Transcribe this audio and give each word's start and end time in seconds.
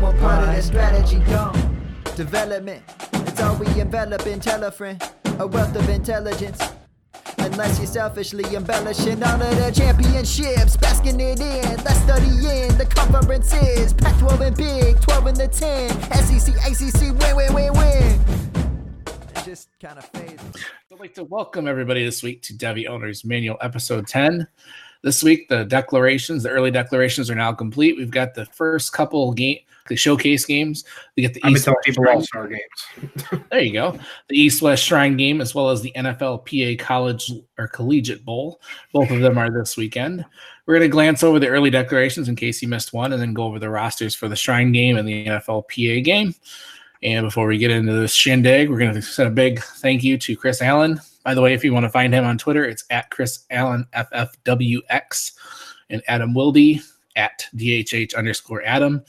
not 0.00 0.12
one 0.12 0.18
part 0.20 0.46
of 0.46 0.54
the 0.54 0.62
strategy 0.62 1.18
gone. 1.30 2.02
Development, 2.16 2.82
it's 3.12 3.40
all 3.40 3.56
we 3.56 3.66
envelop 3.80 4.26
in 4.26 4.40
telefriend. 4.40 5.02
A 5.38 5.46
wealth 5.46 5.74
of 5.76 5.88
intelligence. 5.88 6.60
Unless 7.38 7.78
you're 7.78 7.86
selfishly 7.86 8.44
embellishing 8.54 9.22
all 9.22 9.40
of 9.40 9.56
the 9.56 9.70
championships, 9.74 10.76
basking 10.76 11.20
it 11.20 11.40
in, 11.40 11.76
let's 11.84 12.00
study 12.00 12.26
in 12.26 12.76
the 12.76 12.86
conferences. 12.86 13.92
Pac 13.92 14.18
12 14.18 14.40
and 14.40 14.56
big, 14.56 15.00
12 15.00 15.26
and 15.26 15.36
the 15.36 15.48
10. 15.48 15.90
SEC, 16.12 16.54
ACC, 16.66 17.18
win, 17.20 17.36
win, 17.36 17.54
win, 17.54 17.72
win. 17.74 18.20
It 19.36 19.44
just 19.44 19.68
kind 19.80 19.98
of 19.98 20.04
fades. 20.06 20.42
I'd 20.92 21.00
like 21.00 21.14
to 21.14 21.24
welcome 21.24 21.66
everybody 21.68 22.04
this 22.04 22.22
week 22.22 22.42
to 22.42 22.54
Devy 22.54 22.88
Owners 22.88 23.24
Manual 23.24 23.56
episode 23.60 24.06
10. 24.06 24.46
This 25.02 25.22
week, 25.22 25.48
the 25.48 25.64
declarations, 25.64 26.42
the 26.42 26.50
early 26.50 26.70
declarations 26.70 27.30
are 27.30 27.34
now 27.34 27.52
complete. 27.52 27.96
We've 27.96 28.10
got 28.10 28.34
the 28.34 28.46
first 28.46 28.92
couple 28.92 29.32
game, 29.32 29.58
the 29.88 29.96
showcase 29.96 30.44
games. 30.44 30.84
We 31.16 31.22
get 31.22 31.34
the 31.34 31.40
been 31.40 31.52
East 31.52 31.66
West 31.66 31.78
people 31.84 32.08
all 32.08 32.22
star 32.22 32.48
games. 32.48 33.10
There 33.50 33.60
you 33.60 33.72
go. 33.72 33.98
The 34.28 34.38
East 34.38 34.62
West 34.62 34.84
Shrine 34.84 35.16
game, 35.16 35.40
as 35.40 35.54
well 35.54 35.70
as 35.70 35.82
the 35.82 35.92
NFL 35.96 36.44
PA 36.78 36.84
College 36.84 37.32
or 37.58 37.68
Collegiate 37.68 38.24
Bowl. 38.24 38.60
Both 38.92 39.10
of 39.10 39.20
them 39.20 39.38
are 39.38 39.50
this 39.50 39.76
weekend. 39.76 40.24
We're 40.66 40.74
going 40.74 40.88
to 40.88 40.92
glance 40.92 41.22
over 41.22 41.38
the 41.38 41.48
early 41.48 41.70
declarations 41.70 42.28
in 42.28 42.36
case 42.36 42.60
you 42.60 42.68
missed 42.68 42.92
one, 42.92 43.12
and 43.12 43.22
then 43.22 43.34
go 43.34 43.44
over 43.44 43.58
the 43.58 43.70
rosters 43.70 44.14
for 44.14 44.28
the 44.28 44.36
Shrine 44.36 44.72
game 44.72 44.96
and 44.96 45.06
the 45.06 45.26
NFL 45.26 45.68
PA 45.68 46.04
game. 46.04 46.34
And 47.02 47.26
before 47.26 47.46
we 47.46 47.58
get 47.58 47.70
into 47.70 47.92
this 47.92 48.14
shindig, 48.14 48.68
we're 48.68 48.78
going 48.78 48.94
to 48.94 49.02
send 49.02 49.28
a 49.28 49.32
big 49.32 49.60
thank 49.60 50.02
you 50.02 50.18
to 50.18 50.36
Chris 50.36 50.62
Allen. 50.62 51.00
By 51.24 51.34
the 51.34 51.42
way, 51.42 51.54
if 51.54 51.64
you 51.64 51.72
want 51.72 51.84
to 51.84 51.90
find 51.90 52.12
him 52.14 52.24
on 52.24 52.38
Twitter, 52.38 52.64
it's 52.64 52.84
at 52.90 53.10
Chris 53.10 53.44
Allen 53.50 53.86
FFWX 53.94 55.32
and 55.90 56.02
Adam 56.08 56.34
Wildy 56.34 56.82
at 57.16 57.46
DHH 57.56 58.14
underscore 58.14 58.62
Adam. 58.64 59.02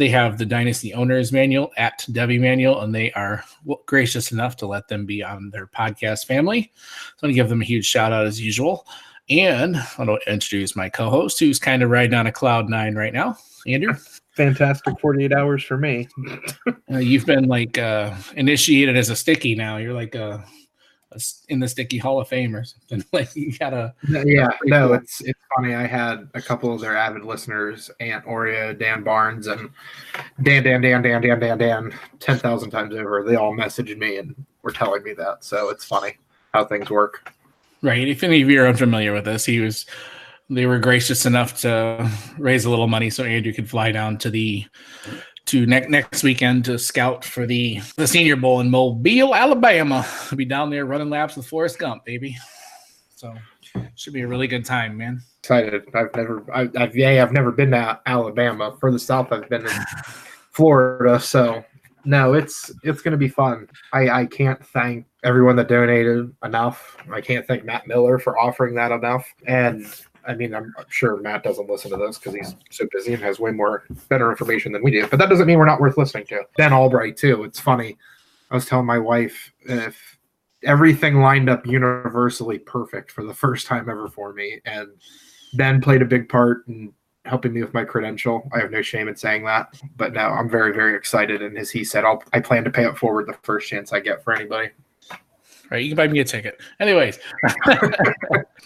They 0.00 0.08
have 0.08 0.38
the 0.38 0.46
Dynasty 0.46 0.94
Owners 0.94 1.30
Manual 1.30 1.72
at 1.76 2.06
Devy 2.08 2.40
Manual, 2.40 2.80
and 2.80 2.94
they 2.94 3.12
are 3.12 3.44
gracious 3.84 4.32
enough 4.32 4.56
to 4.56 4.66
let 4.66 4.88
them 4.88 5.04
be 5.04 5.22
on 5.22 5.50
their 5.50 5.66
podcast 5.66 6.24
family. 6.24 6.72
So 6.72 6.78
I'm 6.78 7.26
going 7.26 7.34
to 7.34 7.36
give 7.38 7.50
them 7.50 7.60
a 7.60 7.66
huge 7.66 7.84
shout 7.84 8.10
out 8.10 8.24
as 8.24 8.40
usual. 8.40 8.86
And 9.28 9.76
I 9.76 9.84
want 9.98 10.22
to 10.24 10.32
introduce 10.32 10.74
my 10.74 10.88
co 10.88 11.10
host 11.10 11.38
who's 11.38 11.58
kind 11.58 11.82
of 11.82 11.90
riding 11.90 12.14
on 12.14 12.26
a 12.26 12.32
cloud 12.32 12.70
nine 12.70 12.94
right 12.94 13.12
now. 13.12 13.36
Andrew, 13.66 13.92
Fantastic 14.36 14.98
48 15.00 15.34
hours 15.34 15.62
for 15.62 15.76
me. 15.76 16.08
uh, 16.90 16.96
you've 16.96 17.26
been 17.26 17.44
like 17.44 17.76
uh, 17.76 18.14
initiated 18.36 18.96
as 18.96 19.10
a 19.10 19.16
sticky 19.16 19.54
now. 19.54 19.76
You're 19.76 19.92
like 19.92 20.14
a, 20.14 20.42
a 21.12 21.20
in 21.48 21.60
the 21.60 21.68
sticky 21.68 21.98
Hall 21.98 22.20
of 22.20 22.28
Fame 22.28 22.54
or 22.54 22.64
something. 22.64 23.04
Like 23.12 23.34
you 23.34 23.56
got 23.58 23.70
to. 23.70 23.94
Yeah, 24.08 24.50
no, 24.64 24.92
it's 24.92 25.20
it's 25.20 25.38
funny. 25.56 25.74
I 25.74 25.86
had 25.86 26.28
a 26.34 26.42
couple 26.42 26.72
of 26.72 26.80
their 26.80 26.96
avid 26.96 27.24
listeners, 27.24 27.90
Aunt 28.00 28.24
Oreo, 28.24 28.78
Dan 28.78 29.02
Barnes, 29.02 29.46
and 29.46 29.70
Dan, 30.42 30.62
Dan, 30.62 30.80
Dan, 30.80 31.02
Dan, 31.02 31.20
Dan, 31.20 31.40
Dan, 31.40 31.58
Dan, 31.58 31.98
10,000 32.20 32.70
times 32.70 32.94
over. 32.94 33.24
They 33.24 33.36
all 33.36 33.54
messaged 33.54 33.96
me 33.98 34.18
and 34.18 34.34
were 34.62 34.72
telling 34.72 35.02
me 35.02 35.12
that. 35.14 35.44
So 35.44 35.70
it's 35.70 35.84
funny 35.84 36.18
how 36.52 36.64
things 36.64 36.90
work. 36.90 37.32
Right. 37.82 38.06
If 38.06 38.22
any 38.22 38.42
of 38.42 38.50
you 38.50 38.62
are 38.62 38.68
unfamiliar 38.68 39.12
with 39.12 39.24
this, 39.24 39.44
he 39.44 39.60
was 39.60 39.86
they 40.50 40.66
were 40.66 40.78
gracious 40.78 41.24
enough 41.26 41.60
to 41.60 42.10
raise 42.36 42.64
a 42.64 42.70
little 42.70 42.88
money 42.88 43.08
so 43.08 43.22
Andrew 43.22 43.52
could 43.52 43.70
fly 43.70 43.92
down 43.92 44.18
to 44.18 44.30
the 44.30 44.66
to 45.50 45.66
next 45.66 45.88
next 45.88 46.22
weekend 46.22 46.64
to 46.64 46.78
scout 46.78 47.24
for 47.24 47.44
the 47.44 47.80
the 47.96 48.06
Senior 48.06 48.36
Bowl 48.36 48.60
in 48.60 48.70
Mobile, 48.70 49.34
Alabama. 49.34 50.06
I'll 50.30 50.36
be 50.36 50.44
down 50.44 50.70
there 50.70 50.86
running 50.86 51.10
laps 51.10 51.36
with 51.36 51.44
Forrest 51.44 51.80
Gump, 51.80 52.04
baby. 52.04 52.36
So 53.16 53.34
should 53.96 54.12
be 54.12 54.20
a 54.20 54.28
really 54.28 54.46
good 54.46 54.64
time, 54.64 54.96
man. 54.96 55.20
Excited. 55.40 55.82
I've 55.92 56.14
never, 56.14 56.44
I, 56.54 56.68
I've, 56.76 56.94
yeah, 56.94 57.22
I've 57.22 57.32
never 57.32 57.50
been 57.50 57.72
to 57.72 58.00
Alabama. 58.06 58.76
Further 58.80 58.98
south, 58.98 59.32
I've 59.32 59.48
been 59.48 59.66
in 59.66 59.72
Florida. 60.52 61.18
So 61.18 61.64
no, 62.04 62.34
it's 62.34 62.70
it's 62.84 63.02
to 63.02 63.16
be 63.16 63.28
fun. 63.28 63.68
I 63.92 64.08
I 64.08 64.26
can't 64.26 64.64
thank 64.64 65.06
everyone 65.24 65.56
that 65.56 65.66
donated 65.66 66.32
enough. 66.44 66.96
I 67.12 67.20
can't 67.20 67.44
thank 67.44 67.64
Matt 67.64 67.88
Miller 67.88 68.20
for 68.20 68.38
offering 68.38 68.76
that 68.76 68.92
enough. 68.92 69.26
And 69.48 69.84
I 70.26 70.34
mean, 70.34 70.54
I'm, 70.54 70.74
sure 70.88 71.16
Matt 71.16 71.42
doesn't 71.42 71.68
listen 71.68 71.90
to 71.90 71.96
this 71.96 72.18
because 72.18 72.34
he's 72.34 72.54
so 72.70 72.86
busy 72.92 73.14
and 73.14 73.22
has 73.22 73.38
way 73.38 73.50
more 73.50 73.84
better 74.08 74.30
information 74.30 74.72
than 74.72 74.82
we 74.82 74.90
do. 74.90 75.06
But 75.06 75.18
that 75.18 75.28
doesn't 75.28 75.46
mean 75.46 75.58
we're 75.58 75.66
not 75.66 75.80
worth 75.80 75.98
listening 75.98 76.26
to. 76.26 76.42
Ben 76.56 76.72
Albright 76.72 77.16
too. 77.16 77.44
It's 77.44 77.60
funny. 77.60 77.96
I 78.50 78.54
was 78.54 78.66
telling 78.66 78.86
my 78.86 78.98
wife 78.98 79.52
if 79.62 80.18
everything 80.64 81.20
lined 81.20 81.48
up 81.48 81.66
universally 81.66 82.58
perfect 82.58 83.10
for 83.10 83.24
the 83.24 83.34
first 83.34 83.66
time 83.66 83.88
ever 83.88 84.08
for 84.08 84.32
me, 84.32 84.60
and 84.64 84.88
Ben 85.54 85.80
played 85.80 86.02
a 86.02 86.06
big 86.06 86.28
part 86.28 86.66
in 86.68 86.92
helping 87.24 87.52
me 87.52 87.62
with 87.62 87.74
my 87.74 87.84
credential. 87.84 88.48
I 88.52 88.60
have 88.60 88.70
no 88.70 88.82
shame 88.82 89.08
in 89.08 89.16
saying 89.16 89.44
that. 89.44 89.80
But 89.96 90.12
now 90.12 90.30
I'm 90.32 90.48
very, 90.48 90.72
very 90.72 90.96
excited. 90.96 91.42
And 91.42 91.58
as 91.58 91.70
he 91.70 91.84
said, 91.84 92.04
I'll, 92.04 92.22
I 92.32 92.40
plan 92.40 92.64
to 92.64 92.70
pay 92.70 92.84
it 92.86 92.96
forward 92.96 93.26
the 93.26 93.34
first 93.42 93.68
chance 93.68 93.92
I 93.92 94.00
get 94.00 94.24
for 94.24 94.32
anybody. 94.32 94.70
Right, 95.70 95.84
you 95.84 95.90
can 95.90 95.96
buy 95.96 96.08
me 96.08 96.18
a 96.18 96.24
ticket. 96.24 96.60
Anyways, 96.80 97.20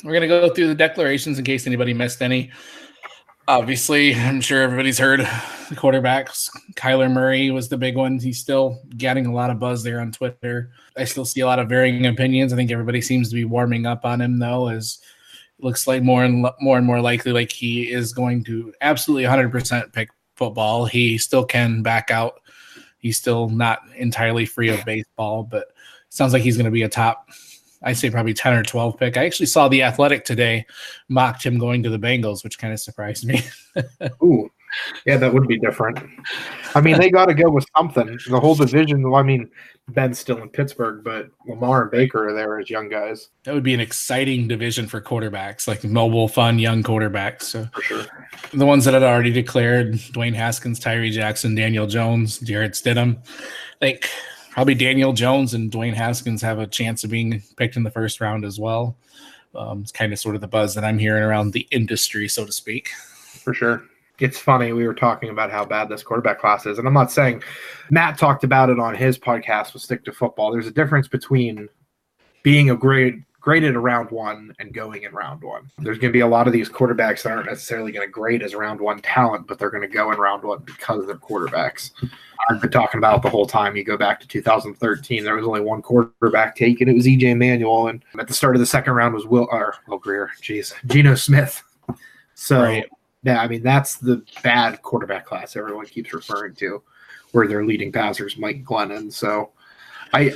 we're 0.05 0.15
gonna 0.15 0.27
go 0.27 0.49
through 0.49 0.69
the 0.69 0.75
declarations 0.75 1.39
in 1.39 1.45
case 1.45 1.67
anybody 1.67 1.93
missed 1.93 2.23
any. 2.23 2.51
Obviously, 3.47 4.15
I'm 4.15 4.41
sure 4.41 4.63
everybody's 4.63 4.99
heard 4.99 5.21
the 5.21 5.75
quarterbacks. 5.75 6.49
Kyler 6.77 7.13
Murray 7.13 7.51
was 7.51 7.69
the 7.69 7.77
big 7.77 7.95
one. 7.95 8.19
He's 8.19 8.39
still 8.39 8.81
getting 8.97 9.27
a 9.27 9.35
lot 9.35 9.51
of 9.51 9.59
buzz 9.59 9.83
there 9.83 10.01
on 10.01 10.13
Twitter. 10.13 10.71
I 10.97 11.05
still 11.05 11.27
see 11.27 11.41
a 11.41 11.47
lot 11.47 11.59
of 11.59 11.69
varying 11.69 12.07
opinions. 12.07 12.55
I 12.55 12.57
think 12.57 12.71
everybody 12.71 13.03
seems 13.03 13.29
to 13.29 13.35
be 13.35 13.45
warming 13.45 13.85
up 13.85 14.07
on 14.07 14.23
him 14.23 14.39
though, 14.39 14.69
as 14.69 14.99
it 15.59 15.65
looks 15.65 15.87
like 15.87 16.03
more 16.03 16.25
and 16.25 16.41
lo- 16.41 16.55
more 16.61 16.79
and 16.79 16.87
more 16.87 17.03
likely 17.03 17.33
like 17.33 17.53
he 17.53 17.93
is 17.93 18.15
going 18.15 18.45
to 18.45 18.73
absolutely 18.81 19.25
100% 19.25 19.93
pick 19.93 20.09
football. 20.37 20.87
He 20.87 21.19
still 21.19 21.45
can 21.45 21.83
back 21.83 22.11
out. 22.11 22.41
He's 22.97 23.19
still 23.19 23.51
not 23.51 23.81
entirely 23.95 24.47
free 24.47 24.71
of 24.71 24.83
baseball, 24.87 25.43
but 25.43 25.74
sounds 26.15 26.33
like 26.33 26.43
he's 26.43 26.57
going 26.57 26.65
to 26.65 26.71
be 26.71 26.83
a 26.83 26.89
top 26.89 27.31
i 27.83 27.93
say 27.93 28.11
probably 28.11 28.35
10 28.35 28.55
or 28.55 28.63
12 28.63 28.99
pick 28.99 29.17
i 29.17 29.25
actually 29.25 29.47
saw 29.47 29.69
the 29.69 29.83
athletic 29.83 30.25
today 30.25 30.65
mocked 31.09 31.45
him 31.45 31.59
going 31.59 31.83
to 31.83 31.91
the 31.91 31.99
bengals 31.99 32.45
which 32.45 32.59
kind 32.59 32.73
of 32.73 32.81
surprised 32.81 33.27
me 33.27 33.43
Ooh, 34.23 34.51
yeah, 35.07 35.17
that 35.17 35.33
would 35.33 35.47
be 35.47 35.59
different. 35.59 35.99
I 36.75 36.81
mean, 36.81 36.99
they 36.99 37.11
got 37.11 37.27
to 37.27 37.35
go 37.35 37.51
with 37.51 37.67
something. 37.77 38.19
The 38.29 38.41
whole 38.41 38.55
division. 38.55 39.03
Well, 39.03 39.21
I 39.21 39.23
mean, 39.23 39.51
Ben's 39.89 40.19
still 40.19 40.39
in 40.39 40.49
Pittsburgh, 40.49 41.05
but 41.05 41.29
Lamar 41.47 41.83
and 41.83 41.91
Baker 41.91 42.29
are 42.29 42.33
there 42.33 42.59
as 42.59 42.71
young 42.71 42.89
guys 42.89 43.29
that 43.45 43.53
would 43.55 43.63
be 43.63 43.75
an 43.75 43.81
exciting 43.81 44.49
division 44.49 44.87
for 44.87 45.01
quarterbacks 45.01 45.69
like 45.69 45.85
mobile 45.85 46.27
fun 46.27 46.59
young 46.59 46.83
quarterbacks 46.83 47.43
so 47.43 47.67
for 47.75 47.83
sure. 47.83 48.05
the 48.55 48.65
ones 48.65 48.85
that 48.87 48.95
had 48.95 49.03
already 49.03 49.31
declared 49.31 49.93
dwayne 49.93 50.35
haskins 50.35 50.79
tyree 50.79 51.11
jackson 51.11 51.55
daniel 51.55 51.87
jones 51.87 52.39
jarrett 52.39 52.73
stidham 52.73 53.19
think 53.81 54.09
probably 54.55 54.75
daniel 54.75 55.13
jones 55.13 55.53
and 55.53 55.71
dwayne 55.71 55.95
haskins 55.95 56.41
have 56.41 56.59
a 56.59 56.67
chance 56.67 57.05
of 57.05 57.11
being 57.11 57.43
picked 57.57 57.77
in 57.77 57.83
the 57.83 57.91
first 57.91 58.21
round 58.21 58.45
as 58.45 58.59
well 58.59 58.97
um, 59.55 59.83
it's 59.83 59.93
kind 59.93 60.13
of 60.13 60.19
sort 60.19 60.35
of 60.35 60.41
the 60.41 60.49
buzz 60.49 60.75
that 60.75 60.85
i'm 60.85 60.99
hearing 60.99 61.23
around 61.23 61.53
the 61.53 61.69
industry 61.71 62.27
so 62.29 62.47
to 62.47 62.53
speak 62.53 62.91
for 63.45 63.55
sure. 63.55 63.85
It's 64.21 64.39
funny. 64.39 64.73
We 64.73 64.87
were 64.87 64.95
talking 64.95 65.29
about 65.29 65.51
how 65.51 65.65
bad 65.65 65.89
this 65.89 66.03
quarterback 66.03 66.41
class 66.41 66.67
is, 66.67 66.79
and 66.79 66.89
I'm 66.89 66.95
not 66.95 67.13
saying 67.13 67.43
Matt 67.91 68.17
talked 68.17 68.45
about 68.45 68.71
it 68.71 68.79
on 68.79 68.95
his 68.95 69.19
podcast 69.19 69.73
with 69.73 69.83
Stick 69.83 70.05
to 70.05 70.13
Football. 70.13 70.53
There's 70.53 70.67
a 70.67 70.73
difference 70.73 71.09
between 71.09 71.69
being 72.43 72.71
a 72.71 72.77
grade 72.77 73.23
graded 73.45 73.77
a 73.77 73.79
round 73.79 74.11
one 74.11 74.55
and 74.59 74.73
going 74.73 75.03
in 75.03 75.13
round 75.13 75.43
one. 75.43 75.71
There's 75.77 75.99
going 75.99 76.09
to 76.11 76.17
be 76.17 76.21
a 76.21 76.27
lot 76.27 76.47
of 76.47 76.55
these 76.55 76.71
quarterbacks 76.71 77.23
that 77.23 77.33
aren't 77.33 77.45
necessarily 77.45 77.93
going 77.93 78.09
to 78.09 78.11
grade 78.11 78.43
as 78.43 78.55
round 78.55 78.81
one 78.81 79.01
talent, 79.03 79.47
but 79.47 79.59
they're 79.59 79.69
going 79.69 79.83
to 79.83 79.87
go 79.87 80.11
in 80.13 80.19
round 80.19 80.43
one 80.45 80.61
because 80.61 81.07
they're 81.07 81.17
quarterbacks. 81.17 81.91
I've 82.49 82.63
been 82.63 82.71
talking 82.71 82.97
about 82.97 83.21
the 83.23 83.29
whole 83.29 83.45
time. 83.45 83.77
You 83.77 83.85
go 83.85 83.99
back 83.99 84.19
to 84.21 84.27
2013, 84.27 85.23
there 85.23 85.35
was 85.37 85.45
only 85.45 85.61
one 85.61 85.83
quarterback 85.83 86.57
taken. 86.57 86.89
It 86.89 86.95
was 86.95 87.05
EJ 87.05 87.37
Manuel, 87.37 87.89
and 87.89 88.03
at 88.19 88.29
the 88.29 88.33
start 88.33 88.57
of 88.57 88.61
the 88.61 88.67
second 88.67 88.95
round 88.95 89.13
was 89.13 89.27
Will 89.27 89.47
or 89.53 89.75
Will 89.89 89.99
Greer. 89.99 90.31
Jeez, 90.41 90.73
Geno 90.87 91.15
Smith. 91.15 91.63
So 92.33 92.63
Right. 92.63 92.89
yeah, 93.25 93.43
I 93.43 93.47
mean 93.49 93.63
that's 93.63 93.97
the 93.97 94.25
bad 94.43 94.81
quarterback 94.81 95.27
class 95.27 95.55
everyone 95.55 95.85
keeps 95.85 96.15
referring 96.15 96.55
to, 96.57 96.83
where 97.33 97.47
their 97.47 97.67
leading 97.67 97.93
passers 97.93 98.39
Mike 98.39 98.65
Glennon. 98.65 99.13
So 99.13 99.51
I 100.15 100.33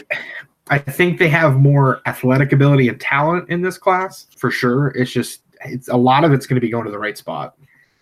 I 0.70 0.78
think 0.78 1.18
they 1.18 1.28
have 1.28 1.56
more 1.56 2.00
athletic 2.06 2.52
ability 2.52 2.88
and 2.88 3.00
talent 3.00 3.48
in 3.48 3.62
this 3.62 3.78
class 3.78 4.26
for 4.36 4.50
sure. 4.50 4.88
It's 4.88 5.10
just 5.10 5.42
it's 5.64 5.88
a 5.88 5.96
lot 5.96 6.24
of 6.24 6.32
it's 6.32 6.46
going 6.46 6.56
to 6.56 6.60
be 6.60 6.70
going 6.70 6.84
to 6.84 6.90
the 6.90 6.98
right 6.98 7.16
spot. 7.16 7.56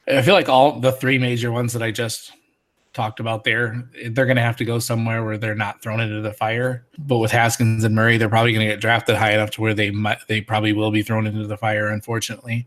I 0.09 0.23
feel 0.23 0.35
like 0.35 0.49
all 0.49 0.79
the 0.79 0.93
three 0.93 1.19
major 1.19 1.51
ones 1.51 1.73
that 1.73 1.83
I 1.83 1.91
just 1.91 2.33
talked 2.93 3.21
about 3.21 3.45
there, 3.45 3.89
they're 4.11 4.25
going 4.25 4.37
to 4.37 4.43
have 4.43 4.57
to 4.57 4.65
go 4.65 4.79
somewhere 4.79 5.25
where 5.25 5.37
they're 5.37 5.55
not 5.55 5.83
thrown 5.83 6.01
into 6.01 6.21
the 6.21 6.33
fire. 6.33 6.87
But 6.99 7.19
with 7.19 7.31
Haskins 7.31 7.85
and 7.85 7.95
Murray, 7.95 8.17
they're 8.17 8.29
probably 8.29 8.53
going 8.53 8.67
to 8.67 8.73
get 8.73 8.81
drafted 8.81 9.17
high 9.17 9.33
enough 9.33 9.51
to 9.53 9.61
where 9.61 9.75
they 9.75 9.91
might, 9.91 10.19
they 10.29 10.41
probably 10.41 10.73
will 10.73 10.91
be 10.91 11.03
thrown 11.03 11.27
into 11.27 11.47
the 11.47 11.57
fire. 11.57 11.89
Unfortunately, 11.89 12.67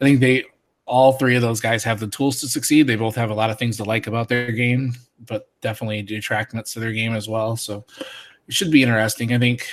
I 0.00 0.04
think 0.04 0.20
they 0.20 0.44
all 0.86 1.12
three 1.12 1.34
of 1.34 1.42
those 1.42 1.60
guys 1.60 1.82
have 1.82 1.98
the 1.98 2.06
tools 2.06 2.40
to 2.40 2.48
succeed. 2.48 2.86
They 2.86 2.96
both 2.96 3.16
have 3.16 3.30
a 3.30 3.34
lot 3.34 3.50
of 3.50 3.58
things 3.58 3.76
to 3.78 3.84
like 3.84 4.06
about 4.06 4.28
their 4.28 4.52
game, 4.52 4.94
but 5.26 5.48
definitely 5.60 6.02
detractments 6.02 6.72
to 6.74 6.80
their 6.80 6.92
game 6.92 7.14
as 7.14 7.28
well. 7.28 7.56
So 7.56 7.84
it 8.48 8.54
should 8.54 8.70
be 8.70 8.82
interesting. 8.82 9.32
I 9.32 9.38
think. 9.38 9.66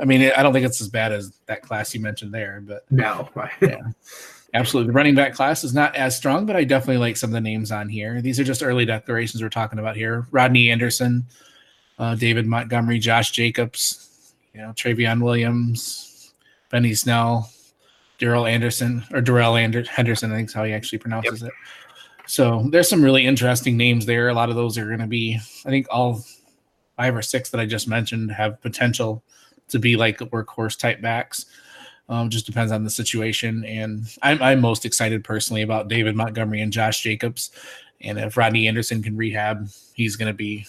I 0.00 0.06
mean, 0.06 0.32
I 0.34 0.42
don't 0.42 0.54
think 0.54 0.64
it's 0.64 0.80
as 0.80 0.88
bad 0.88 1.12
as 1.12 1.30
that 1.44 1.60
class 1.60 1.94
you 1.94 2.00
mentioned 2.00 2.32
there, 2.32 2.62
but 2.66 2.90
No, 2.90 3.28
Yeah. 3.60 3.82
Absolutely. 4.54 4.88
The 4.88 4.94
running 4.94 5.14
back 5.14 5.34
class 5.34 5.62
is 5.62 5.74
not 5.74 5.94
as 5.94 6.16
strong, 6.16 6.46
but 6.46 6.56
I 6.56 6.64
definitely 6.64 6.96
like 6.96 7.16
some 7.16 7.30
of 7.30 7.34
the 7.34 7.40
names 7.40 7.70
on 7.70 7.88
here. 7.88 8.20
These 8.20 8.40
are 8.40 8.44
just 8.44 8.62
early 8.62 8.84
declarations 8.84 9.42
we're 9.42 9.48
talking 9.48 9.78
about 9.78 9.96
here. 9.96 10.26
Rodney 10.30 10.70
Anderson, 10.70 11.24
uh, 11.98 12.14
David 12.16 12.46
Montgomery, 12.46 12.98
Josh 12.98 13.30
Jacobs, 13.30 14.32
you 14.54 14.60
know, 14.60 14.70
Trayveon 14.70 15.22
Williams, 15.22 16.32
Benny 16.70 16.94
Snell, 16.94 17.50
Daryl 18.18 18.50
Anderson, 18.50 19.04
or 19.12 19.20
Darrell 19.20 19.56
Ander- 19.56 19.84
Henderson, 19.84 20.32
I 20.32 20.36
think 20.36 20.48
is 20.48 20.54
how 20.54 20.64
he 20.64 20.72
actually 20.72 20.98
pronounces 20.98 21.42
yep. 21.42 21.50
it. 21.50 21.54
So 22.26 22.66
there's 22.70 22.88
some 22.88 23.02
really 23.02 23.26
interesting 23.26 23.76
names 23.76 24.06
there. 24.06 24.28
A 24.28 24.34
lot 24.34 24.50
of 24.50 24.56
those 24.56 24.76
are 24.78 24.86
going 24.86 25.00
to 25.00 25.06
be, 25.06 25.36
I 25.64 25.68
think, 25.68 25.86
all 25.90 26.24
five 27.00 27.16
or 27.16 27.22
six 27.22 27.48
that 27.48 27.58
I 27.58 27.64
just 27.64 27.88
mentioned 27.88 28.30
have 28.30 28.60
potential 28.60 29.22
to 29.68 29.78
be 29.78 29.96
like 29.96 30.18
workhorse 30.18 30.78
type 30.78 31.00
backs. 31.00 31.46
Um, 32.10 32.28
just 32.28 32.44
depends 32.44 32.72
on 32.72 32.84
the 32.84 32.90
situation. 32.90 33.64
And 33.64 34.04
I'm, 34.20 34.42
I'm 34.42 34.60
most 34.60 34.84
excited 34.84 35.24
personally 35.24 35.62
about 35.62 35.88
David 35.88 36.14
Montgomery 36.14 36.60
and 36.60 36.70
Josh 36.70 37.02
Jacobs. 37.02 37.52
And 38.02 38.18
if 38.18 38.36
Rodney 38.36 38.68
Anderson 38.68 39.02
can 39.02 39.16
rehab, 39.16 39.70
he's 39.94 40.16
going 40.16 40.26
to 40.30 40.36
be 40.36 40.66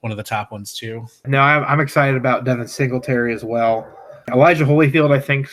one 0.00 0.10
of 0.10 0.16
the 0.16 0.22
top 0.22 0.50
ones 0.50 0.72
too. 0.72 1.06
No, 1.26 1.40
I'm, 1.40 1.62
I'm 1.64 1.80
excited 1.80 2.16
about 2.16 2.44
Devin 2.44 2.68
Singletary 2.68 3.34
as 3.34 3.44
well. 3.44 3.86
Elijah 4.32 4.64
Holyfield, 4.64 5.14
I 5.14 5.20
think 5.20 5.50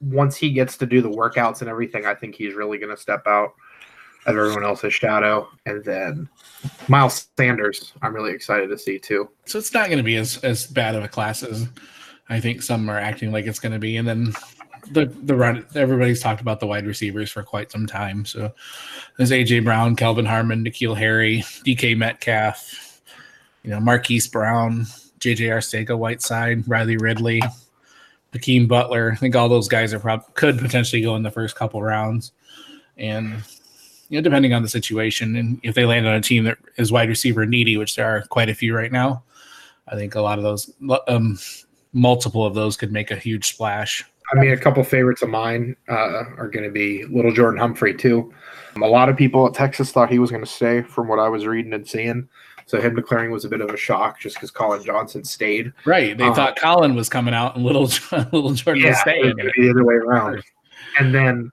once 0.00 0.36
he 0.36 0.52
gets 0.52 0.76
to 0.76 0.86
do 0.86 1.02
the 1.02 1.10
workouts 1.10 1.62
and 1.62 1.68
everything, 1.68 2.06
I 2.06 2.14
think 2.14 2.36
he's 2.36 2.54
really 2.54 2.78
going 2.78 2.94
to 2.94 3.00
step 3.00 3.26
out 3.26 3.54
everyone 4.36 4.64
else's 4.64 4.94
shadow. 4.94 5.48
And 5.66 5.84
then 5.84 6.28
Miles 6.88 7.28
Sanders, 7.36 7.92
I'm 8.02 8.14
really 8.14 8.32
excited 8.32 8.68
to 8.68 8.78
see 8.78 8.98
too. 8.98 9.28
So 9.46 9.58
it's 9.58 9.72
not 9.72 9.86
going 9.86 9.98
to 9.98 10.04
be 10.04 10.16
as, 10.16 10.38
as 10.38 10.66
bad 10.66 10.94
of 10.94 11.04
a 11.04 11.08
class 11.08 11.42
as 11.42 11.68
I 12.28 12.40
think 12.40 12.62
some 12.62 12.88
are 12.88 12.98
acting 12.98 13.32
like 13.32 13.46
it's 13.46 13.58
going 13.58 13.72
to 13.72 13.78
be. 13.78 13.96
And 13.96 14.06
then 14.06 14.34
the 14.90 15.06
the 15.06 15.34
run 15.34 15.66
everybody's 15.74 16.20
talked 16.20 16.40
about 16.40 16.60
the 16.60 16.66
wide 16.66 16.86
receivers 16.86 17.30
for 17.30 17.42
quite 17.42 17.70
some 17.70 17.86
time. 17.86 18.24
So 18.24 18.52
there's 19.16 19.30
AJ 19.30 19.64
Brown, 19.64 19.96
Kelvin 19.96 20.24
Harmon, 20.24 20.64
N'Keal 20.64 20.96
Harry, 20.96 21.40
DK 21.64 21.96
Metcalf, 21.96 23.02
you 23.62 23.70
know, 23.70 23.80
Marquise 23.80 24.26
Brown, 24.26 24.86
JJ 25.20 25.48
Arcega 25.48 25.96
Whiteside, 25.96 26.68
Riley 26.68 26.96
Ridley, 26.96 27.42
Hakeem 28.32 28.66
Butler. 28.66 29.12
I 29.12 29.16
think 29.16 29.36
all 29.36 29.48
those 29.48 29.68
guys 29.68 29.92
are 29.92 30.00
probably 30.00 30.26
could 30.34 30.58
potentially 30.58 31.02
go 31.02 31.16
in 31.16 31.22
the 31.22 31.30
first 31.30 31.56
couple 31.56 31.82
rounds. 31.82 32.32
And 32.96 33.42
you 34.08 34.18
know, 34.18 34.22
depending 34.22 34.52
on 34.52 34.62
the 34.62 34.68
situation 34.68 35.36
and 35.36 35.60
if 35.62 35.74
they 35.74 35.84
land 35.84 36.06
on 36.06 36.14
a 36.14 36.20
team 36.20 36.44
that 36.44 36.58
is 36.76 36.90
wide 36.90 37.08
receiver 37.08 37.44
needy, 37.46 37.76
which 37.76 37.96
there 37.96 38.06
are 38.06 38.22
quite 38.22 38.48
a 38.48 38.54
few 38.54 38.74
right 38.74 38.92
now, 38.92 39.22
I 39.86 39.96
think 39.96 40.14
a 40.14 40.20
lot 40.20 40.38
of 40.38 40.44
those 40.44 40.70
um 41.06 41.38
multiple 41.92 42.44
of 42.44 42.54
those 42.54 42.76
could 42.76 42.92
make 42.92 43.10
a 43.10 43.16
huge 43.16 43.48
splash. 43.48 44.04
I 44.32 44.38
mean, 44.38 44.52
a 44.52 44.58
couple 44.58 44.84
favorites 44.84 45.22
of 45.22 45.30
mine 45.30 45.74
uh, 45.88 46.24
are 46.36 46.50
going 46.52 46.64
to 46.64 46.70
be 46.70 47.04
Little 47.06 47.32
Jordan 47.32 47.58
Humphrey 47.58 47.94
too. 47.94 48.32
Um, 48.76 48.82
a 48.82 48.86
lot 48.86 49.08
of 49.08 49.16
people 49.16 49.46
at 49.46 49.54
Texas 49.54 49.90
thought 49.90 50.10
he 50.10 50.18
was 50.18 50.30
going 50.30 50.44
to 50.44 50.50
stay, 50.50 50.82
from 50.82 51.08
what 51.08 51.18
I 51.18 51.28
was 51.28 51.46
reading 51.46 51.72
and 51.72 51.88
seeing. 51.88 52.28
So 52.66 52.78
him 52.78 52.94
declaring 52.94 53.30
was 53.30 53.46
a 53.46 53.48
bit 53.48 53.62
of 53.62 53.70
a 53.70 53.76
shock, 53.78 54.20
just 54.20 54.36
because 54.36 54.50
Collin 54.50 54.84
Johnson 54.84 55.24
stayed. 55.24 55.72
Right, 55.86 56.16
they 56.16 56.24
um, 56.24 56.34
thought 56.34 56.56
Collin 56.56 56.94
was 56.94 57.08
coming 57.08 57.32
out, 57.32 57.56
and 57.56 57.64
Little 57.64 57.84
Little 58.12 58.52
Jordan 58.52 58.82
yeah, 58.82 58.90
was 58.90 59.00
staying. 59.00 59.34
The 59.36 59.70
other 59.70 59.84
way 59.84 59.94
around. 59.94 60.42
And 60.98 61.14
then 61.14 61.50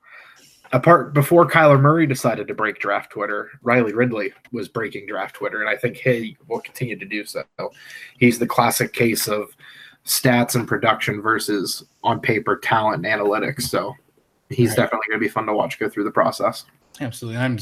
apart 0.71 1.13
before 1.13 1.49
Kyler 1.49 1.79
Murray 1.79 2.07
decided 2.07 2.47
to 2.47 2.53
break 2.53 2.79
draft 2.79 3.11
Twitter, 3.11 3.51
Riley 3.61 3.93
Ridley 3.93 4.33
was 4.51 4.67
breaking 4.67 5.07
draft 5.07 5.35
Twitter, 5.35 5.61
and 5.61 5.69
I 5.69 5.75
think 5.75 5.97
he 5.97 6.37
will 6.47 6.61
continue 6.61 6.97
to 6.97 7.05
do 7.05 7.25
so. 7.25 7.43
He's 8.17 8.39
the 8.39 8.47
classic 8.47 8.93
case 8.93 9.27
of 9.27 9.55
stats 10.05 10.55
and 10.55 10.67
production 10.67 11.21
versus 11.21 11.83
on 12.03 12.19
paper 12.19 12.57
talent 12.57 13.05
and 13.05 13.21
analytics. 13.21 13.63
So 13.63 13.93
he's 14.49 14.69
right. 14.69 14.77
definitely 14.77 15.07
going 15.09 15.19
to 15.19 15.25
be 15.25 15.29
fun 15.29 15.45
to 15.47 15.53
watch 15.53 15.79
go 15.79 15.89
through 15.89 16.03
the 16.03 16.11
process. 16.11 16.65
Absolutely, 17.01 17.39
I'm 17.39 17.59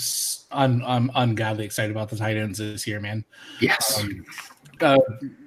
un, 0.51 0.83
I'm 0.85 1.09
ungodly 1.15 1.65
excited 1.65 1.91
about 1.91 2.09
the 2.09 2.17
tight 2.17 2.37
ends 2.37 2.59
this 2.59 2.85
year, 2.85 2.99
man. 2.99 3.25
Yes. 3.59 3.99
Um, 3.99 4.25
uh, 4.81 4.97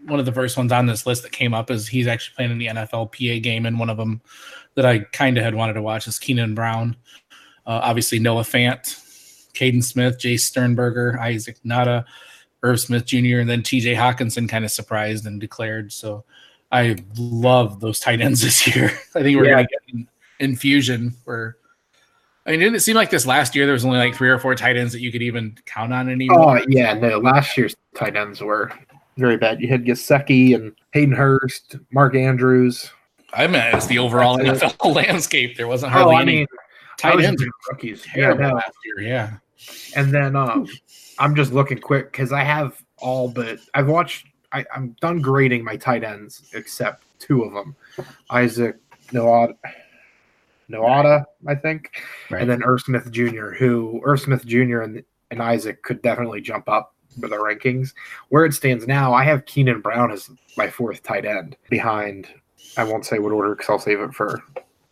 one 0.07 0.19
of 0.19 0.27
the 0.27 0.33
first 0.33 0.57
ones 0.57 0.73
on 0.73 0.87
this 0.87 1.07
list 1.07 1.23
that 1.23 1.33
came 1.33 1.55
up 1.55 1.71
is 1.71 1.87
he's 1.87 2.07
actually 2.07 2.35
playing 2.37 2.53
in 2.53 2.59
the 2.59 2.67
NFL 2.67 3.13
PA 3.13 3.41
game, 3.43 3.67
and 3.67 3.79
one 3.79 3.91
of 3.91 3.97
them 3.97 4.21
that 4.75 4.87
I 4.87 5.01
kind 5.01 5.39
of 5.39 5.45
had 5.45 5.55
wanted 5.55 5.75
to 5.75 5.83
watch 5.83 6.07
is 6.07 6.19
Keenan 6.19 6.55
Brown. 6.55 6.97
Uh, 7.67 7.81
obviously, 7.83 8.19
Noah 8.19 8.43
Fant, 8.43 8.83
Kaden 9.55 9.83
Smith, 9.83 10.19
Jace 10.19 10.41
Sternberger, 10.41 11.19
Isaac 11.21 11.57
Nauta, 11.65 12.05
Irv 12.63 12.81
Smith 12.81 13.05
Jr., 13.05 13.39
and 13.39 13.49
then 13.49 13.63
TJ 13.63 13.97
Hockenson 13.97 14.49
kind 14.49 14.65
of 14.65 14.71
surprised 14.71 15.27
and 15.27 15.41
declared. 15.41 15.93
So 15.93 16.25
I 16.71 16.97
love 17.17 17.81
those 17.81 18.01
tight 18.01 18.21
ends 18.21 18.41
this 18.43 18.67
year. 18.67 18.91
I 19.15 19.23
think 19.23 19.39
we're 19.39 19.47
yeah. 19.47 19.55
going 19.55 19.67
to 19.67 19.93
get 19.93 20.07
infusion 20.39 21.15
where 21.25 21.57
I 22.47 22.51
mean, 22.51 22.61
didn't 22.61 22.77
it 22.77 22.81
seem 22.81 22.95
like 22.95 23.11
this 23.11 23.27
last 23.27 23.57
year 23.57 23.67
there 23.67 23.73
was 23.73 23.85
only 23.85 23.99
like 23.99 24.15
three 24.15 24.29
or 24.29 24.39
four 24.39 24.55
tight 24.55 24.77
ends 24.77 24.93
that 24.93 25.01
you 25.01 25.11
could 25.11 25.23
even 25.23 25.59
count 25.67 25.93
on 25.93 26.09
anymore? 26.09 26.59
Oh 26.59 26.65
yeah, 26.69 26.95
no. 26.95 27.19
Last 27.19 27.57
year's 27.57 27.75
tight 27.97 28.17
ends 28.17 28.41
were 28.41 28.73
very 29.17 29.37
bad. 29.37 29.61
You 29.61 29.67
had 29.67 29.85
Gesicki 29.85 30.55
and 30.55 30.73
Hayden 30.93 31.15
Hurst, 31.15 31.77
Mark 31.93 32.15
Andrews. 32.15 32.89
I 33.33 33.49
meant 33.49 33.75
it's 33.75 33.87
the 33.87 33.99
overall 33.99 34.39
NFL 34.39 34.95
landscape. 34.95 35.57
There 35.57 35.67
wasn't 35.67 35.93
hardly 35.93 36.15
oh, 36.15 36.19
I 36.19 36.23
any 36.23 36.37
mean, 36.37 36.47
tight 36.99 37.25
ends. 37.25 37.45
Rookies. 37.69 38.07
Yeah, 38.15 38.33
no. 38.33 38.55
last 38.55 38.73
year. 38.85 39.09
Yeah. 39.09 39.37
And 39.95 40.13
then 40.13 40.37
um, 40.37 40.67
I'm 41.19 41.35
just 41.35 41.53
looking 41.53 41.79
quick 41.79 42.13
because 42.13 42.33
I 42.33 42.43
have 42.43 42.81
all 42.99 43.29
but 43.29 43.59
I've 43.75 43.89
watched 43.89 44.27
I, 44.53 44.65
am 44.75 44.97
done 45.01 45.21
grading 45.21 45.65
my 45.65 45.77
tight 45.77 46.05
ends 46.05 46.49
except 46.55 47.05
two 47.19 47.43
of 47.43 47.53
them, 47.53 47.77
Isaac 48.31 48.77
Noada, 49.09 49.55
Noada, 50.71 51.25
I 51.47 51.55
think, 51.55 52.03
right. 52.31 52.41
and 52.41 52.51
then 52.51 52.63
Irv 52.63 52.81
Smith 52.81 53.11
Jr., 53.11 53.51
who 53.51 54.01
Irv 54.05 54.21
Smith 54.21 54.47
Jr. 54.47 54.81
and 54.81 55.03
and 55.31 55.43
Isaac 55.43 55.83
could 55.83 56.03
definitely 56.03 56.41
jump 56.41 56.69
up 56.69 56.95
with 57.21 57.31
the 57.31 57.37
rankings. 57.37 57.93
Where 58.29 58.45
it 58.45 58.55
stands 58.55 58.87
now, 58.87 59.13
I 59.13 59.25
have 59.25 59.47
Keenan 59.47 59.81
Brown 59.81 60.13
as 60.13 60.31
my 60.57 60.71
fourth 60.71 61.03
tight 61.03 61.25
end 61.25 61.57
behind. 61.69 62.29
I 62.77 62.85
won't 62.85 63.07
say 63.07 63.19
what 63.19 63.33
order 63.33 63.55
because 63.55 63.69
I'll 63.69 63.79
save 63.79 64.01
it 64.01 64.15
for 64.15 64.43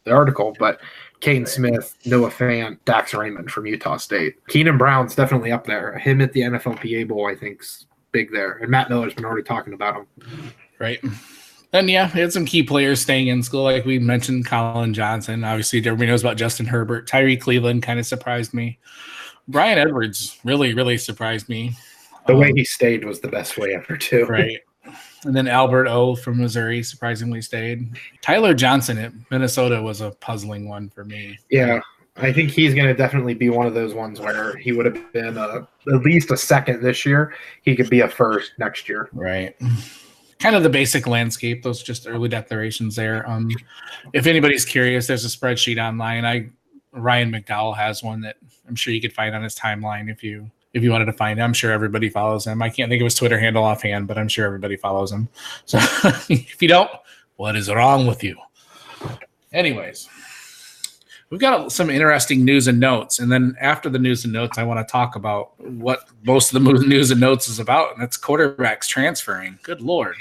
the 0.04 0.12
article, 0.12 0.54
but 0.58 0.80
Kane 1.24 1.46
Smith, 1.46 1.96
Noah 2.04 2.28
Fant, 2.28 2.76
Dax 2.84 3.14
Raymond 3.14 3.50
from 3.50 3.64
Utah 3.64 3.96
State. 3.96 4.46
Keenan 4.46 4.76
Brown's 4.76 5.14
definitely 5.14 5.52
up 5.52 5.66
there. 5.66 5.96
Him 5.96 6.20
at 6.20 6.34
the 6.34 6.42
NFLPA 6.42 7.08
Bowl, 7.08 7.26
I 7.26 7.34
think's 7.34 7.86
big 8.12 8.30
there. 8.30 8.58
And 8.58 8.70
Matt 8.70 8.90
Miller's 8.90 9.14
been 9.14 9.24
already 9.24 9.42
talking 9.42 9.72
about 9.72 9.96
him. 9.96 10.52
Right. 10.78 11.02
And 11.72 11.88
yeah, 11.88 12.08
he 12.08 12.20
had 12.20 12.30
some 12.30 12.44
key 12.44 12.62
players 12.62 13.00
staying 13.00 13.28
in 13.28 13.42
school, 13.42 13.62
like 13.62 13.86
we 13.86 13.98
mentioned, 13.98 14.44
Collin 14.44 14.92
Johnson. 14.92 15.44
Obviously, 15.44 15.78
everybody 15.78 16.08
knows 16.08 16.20
about 16.20 16.36
Justin 16.36 16.66
Herbert. 16.66 17.06
Tyrie 17.06 17.38
Cleveland 17.38 17.82
kind 17.82 17.98
of 17.98 18.04
surprised 18.04 18.52
me. 18.52 18.78
Bryan 19.48 19.78
Edwards 19.78 20.38
really, 20.44 20.74
really 20.74 20.98
surprised 20.98 21.48
me. 21.48 21.74
The 22.26 22.34
um, 22.34 22.40
way 22.40 22.52
he 22.54 22.64
stayed 22.66 23.02
was 23.02 23.20
the 23.20 23.28
best 23.28 23.56
way 23.56 23.74
ever, 23.74 23.96
too. 23.96 24.26
Right. 24.26 24.60
And 25.24 25.34
then 25.34 25.48
Albert 25.48 25.88
O 25.88 26.14
from 26.14 26.38
Missouri 26.38 26.82
surprisingly 26.82 27.40
stayed. 27.40 27.98
Tyler 28.20 28.54
Johnson 28.54 28.98
at 28.98 29.12
Minnesota 29.30 29.80
was 29.82 30.00
a 30.00 30.10
puzzling 30.10 30.68
one 30.68 30.90
for 30.90 31.04
me. 31.04 31.38
Yeah. 31.50 31.80
I 32.16 32.32
think 32.32 32.50
he's 32.50 32.74
going 32.74 32.86
to 32.86 32.94
definitely 32.94 33.34
be 33.34 33.50
one 33.50 33.66
of 33.66 33.74
those 33.74 33.92
ones 33.92 34.20
where 34.20 34.56
he 34.56 34.70
would 34.70 34.86
have 34.86 35.12
been 35.12 35.36
a, 35.36 35.66
at 35.92 36.02
least 36.04 36.30
a 36.30 36.36
second 36.36 36.80
this 36.80 37.04
year. 37.04 37.34
He 37.62 37.74
could 37.74 37.90
be 37.90 38.00
a 38.00 38.08
first 38.08 38.52
next 38.58 38.88
year. 38.88 39.08
Right. 39.12 39.56
Kind 40.38 40.54
of 40.54 40.62
the 40.62 40.70
basic 40.70 41.06
landscape. 41.08 41.62
Those 41.62 41.82
just 41.82 42.06
early 42.06 42.28
declarations 42.28 42.94
there. 42.94 43.28
Um, 43.28 43.50
if 44.12 44.26
anybody's 44.26 44.64
curious, 44.64 45.08
there's 45.08 45.24
a 45.24 45.28
spreadsheet 45.28 45.82
online. 45.82 46.24
I 46.24 46.50
Ryan 46.92 47.32
McDowell 47.32 47.76
has 47.76 48.02
one 48.02 48.20
that 48.20 48.36
I'm 48.68 48.76
sure 48.76 48.94
you 48.94 49.00
could 49.00 49.12
find 49.12 49.34
on 49.34 49.42
his 49.42 49.56
timeline 49.56 50.10
if 50.10 50.22
you 50.22 50.50
if 50.74 50.82
you 50.82 50.90
wanted 50.90 51.06
to 51.06 51.12
find 51.12 51.38
him. 51.38 51.44
I'm 51.44 51.54
sure 51.54 51.72
everybody 51.72 52.08
follows 52.08 52.46
him. 52.46 52.60
I 52.60 52.68
can't 52.68 52.90
think 52.90 53.00
of 53.00 53.06
his 53.06 53.14
Twitter 53.14 53.38
handle 53.38 53.64
offhand, 53.64 54.06
but 54.06 54.18
I'm 54.18 54.28
sure 54.28 54.44
everybody 54.44 54.76
follows 54.76 55.10
him. 55.10 55.28
So 55.64 55.78
if 56.28 56.60
you 56.60 56.68
don't, 56.68 56.90
what 57.36 57.56
is 57.56 57.70
wrong 57.70 58.06
with 58.06 58.22
you? 58.22 58.36
Anyways, 59.52 60.08
we've 61.30 61.40
got 61.40 61.72
some 61.72 61.90
interesting 61.90 62.44
news 62.44 62.66
and 62.66 62.80
notes. 62.80 63.20
And 63.20 63.30
then 63.30 63.56
after 63.60 63.88
the 63.88 63.98
news 63.98 64.24
and 64.24 64.32
notes, 64.32 64.58
I 64.58 64.64
want 64.64 64.86
to 64.86 64.90
talk 64.90 65.16
about 65.16 65.58
what 65.60 66.08
most 66.24 66.52
of 66.52 66.62
the 66.62 66.72
news 66.86 67.10
and 67.12 67.20
notes 67.20 67.48
is 67.48 67.60
about, 67.60 67.92
and 67.92 68.02
that's 68.02 68.18
quarterbacks 68.18 68.88
transferring. 68.88 69.58
Good 69.62 69.80
lord. 69.80 70.16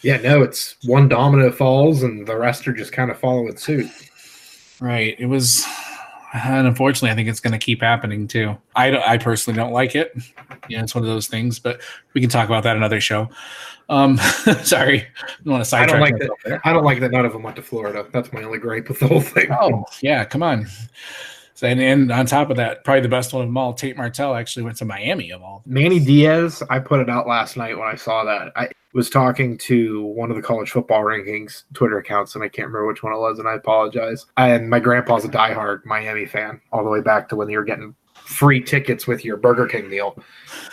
Yeah, 0.00 0.16
no, 0.16 0.42
it's 0.42 0.76
one 0.84 1.08
domino 1.08 1.52
falls, 1.52 2.02
and 2.02 2.26
the 2.26 2.36
rest 2.36 2.66
are 2.66 2.72
just 2.72 2.92
kind 2.92 3.10
of 3.10 3.20
following 3.20 3.56
suit. 3.56 3.88
Right. 4.80 5.14
It 5.18 5.26
was, 5.26 5.64
and 6.32 6.66
unfortunately, 6.66 7.10
I 7.10 7.14
think 7.14 7.28
it's 7.28 7.40
going 7.40 7.52
to 7.52 7.58
keep 7.58 7.82
happening 7.82 8.26
too. 8.26 8.56
I, 8.74 8.96
I 8.96 9.18
personally 9.18 9.56
don't 9.56 9.72
like 9.72 9.94
it. 9.94 10.14
Yeah, 10.68 10.82
it's 10.82 10.94
one 10.94 11.04
of 11.04 11.10
those 11.10 11.26
things, 11.26 11.58
but 11.58 11.80
we 12.14 12.20
can 12.20 12.30
talk 12.30 12.48
about 12.48 12.62
that 12.64 12.76
another 12.76 13.00
show. 13.00 13.28
Um, 13.88 14.16
sorry, 14.62 15.00
I 15.02 15.42
don't 15.44 15.52
want 15.52 15.64
to 15.64 15.68
sidetrack. 15.68 15.90
I 15.90 15.92
don't 15.92 16.00
like 16.00 16.18
that. 16.20 16.30
There. 16.44 16.60
I 16.64 16.72
don't 16.72 16.84
like 16.84 17.00
that 17.00 17.10
none 17.10 17.26
of 17.26 17.32
them 17.32 17.42
went 17.42 17.56
to 17.56 17.62
Florida. 17.62 18.06
That's 18.12 18.32
my 18.32 18.42
only 18.42 18.58
gripe 18.58 18.88
with 18.88 19.00
the 19.00 19.08
whole 19.08 19.20
thing. 19.20 19.48
Oh 19.60 19.84
yeah, 20.00 20.24
come 20.24 20.42
on. 20.42 20.66
And, 21.62 21.80
and 21.80 22.10
on 22.12 22.26
top 22.26 22.50
of 22.50 22.56
that, 22.56 22.84
probably 22.84 23.02
the 23.02 23.08
best 23.08 23.32
one 23.32 23.42
of 23.42 23.48
them 23.48 23.56
all, 23.56 23.72
Tate 23.72 23.96
Martell 23.96 24.34
actually 24.34 24.62
went 24.64 24.76
to 24.78 24.84
Miami 24.84 25.30
of 25.30 25.42
all. 25.42 25.62
Manny 25.66 26.00
Diaz, 26.00 26.62
I 26.70 26.78
put 26.78 27.00
it 27.00 27.08
out 27.08 27.26
last 27.26 27.56
night 27.56 27.78
when 27.78 27.88
I 27.88 27.94
saw 27.94 28.24
that. 28.24 28.52
I 28.56 28.68
was 28.94 29.08
talking 29.08 29.56
to 29.58 30.04
one 30.04 30.30
of 30.30 30.36
the 30.36 30.42
college 30.42 30.70
football 30.70 31.02
rankings 31.02 31.64
Twitter 31.74 31.98
accounts, 31.98 32.34
and 32.34 32.44
I 32.44 32.48
can't 32.48 32.68
remember 32.68 32.86
which 32.86 33.02
one 33.02 33.12
it 33.12 33.18
was, 33.18 33.38
and 33.38 33.48
I 33.48 33.54
apologize. 33.54 34.26
And 34.36 34.68
my 34.68 34.80
grandpa's 34.80 35.24
a 35.24 35.28
diehard 35.28 35.84
Miami 35.84 36.26
fan, 36.26 36.60
all 36.72 36.84
the 36.84 36.90
way 36.90 37.00
back 37.00 37.28
to 37.30 37.36
when 37.36 37.48
they 37.48 37.56
were 37.56 37.64
getting 37.64 37.94
free 38.14 38.60
tickets 38.62 39.06
with 39.06 39.24
your 39.24 39.36
Burger 39.36 39.66
King 39.66 39.88
meal 39.88 40.22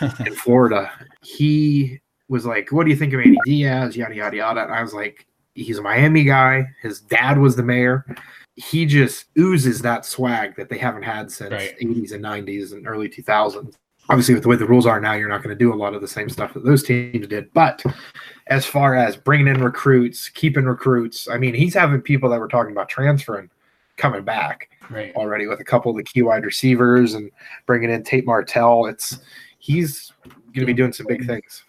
in 0.26 0.34
Florida. 0.34 0.90
He 1.22 2.00
was 2.28 2.46
like, 2.46 2.72
What 2.72 2.84
do 2.84 2.90
you 2.90 2.96
think 2.96 3.12
of 3.12 3.20
Manny 3.20 3.36
Diaz? 3.44 3.96
Yada, 3.96 4.14
yada, 4.14 4.36
yada. 4.36 4.62
And 4.62 4.72
I 4.72 4.82
was 4.82 4.94
like, 4.94 5.26
He's 5.64 5.78
a 5.78 5.82
Miami 5.82 6.24
guy. 6.24 6.64
His 6.82 7.00
dad 7.00 7.38
was 7.38 7.56
the 7.56 7.62
mayor 7.62 8.04
he 8.56 8.84
just 8.84 9.26
oozes 9.38 9.80
that 9.82 10.04
swag 10.04 10.56
that 10.56 10.68
they 10.68 10.78
haven't 10.78 11.02
had 11.02 11.30
since 11.30 11.52
right. 11.52 11.78
80s 11.78 12.12
and 12.12 12.24
90s 12.24 12.72
and 12.72 12.86
early 12.86 13.08
2000s. 13.08 13.74
Obviously, 14.08 14.34
with 14.34 14.42
the 14.42 14.48
way 14.48 14.56
the 14.56 14.66
rules 14.66 14.86
are 14.86 15.00
now, 15.00 15.12
you're 15.12 15.28
not 15.28 15.42
going 15.42 15.56
to 15.56 15.64
do 15.64 15.72
a 15.72 15.76
lot 15.76 15.94
of 15.94 16.00
the 16.00 16.08
same 16.08 16.28
stuff 16.28 16.52
that 16.54 16.64
those 16.64 16.82
teams 16.82 17.28
did. 17.28 17.52
But 17.52 17.82
as 18.48 18.66
far 18.66 18.96
as 18.96 19.16
bringing 19.16 19.46
in 19.46 19.62
recruits, 19.62 20.28
keeping 20.28 20.64
recruits, 20.64 21.28
I 21.28 21.38
mean, 21.38 21.54
he's 21.54 21.74
having 21.74 22.00
people 22.00 22.28
that 22.30 22.40
were 22.40 22.48
talking 22.48 22.72
about 22.72 22.88
transferring 22.88 23.50
coming 23.96 24.24
back 24.24 24.70
right. 24.90 25.14
already 25.14 25.46
with 25.46 25.60
a 25.60 25.64
couple 25.64 25.90
of 25.92 25.96
the 25.96 26.02
key 26.02 26.22
wide 26.22 26.44
receivers 26.44 27.14
and 27.14 27.30
bringing 27.66 27.90
in 27.90 28.02
Tate 28.02 28.26
Martell. 28.26 28.86
It's 28.86 29.20
he's 29.58 30.12
going 30.24 30.60
to 30.60 30.66
be 30.66 30.74
doing 30.74 30.92
some 30.92 31.06
big 31.06 31.24
things. 31.26 31.62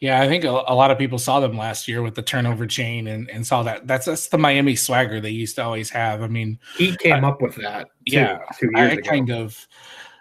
Yeah, 0.00 0.20
I 0.20 0.28
think 0.28 0.44
a, 0.44 0.50
a, 0.50 0.74
lot 0.74 0.90
of 0.90 0.98
people 0.98 1.18
saw 1.18 1.40
them 1.40 1.56
last 1.56 1.88
year 1.88 2.02
with 2.02 2.14
the 2.14 2.22
turnover 2.22 2.66
chain 2.66 3.06
and, 3.06 3.30
and 3.30 3.46
saw 3.46 3.62
that. 3.62 3.86
That's 3.86 4.06
that's 4.06 4.28
the 4.28 4.38
Miami 4.38 4.76
swagger 4.76 5.20
they 5.20 5.30
used 5.30 5.56
to 5.56 5.64
always 5.64 5.90
have. 5.90 6.22
I 6.22 6.26
mean, 6.26 6.58
he 6.76 6.96
came 6.96 7.24
uh, 7.24 7.28
up 7.28 7.40
with 7.40 7.54
that. 7.56 7.86
Too, 8.06 8.16
yeah, 8.16 8.38
two 8.58 8.70
years 8.74 8.90
I 8.90 8.94
ago. 8.94 9.10
kind 9.10 9.30
of. 9.30 9.66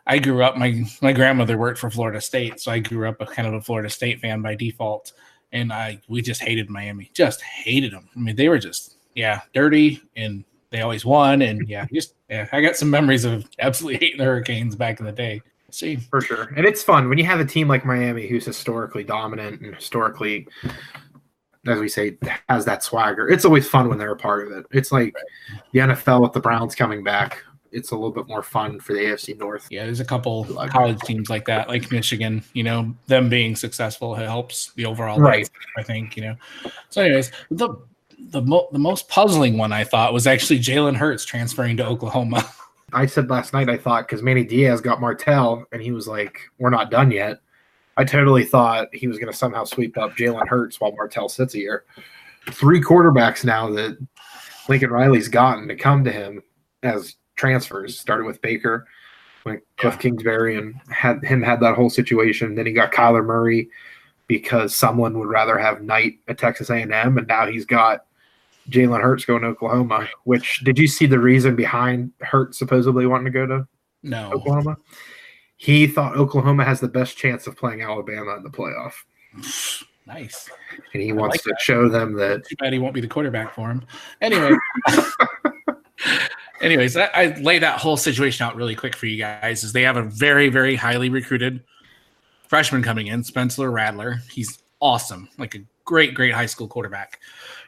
I 0.05 0.19
grew 0.19 0.43
up. 0.43 0.57
My 0.57 0.83
my 1.01 1.13
grandmother 1.13 1.57
worked 1.57 1.79
for 1.79 1.89
Florida 1.89 2.21
State, 2.21 2.59
so 2.59 2.71
I 2.71 2.79
grew 2.79 3.07
up 3.07 3.21
a 3.21 3.25
kind 3.25 3.47
of 3.47 3.53
a 3.53 3.61
Florida 3.61 3.89
State 3.89 4.19
fan 4.19 4.41
by 4.41 4.55
default. 4.55 5.13
And 5.51 5.71
I 5.71 6.01
we 6.07 6.21
just 6.21 6.41
hated 6.41 6.69
Miami, 6.69 7.11
just 7.13 7.41
hated 7.41 7.93
them. 7.93 8.09
I 8.15 8.19
mean, 8.19 8.35
they 8.35 8.49
were 8.49 8.59
just 8.59 8.97
yeah 9.15 9.41
dirty, 9.53 10.01
and 10.15 10.43
they 10.69 10.81
always 10.81 11.05
won. 11.05 11.41
And 11.41 11.67
yeah, 11.67 11.85
just 11.93 12.15
yeah, 12.29 12.47
I 12.51 12.61
got 12.61 12.75
some 12.75 12.89
memories 12.89 13.25
of 13.25 13.49
absolutely 13.59 13.99
hating 13.99 14.17
the 14.17 14.25
Hurricanes 14.25 14.75
back 14.75 14.99
in 14.99 15.05
the 15.05 15.11
day 15.11 15.41
see. 15.77 15.95
For 15.95 16.21
sure. 16.21 16.53
And 16.55 16.65
it's 16.65 16.83
fun 16.83 17.09
when 17.09 17.17
you 17.17 17.25
have 17.25 17.39
a 17.39 17.45
team 17.45 17.67
like 17.67 17.85
miami 17.85 18.27
who's 18.27 18.45
historically 18.45 19.03
dominant 19.03 19.61
and 19.61 19.75
historically 19.75 20.47
as 21.65 21.79
we 21.79 21.87
say 21.87 22.17
has 22.49 22.65
that 22.65 22.83
swagger. 22.83 23.29
It's 23.29 23.45
always 23.45 23.67
fun 23.67 23.87
when 23.87 23.97
they're 23.97 24.11
a 24.11 24.17
part 24.17 24.45
of 24.45 24.53
it. 24.53 24.65
It's 24.71 24.91
like 24.91 25.15
the 25.71 25.79
nfl 25.79 26.21
with 26.21 26.33
the 26.33 26.39
browns 26.39 26.75
coming 26.75 27.03
back 27.03 27.43
it's 27.73 27.89
a 27.89 27.95
little 27.95 28.11
bit 28.11 28.27
more 28.27 28.43
fun 28.43 28.79
for 28.79 28.93
the 28.93 28.99
afc 28.99 29.37
north. 29.39 29.67
Yeah 29.69 29.85
there's 29.85 29.99
a 29.99 30.05
couple 30.05 30.45
college 30.69 30.99
teams 31.01 31.29
like 31.29 31.45
that 31.45 31.67
like 31.67 31.91
michigan 31.91 32.43
you 32.53 32.63
know 32.63 32.93
them 33.07 33.29
being 33.29 33.55
successful 33.55 34.13
helps 34.13 34.71
the 34.73 34.85
overall 34.85 35.19
right. 35.19 35.49
i 35.77 35.83
think 35.83 36.15
you 36.15 36.23
know. 36.23 36.35
So 36.89 37.01
anyways 37.01 37.31
the 37.49 37.75
the, 38.29 38.41
mo- 38.41 38.69
the 38.71 38.79
most 38.79 39.09
puzzling 39.09 39.57
one 39.57 39.71
I 39.71 39.83
thought 39.83 40.13
was 40.13 40.27
actually 40.27 40.59
Jalen 40.59 40.95
Hurts 40.95 41.25
transferring 41.25 41.77
to 41.77 41.85
Oklahoma. 41.85 42.49
I 42.93 43.05
said 43.05 43.29
last 43.29 43.53
night 43.53 43.69
I 43.69 43.77
thought 43.77 44.07
because 44.07 44.23
Manny 44.23 44.43
Diaz 44.43 44.81
got 44.81 45.01
Martell 45.01 45.65
and 45.71 45.81
he 45.81 45.91
was 45.91 46.07
like, 46.07 46.39
"We're 46.57 46.69
not 46.69 46.91
done 46.91 47.11
yet." 47.11 47.39
I 47.97 48.03
totally 48.03 48.43
thought 48.43 48.93
he 48.93 49.07
was 49.07 49.17
going 49.17 49.31
to 49.31 49.37
somehow 49.37 49.65
sweep 49.65 49.97
up 49.97 50.15
Jalen 50.15 50.47
Hurts 50.47 50.79
while 50.79 50.93
Martell 50.93 51.29
sits 51.29 51.53
here. 51.53 51.85
Three 52.49 52.81
quarterbacks 52.81 53.45
now 53.45 53.69
that 53.71 53.97
Lincoln 54.67 54.89
Riley's 54.89 55.27
gotten 55.27 55.67
to 55.67 55.75
come 55.75 56.03
to 56.03 56.11
him 56.11 56.41
as 56.81 57.15
transfers. 57.35 57.99
Started 57.99 58.25
with 58.25 58.41
Baker, 58.41 58.87
when 59.43 59.61
Cliff 59.77 59.99
Kingsbury 59.99 60.57
and 60.57 60.75
had 60.89 61.23
him 61.23 61.41
had 61.41 61.59
that 61.59 61.75
whole 61.75 61.89
situation. 61.89 62.55
Then 62.55 62.65
he 62.65 62.73
got 62.73 62.91
Kyler 62.91 63.23
Murray 63.23 63.69
because 64.27 64.75
someone 64.75 65.19
would 65.19 65.27
rather 65.27 65.57
have 65.57 65.83
Knight 65.83 66.15
at 66.27 66.37
Texas 66.37 66.69
A&M, 66.69 67.17
and 67.17 67.27
now 67.27 67.45
he's 67.45 67.65
got 67.65 68.05
Jalen 68.69 69.01
Hurts 69.01 69.25
going 69.25 69.41
to 69.41 69.49
Oklahoma. 69.49 70.07
Which 70.23 70.61
did 70.63 70.77
you 70.77 70.87
see 70.87 71.05
the 71.05 71.19
reason 71.19 71.55
behind 71.55 72.11
Hurts 72.21 72.57
supposedly 72.57 73.05
wanting 73.05 73.25
to 73.25 73.31
go 73.31 73.45
to 73.45 73.67
no 74.03 74.31
Oklahoma? 74.31 74.77
He 75.57 75.87
thought 75.87 76.17
Oklahoma 76.17 76.65
has 76.65 76.79
the 76.79 76.87
best 76.87 77.17
chance 77.17 77.47
of 77.47 77.55
playing 77.55 77.81
Alabama 77.81 78.35
in 78.35 78.43
the 78.43 78.49
playoff. 78.49 78.93
Nice. 80.05 80.49
And 80.93 81.01
he 81.01 81.11
I 81.11 81.13
wants 81.13 81.35
like 81.35 81.43
to 81.43 81.49
that. 81.51 81.61
show 81.61 81.87
them 81.87 82.13
that. 82.15 82.45
Too 82.45 82.57
bad 82.57 82.73
he 82.73 82.79
won't 82.79 82.93
be 82.93 82.99
the 82.99 83.07
quarterback 83.07 83.53
for 83.53 83.71
him. 83.71 83.85
Anyway. 84.19 84.51
anyways, 86.61 86.97
I, 86.97 87.09
I 87.13 87.25
lay 87.39 87.59
that 87.59 87.79
whole 87.79 87.97
situation 87.97 88.45
out 88.45 88.55
really 88.55 88.75
quick 88.75 88.95
for 88.95 89.05
you 89.05 89.17
guys. 89.17 89.63
Is 89.63 89.71
they 89.71 89.83
have 89.83 89.97
a 89.97 90.03
very, 90.03 90.49
very 90.49 90.75
highly 90.75 91.09
recruited 91.09 91.63
freshman 92.47 92.83
coming 92.83 93.07
in, 93.07 93.23
Spencer 93.23 93.71
Rattler. 93.71 94.21
He's 94.29 94.59
awesome, 94.81 95.29
like 95.37 95.55
a 95.55 95.59
great, 95.85 96.13
great 96.13 96.33
high 96.33 96.45
school 96.47 96.67
quarterback. 96.67 97.19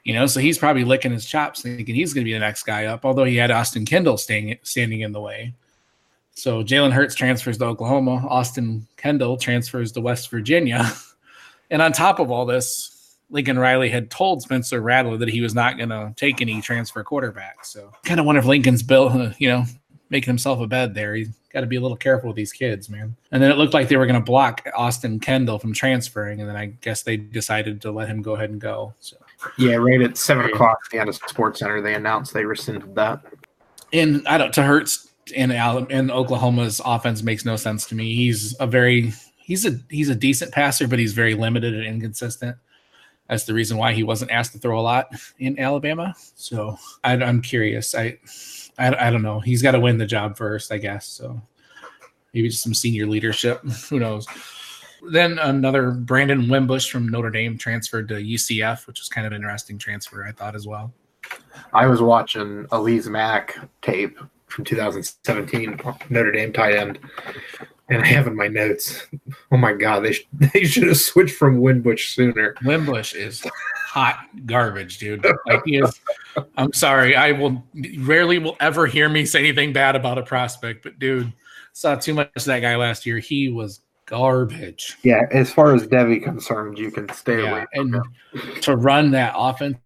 You 0.05 0.13
know, 0.13 0.27
so 0.27 0.39
he's 0.39 0.57
probably 0.57 0.83
licking 0.83 1.11
his 1.11 1.25
chops, 1.25 1.63
thinking 1.63 1.95
he's 1.95 2.13
going 2.13 2.23
to 2.23 2.29
be 2.29 2.33
the 2.33 2.39
next 2.39 2.63
guy 2.63 2.85
up. 2.85 3.05
Although 3.05 3.23
he 3.23 3.35
had 3.35 3.51
Austin 3.51 3.85
Kendall 3.85 4.17
staying 4.17 4.57
standing 4.61 5.01
in 5.01 5.11
the 5.11 5.19
way. 5.19 5.53
So 6.35 6.63
Jalen 6.63 6.91
Hurts 6.91 7.15
transfers 7.15 7.57
to 7.57 7.65
Oklahoma. 7.65 8.25
Austin 8.27 8.87
Kendall 8.97 9.35
transfers 9.35 9.91
to 9.93 10.01
West 10.01 10.29
Virginia. 10.29 10.91
and 11.71 11.81
on 11.81 11.91
top 11.91 12.19
of 12.19 12.29
all 12.29 12.45
this, 12.45 13.17
Lincoln 13.31 13.57
Riley 13.57 13.89
had 13.89 14.11
told 14.11 14.43
Spencer 14.43 14.79
Rattler 14.79 15.17
that 15.17 15.29
he 15.29 15.41
was 15.41 15.55
not 15.55 15.77
going 15.77 15.89
to 15.89 16.13
take 16.15 16.39
any 16.39 16.61
transfer 16.61 17.03
quarterbacks. 17.03 17.65
So 17.65 17.91
kind 18.03 18.19
of 18.19 18.27
wonder 18.27 18.39
if 18.39 18.45
Lincoln's 18.45 18.83
built, 18.83 19.13
you 19.39 19.49
know, 19.49 19.63
making 20.09 20.29
himself 20.29 20.59
a 20.59 20.67
bed 20.67 20.93
there. 20.93 21.15
He's 21.15 21.29
got 21.51 21.61
to 21.61 21.67
be 21.67 21.77
a 21.77 21.81
little 21.81 21.97
careful 21.97 22.27
with 22.27 22.35
these 22.35 22.53
kids, 22.53 22.89
man. 22.89 23.15
And 23.31 23.41
then 23.41 23.49
it 23.49 23.57
looked 23.57 23.73
like 23.73 23.87
they 23.87 23.97
were 23.97 24.05
going 24.05 24.19
to 24.19 24.25
block 24.25 24.67
Austin 24.75 25.19
Kendall 25.19 25.57
from 25.57 25.73
transferring, 25.73 26.41
and 26.41 26.49
then 26.49 26.55
I 26.55 26.67
guess 26.81 27.01
they 27.01 27.17
decided 27.17 27.81
to 27.81 27.91
let 27.91 28.07
him 28.07 28.21
go 28.21 28.35
ahead 28.35 28.51
and 28.51 28.61
go. 28.61 28.93
So 28.99 29.17
yeah, 29.57 29.75
right 29.75 30.01
at 30.01 30.17
seven 30.17 30.45
o'clock 30.45 30.79
at 30.85 30.91
the 30.91 30.99
end 30.99 31.09
of 31.09 31.15
Sports 31.15 31.59
Center, 31.59 31.81
they 31.81 31.93
announced 31.93 32.33
they 32.33 32.45
rescinded 32.45 32.95
that. 32.95 33.21
And 33.93 34.27
I 34.27 34.37
don't 34.37 34.53
to 34.53 34.63
Hurts 34.63 35.11
in 35.33 35.51
in 35.51 36.11
Oklahoma's 36.11 36.81
offense 36.85 37.23
makes 37.23 37.45
no 37.45 37.55
sense 37.55 37.85
to 37.87 37.95
me. 37.95 38.15
He's 38.15 38.55
a 38.59 38.67
very 38.67 39.13
he's 39.37 39.65
a 39.65 39.79
he's 39.89 40.09
a 40.09 40.15
decent 40.15 40.51
passer, 40.51 40.87
but 40.87 40.99
he's 40.99 41.13
very 41.13 41.35
limited 41.35 41.73
and 41.73 41.85
inconsistent. 41.85 42.57
That's 43.29 43.45
the 43.45 43.53
reason 43.53 43.77
why 43.77 43.93
he 43.93 44.03
wasn't 44.03 44.31
asked 44.31 44.51
to 44.53 44.59
throw 44.59 44.79
a 44.79 44.81
lot 44.81 45.07
in 45.39 45.59
Alabama. 45.59 46.13
So 46.35 46.77
I, 47.03 47.13
am 47.13 47.41
curious. 47.41 47.95
I, 47.95 48.19
I 48.77 49.07
I 49.07 49.09
don't 49.09 49.23
know. 49.23 49.39
He's 49.39 49.63
got 49.63 49.71
to 49.71 49.79
win 49.79 49.97
the 49.97 50.05
job 50.05 50.37
first, 50.37 50.71
I 50.71 50.77
guess. 50.77 51.07
So 51.07 51.41
maybe 52.33 52.49
just 52.49 52.63
some 52.63 52.73
senior 52.73 53.07
leadership. 53.07 53.63
Who 53.89 53.99
knows? 53.99 54.27
Then 55.09 55.39
another 55.39 55.91
Brandon 55.91 56.47
Wimbush 56.47 56.89
from 56.89 57.07
Notre 57.07 57.29
Dame 57.29 57.57
transferred 57.57 58.07
to 58.09 58.15
UCF, 58.15 58.87
which 58.87 58.99
was 58.99 59.09
kind 59.09 59.25
of 59.25 59.33
an 59.33 59.37
interesting 59.37 59.77
transfer, 59.77 60.25
I 60.25 60.31
thought 60.31 60.55
as 60.55 60.67
well. 60.67 60.93
I 61.73 61.87
was 61.87 62.01
watching 62.01 62.65
Alizé 62.65 63.07
Mack 63.07 63.57
tape 63.81 64.17
from 64.47 64.65
2017, 64.65 65.79
Notre 66.09 66.31
Dame 66.31 66.53
tight 66.53 66.75
end, 66.75 66.99
and 67.89 68.01
I 68.01 68.07
have 68.07 68.27
in 68.27 68.35
my 68.35 68.47
notes. 68.47 69.05
Oh 69.51 69.57
my 69.57 69.73
god, 69.73 70.01
they 70.01 70.13
sh- 70.13 70.27
they 70.33 70.63
should 70.63 70.87
have 70.87 70.97
switched 70.97 71.35
from 71.35 71.61
Wimbush 71.61 72.13
sooner. 72.13 72.55
Wimbush 72.63 73.13
is 73.13 73.45
hot 73.87 74.19
garbage, 74.45 74.97
dude. 74.97 75.25
Like 75.45 75.61
he 75.65 75.77
is. 75.77 75.99
I'm 76.57 76.73
sorry, 76.73 77.15
I 77.15 77.31
will 77.31 77.63
rarely 77.99 78.39
will 78.39 78.57
ever 78.59 78.87
hear 78.87 79.09
me 79.09 79.25
say 79.25 79.39
anything 79.39 79.73
bad 79.73 79.95
about 79.95 80.17
a 80.17 80.23
prospect, 80.23 80.83
but 80.83 80.99
dude, 80.99 81.31
saw 81.73 81.95
too 81.95 82.13
much 82.13 82.31
of 82.35 82.45
that 82.45 82.61
guy 82.61 82.75
last 82.75 83.05
year. 83.05 83.19
He 83.19 83.49
was 83.49 83.81
garbage. 84.05 84.97
Yeah, 85.03 85.23
as 85.31 85.51
far 85.51 85.73
as 85.73 85.87
Devy 85.87 86.23
concerned, 86.23 86.77
you 86.77 86.91
can 86.91 87.09
stay 87.09 87.43
yeah, 87.43 87.51
away. 87.51 87.65
and 87.73 87.95
him. 87.95 88.03
to 88.61 88.75
run 88.75 89.11
that 89.11 89.33
offense 89.35 89.77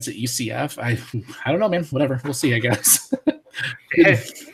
at 0.00 0.14
UCF, 0.14 0.78
I 0.78 0.98
I 1.44 1.50
don't 1.50 1.60
know, 1.60 1.68
man. 1.68 1.84
Whatever, 1.84 2.20
we'll 2.24 2.34
see. 2.34 2.54
I 2.54 2.58
guess. 2.58 3.12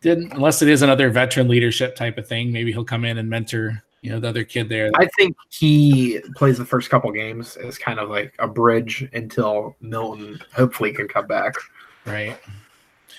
Didn't 0.00 0.32
unless 0.32 0.62
it 0.62 0.68
is 0.68 0.82
another 0.82 1.10
veteran 1.10 1.48
leadership 1.48 1.94
type 1.94 2.18
of 2.18 2.26
thing. 2.26 2.50
Maybe 2.50 2.72
he'll 2.72 2.84
come 2.84 3.04
in 3.04 3.18
and 3.18 3.30
mentor 3.30 3.82
you 4.02 4.10
know 4.10 4.20
the 4.20 4.28
other 4.28 4.44
kid 4.44 4.68
there. 4.68 4.90
I 4.96 5.06
think 5.16 5.36
he 5.48 6.20
plays 6.36 6.58
the 6.58 6.64
first 6.64 6.90
couple 6.90 7.10
games 7.12 7.56
as 7.56 7.78
kind 7.78 7.98
of 7.98 8.10
like 8.10 8.34
a 8.40 8.48
bridge 8.48 9.08
until 9.12 9.76
Milton 9.80 10.40
hopefully 10.52 10.92
can 10.92 11.08
come 11.08 11.26
back. 11.26 11.54
Right. 12.04 12.36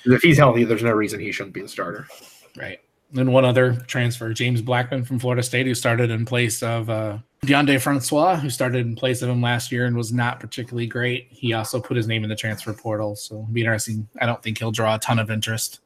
If 0.05 0.21
he's 0.21 0.37
healthy, 0.37 0.65
there's 0.65 0.83
no 0.83 0.91
reason 0.91 1.21
he 1.21 1.31
shouldn't 1.31 1.53
be 1.53 1.61
the 1.61 1.69
starter. 1.69 2.07
Right. 2.57 2.81
Then 3.13 3.31
one 3.31 3.45
other 3.45 3.75
transfer, 3.87 4.33
James 4.33 4.61
Blackman 4.61 5.05
from 5.05 5.19
Florida 5.19 5.43
State, 5.43 5.67
who 5.67 5.75
started 5.75 6.09
in 6.09 6.25
place 6.25 6.63
of 6.63 6.89
uh, 6.89 7.19
Deondre 7.45 7.79
Francois, 7.79 8.35
who 8.35 8.49
started 8.49 8.87
in 8.87 8.95
place 8.95 9.21
of 9.21 9.29
him 9.29 9.41
last 9.41 9.71
year 9.71 9.85
and 9.85 9.95
was 9.95 10.11
not 10.11 10.39
particularly 10.39 10.87
great. 10.87 11.27
He 11.29 11.53
also 11.53 11.79
put 11.79 11.95
his 11.95 12.07
name 12.07 12.23
in 12.23 12.29
the 12.29 12.35
transfer 12.35 12.73
portal, 12.73 13.15
so 13.15 13.35
it'll 13.35 13.45
be 13.45 13.61
interesting. 13.61 14.07
I 14.19 14.25
don't 14.25 14.41
think 14.41 14.57
he'll 14.57 14.71
draw 14.71 14.95
a 14.95 14.99
ton 14.99 15.19
of 15.19 15.29
interest. 15.29 15.81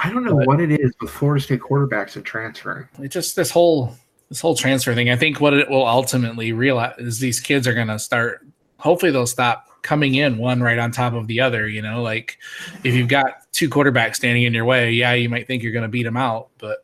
I 0.00 0.10
don't 0.10 0.24
know 0.24 0.36
but 0.36 0.46
what 0.46 0.60
it 0.60 0.70
is 0.70 0.92
with 1.00 1.10
Florida 1.10 1.42
State 1.42 1.60
quarterbacks 1.60 2.16
and 2.16 2.24
transferring. 2.24 2.88
It's 3.00 3.14
just 3.14 3.34
this 3.34 3.50
whole 3.50 3.96
this 4.28 4.40
whole 4.40 4.54
transfer 4.54 4.94
thing. 4.94 5.10
I 5.10 5.16
think 5.16 5.40
what 5.40 5.54
it 5.54 5.68
will 5.68 5.86
ultimately 5.86 6.52
realize 6.52 6.94
is 6.98 7.18
these 7.18 7.40
kids 7.40 7.66
are 7.66 7.74
going 7.74 7.88
to 7.88 7.98
start 7.98 8.46
hopefully 8.78 9.12
they'll 9.12 9.26
stop 9.26 9.67
coming 9.82 10.14
in 10.14 10.38
one 10.38 10.60
right 10.60 10.78
on 10.78 10.90
top 10.90 11.12
of 11.14 11.26
the 11.26 11.40
other. 11.40 11.68
You 11.68 11.82
know, 11.82 12.02
like 12.02 12.38
if 12.84 12.94
you've 12.94 13.08
got 13.08 13.50
two 13.52 13.68
quarterbacks 13.68 14.16
standing 14.16 14.44
in 14.44 14.54
your 14.54 14.64
way, 14.64 14.92
yeah, 14.92 15.12
you 15.14 15.28
might 15.28 15.46
think 15.46 15.62
you're 15.62 15.72
going 15.72 15.82
to 15.82 15.88
beat 15.88 16.02
them 16.04 16.16
out, 16.16 16.48
but 16.58 16.78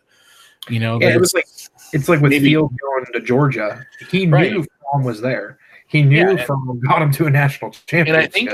you 0.69 0.81
know, 0.81 1.01
Yeah, 1.01 1.15
it 1.15 1.21
was 1.21 1.35
like 1.35 1.47
it's 1.93 2.09
like 2.09 2.21
with 2.21 2.31
Maybe- 2.31 2.47
Field 2.51 2.73
going 2.81 3.05
to 3.13 3.21
Georgia. 3.21 3.87
He 4.11 4.27
Right. 4.27 4.53
knew 4.53 4.65
Fromm 4.91 5.05
was 5.05 5.21
there. 5.21 5.59
He 5.87 6.03
knew 6.03 6.37
Yeah. 6.37 6.45
Fromm 6.45 6.81
got 6.81 7.03
him 7.03 7.13
to 7.13 7.27
a 7.27 7.31
national 7.31 7.71
championship. 7.73 8.15
And 8.15 8.17
I 8.17 8.27
think 8.27 8.51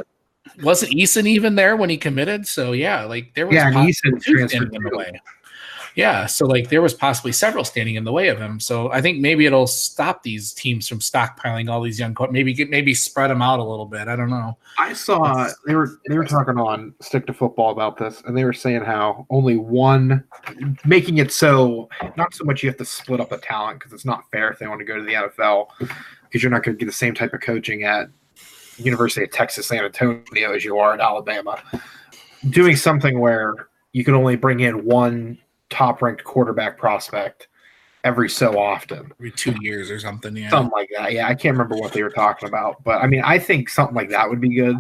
wasn't 0.63 0.93
Eason 0.93 1.27
even 1.27 1.55
there 1.55 1.77
when 1.77 1.89
he 1.91 1.97
committed? 1.97 2.47
So 2.47 2.73
yeah, 2.73 3.05
like 3.05 3.33
there 3.35 3.47
was 3.47 3.55
yeah, 3.55 3.71
Eason 3.73 4.21
transferred 4.21 4.75
in 4.75 4.83
the 4.83 4.97
way. 4.97 5.13
Yeah, 5.95 6.27
so 6.27 6.47
like 6.47 6.69
there 6.69 6.83
was 6.83 6.95
possibly 6.95 7.33
several 7.33 7.65
standing 7.65 7.97
in 7.97 8.05
the 8.05 8.13
way 8.13 8.29
of 8.29 8.39
him. 8.39 8.61
So 8.61 8.91
I 8.93 9.01
think 9.01 9.19
maybe 9.19 9.47
it'll 9.47 9.67
stop 9.67 10.23
these 10.23 10.53
teams 10.53 10.89
from 10.89 11.01
stockpiling 11.01 11.71
all 11.71 11.83
these 11.83 11.99
young. 11.99 12.17
Maybe 12.31 12.53
get 12.53 12.71
maybe 12.71 12.95
spread 12.95 13.31
them 13.31 13.43
out 13.43 13.59
a 13.59 13.65
little 13.65 13.87
bit. 13.87 14.09
I 14.09 14.17
don't 14.17 14.31
know. 14.31 14.57
I 14.79 14.93
saw 14.93 15.49
they 15.67 15.75
were 15.75 16.01
they 16.09 16.17
were 16.17 16.25
talking 16.25 16.59
on 16.59 16.95
Stick 17.01 17.27
to 17.27 17.35
Football 17.35 17.71
about 17.71 17.97
this, 17.97 18.23
and 18.25 18.37
they 18.37 18.45
were 18.45 18.53
saying 18.53 18.83
how 18.83 19.27
only 19.31 19.57
one, 19.57 20.25
making 20.85 21.19
it 21.19 21.33
so 21.33 21.89
not 22.17 22.35
so 22.35 22.45
much 22.45 22.63
you 22.63 22.69
have 22.69 22.79
to 22.79 22.85
split 22.85 23.21
up 23.21 23.33
a 23.33 23.39
talent 23.39 23.81
because 23.81 23.93
it's 23.93 24.05
not 24.05 24.31
fair 24.31 24.51
if 24.51 24.59
they 24.59 24.69
want 24.69 24.79
to 24.79 24.85
go 24.85 24.97
to 24.97 25.03
the 25.03 25.15
NFL 25.15 25.69
because 26.23 26.43
you're 26.43 26.51
not 26.51 26.63
going 26.63 26.77
to 26.77 26.79
get 26.79 26.87
the 26.87 26.93
same 26.93 27.15
type 27.15 27.35
of 27.35 27.41
coaching 27.41 27.83
at 27.83 28.09
University 28.77 29.25
of 29.25 29.31
Texas 29.33 29.67
San 29.67 29.85
Antonio 29.85 30.53
as 30.55 30.65
you 30.65 30.79
are 30.79 30.95
at 30.95 31.01
Alabama. 31.01 31.61
Doing 32.49 32.77
something 32.77 33.19
where 33.19 33.55
you 33.93 34.05
can 34.05 34.15
only 34.15 34.37
bring 34.37 34.61
in 34.61 34.85
one 34.85 35.37
top 35.71 36.03
ranked 36.03 36.25
quarterback 36.25 36.77
prospect 36.79 37.49
every 38.05 38.29
so 38.29 38.59
often 38.59 39.13
Every 39.19 39.31
two 39.31 39.55
years 39.61 39.91
or 39.91 40.01
something. 40.01 40.37
Yeah. 40.37 40.51
something 40.51 40.73
like 40.73 40.89
that. 40.97 41.13
Yeah, 41.13 41.29
I 41.29 41.35
can't 41.35 41.57
remember 41.57 41.77
what 41.77 41.93
they 41.93 42.03
were 42.03 42.11
talking 42.11 42.49
about, 42.49 42.83
but 42.85 43.03
I 43.03 43.07
mean, 43.07 43.23
I 43.23 43.39
think 43.39 43.69
something 43.69 43.95
like 43.95 44.11
that 44.11 44.29
would 44.29 44.41
be 44.41 44.55
good. 44.55 44.77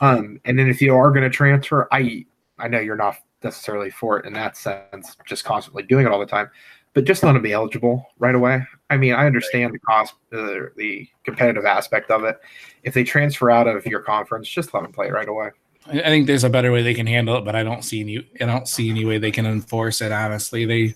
Um, 0.00 0.40
and 0.44 0.58
then 0.58 0.68
if 0.68 0.80
you 0.80 0.94
are 0.94 1.10
going 1.10 1.22
to 1.22 1.30
transfer, 1.30 1.88
I 1.92 2.26
I 2.58 2.68
know 2.68 2.80
you're 2.80 2.96
not 2.96 3.16
necessarily 3.42 3.90
for 3.90 4.18
it 4.18 4.26
in 4.26 4.32
that 4.34 4.56
sense, 4.56 5.16
just 5.26 5.44
constantly 5.44 5.82
doing 5.82 6.06
it 6.06 6.12
all 6.12 6.18
the 6.18 6.26
time, 6.26 6.50
but 6.94 7.04
just 7.04 7.22
let 7.22 7.32
them 7.34 7.42
be 7.42 7.52
eligible 7.52 8.06
right 8.18 8.34
away. 8.34 8.62
I 8.88 8.96
mean, 8.96 9.12
I 9.14 9.26
understand 9.26 9.74
the 9.74 9.78
cost, 9.80 10.14
the 10.30 10.72
the 10.76 11.08
competitive 11.24 11.66
aspect 11.66 12.10
of 12.10 12.24
it. 12.24 12.38
If 12.82 12.94
they 12.94 13.04
transfer 13.04 13.50
out 13.50 13.66
of 13.66 13.86
your 13.86 14.00
conference, 14.00 14.48
just 14.48 14.72
let 14.74 14.82
them 14.82 14.92
play 14.92 15.10
right 15.10 15.28
away. 15.28 15.50
I 15.88 16.02
think 16.02 16.26
there's 16.26 16.44
a 16.44 16.50
better 16.50 16.72
way 16.72 16.82
they 16.82 16.94
can 16.94 17.06
handle 17.06 17.36
it, 17.36 17.44
but 17.44 17.54
I 17.54 17.62
don't 17.62 17.82
see 17.82 18.00
any. 18.00 18.28
I 18.40 18.46
don't 18.46 18.68
see 18.68 18.90
any 18.90 19.04
way 19.04 19.18
they 19.18 19.30
can 19.30 19.46
enforce 19.46 20.00
it. 20.00 20.12
Honestly, 20.12 20.64
they, 20.64 20.94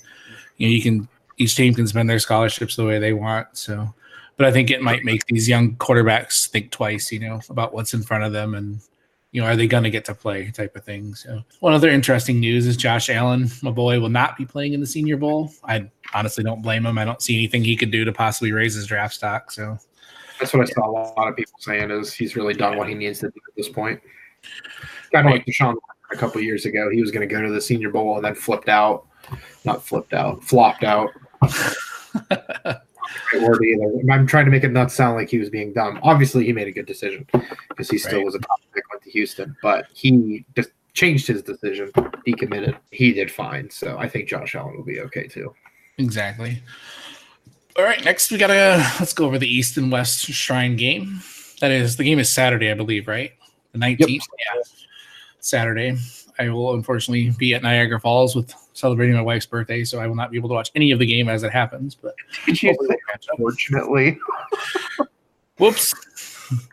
you 0.56 0.66
know, 0.66 0.68
you 0.68 0.82
can 0.82 1.08
each 1.40 1.56
team 1.56 1.74
can 1.74 1.86
spend 1.86 2.08
their 2.08 2.18
scholarships 2.18 2.76
the 2.76 2.84
way 2.84 2.98
they 2.98 3.14
want. 3.14 3.48
So, 3.56 3.92
but 4.36 4.46
I 4.46 4.52
think 4.52 4.70
it 4.70 4.82
might 4.82 5.04
make 5.04 5.24
these 5.26 5.48
young 5.48 5.74
quarterbacks 5.76 6.48
think 6.48 6.70
twice, 6.70 7.10
you 7.10 7.18
know, 7.18 7.40
about 7.48 7.72
what's 7.72 7.94
in 7.94 8.02
front 8.02 8.24
of 8.24 8.32
them 8.32 8.54
and, 8.54 8.80
you 9.32 9.40
know, 9.40 9.46
are 9.46 9.56
they 9.56 9.66
going 9.66 9.84
to 9.84 9.90
get 9.90 10.04
to 10.04 10.14
play 10.14 10.50
type 10.50 10.76
of 10.76 10.84
thing. 10.84 11.14
So, 11.14 11.42
one 11.60 11.72
other 11.72 11.88
interesting 11.88 12.40
news 12.40 12.66
is 12.66 12.76
Josh 12.76 13.08
Allen, 13.08 13.48
my 13.62 13.70
boy, 13.70 13.98
will 14.00 14.10
not 14.10 14.36
be 14.36 14.44
playing 14.44 14.74
in 14.74 14.80
the 14.80 14.86
Senior 14.86 15.16
Bowl. 15.16 15.50
I 15.64 15.88
honestly 16.12 16.44
don't 16.44 16.62
blame 16.62 16.84
him. 16.84 16.98
I 16.98 17.06
don't 17.06 17.22
see 17.22 17.36
anything 17.36 17.64
he 17.64 17.76
could 17.76 17.90
do 17.90 18.04
to 18.04 18.12
possibly 18.12 18.52
raise 18.52 18.74
his 18.74 18.86
draft 18.86 19.14
stock. 19.14 19.50
So, 19.50 19.78
That's 20.38 20.52
what 20.52 20.68
I 20.68 20.72
saw 20.72 20.90
a 20.90 20.92
lot 20.92 21.28
of 21.28 21.36
people 21.36 21.54
saying 21.60 21.90
is 21.90 22.12
he's 22.12 22.36
really 22.36 22.54
done 22.54 22.76
what 22.76 22.88
he 22.88 22.94
needs 22.94 23.20
to 23.20 23.30
do 23.30 23.40
at 23.48 23.56
this 23.56 23.68
point. 23.68 24.00
Kind 25.12 25.26
of 25.26 25.32
like 25.32 25.44
Deshaun 25.46 25.74
a 26.12 26.16
couple 26.16 26.40
years 26.40 26.66
ago, 26.66 26.90
he 26.90 27.00
was 27.00 27.10
going 27.10 27.26
to 27.28 27.32
go 27.32 27.40
to 27.42 27.50
the 27.50 27.60
Senior 27.60 27.90
Bowl 27.90 28.16
and 28.16 28.24
then 28.24 28.34
flipped 28.34 28.68
out, 28.68 29.06
not 29.64 29.84
flipped 29.84 30.12
out, 30.12 30.42
flopped 30.44 30.84
out. 30.84 31.10
Word 33.40 33.62
either. 33.64 34.12
I'm 34.12 34.26
trying 34.26 34.44
to 34.44 34.50
make 34.50 34.64
it 34.64 34.70
not 34.72 34.92
sound 34.92 35.16
like 35.16 35.28
he 35.30 35.38
was 35.38 35.50
being 35.50 35.72
dumb. 35.72 35.98
Obviously, 36.02 36.44
he 36.44 36.52
made 36.52 36.68
a 36.68 36.72
good 36.72 36.86
decision 36.86 37.26
because 37.68 37.90
he 37.90 37.98
still 37.98 38.18
Right. 38.18 38.24
was 38.24 38.34
a 38.34 38.38
top 38.40 38.60
pick, 38.72 38.84
went 38.90 39.02
to 39.02 39.10
Houston, 39.10 39.56
but 39.62 39.86
he 39.92 40.44
just 40.54 40.70
changed 40.94 41.26
his 41.26 41.42
decision, 41.42 41.90
decommitted. 42.26 42.76
He 42.90 43.12
did 43.12 43.30
fine, 43.30 43.70
so 43.70 43.98
I 43.98 44.08
think 44.08 44.28
Josh 44.28 44.54
Allen 44.54 44.76
will 44.76 44.84
be 44.84 45.00
okay 45.00 45.26
too. 45.26 45.54
Exactly. 45.98 46.62
All 47.76 47.84
right, 47.84 48.04
next 48.04 48.30
we 48.30 48.38
gotta 48.38 48.84
let's 48.98 49.12
go 49.12 49.26
over 49.26 49.38
the 49.38 49.48
East 49.48 49.76
and 49.76 49.90
West 49.92 50.20
Shrine 50.26 50.76
game. 50.76 51.20
That 51.60 51.70
is 51.70 51.96
the 51.96 52.04
game 52.04 52.18
is 52.18 52.28
Saturday, 52.28 52.70
I 52.70 52.74
believe, 52.74 53.06
right? 53.08 53.32
The 53.72 53.78
nineteenth. 53.78 54.24
Yeah, 54.38 54.62
Saturday. 55.40 55.96
I 56.38 56.48
will 56.48 56.74
unfortunately 56.74 57.30
be 57.38 57.54
at 57.54 57.62
Niagara 57.62 58.00
Falls 58.00 58.34
with 58.34 58.54
celebrating 58.72 59.14
my 59.14 59.20
wife's 59.20 59.44
birthday, 59.46 59.84
so 59.84 60.00
I 60.00 60.06
will 60.06 60.14
not 60.14 60.30
be 60.30 60.38
able 60.38 60.48
to 60.48 60.54
watch 60.54 60.70
any 60.74 60.90
of 60.90 60.98
the 60.98 61.06
game 61.06 61.28
as 61.28 61.42
it 61.42 61.52
happens. 61.52 61.94
But 61.94 62.14
Did 62.46 62.62
you 62.62 62.70
hopefully 62.70 62.88
say, 62.88 62.96
we'll 62.96 63.12
catch 63.12 63.26
up. 63.30 63.38
fortunately? 63.38 64.18
Whoops. 65.58 65.94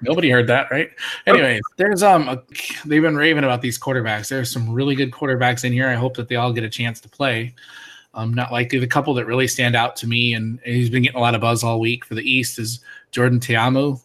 Nobody 0.02 0.30
heard 0.30 0.48
that, 0.48 0.72
right? 0.72 0.90
Anyway, 1.28 1.60
there's 1.78 2.02
um 2.02 2.30
a, 2.30 2.42
they've 2.86 3.02
been 3.02 3.18
raving 3.18 3.44
about 3.44 3.62
these 3.62 3.78
quarterbacks. 3.78 4.30
There's 4.30 4.52
some 4.52 4.72
really 4.72 4.96
good 4.96 5.12
quarterbacks 5.12 5.66
in 5.66 5.74
here. 5.74 5.88
I 5.88 5.96
hope 5.96 6.16
that 6.16 6.30
they 6.30 6.36
all 6.36 6.52
get 6.54 6.64
a 6.64 6.70
chance 6.70 7.00
to 7.02 7.10
play. 7.10 7.54
Um, 8.14 8.34
not 8.34 8.52
like 8.52 8.70
the 8.70 8.88
couple 8.88 9.14
that 9.16 9.26
really 9.28 9.48
stand 9.48 9.76
out 9.76 9.96
to 9.98 10.08
me, 10.08 10.34
and 10.34 10.60
he's 10.66 10.90
been 10.90 11.04
getting 11.04 11.18
a 11.18 11.22
lot 11.22 11.36
of 11.36 11.42
buzz 11.42 11.64
all 11.64 11.80
week 11.80 12.06
for 12.06 12.16
the 12.16 12.24
East 12.24 12.58
is 12.58 12.80
Jordan 13.12 13.40
Ta'amu 13.40 14.00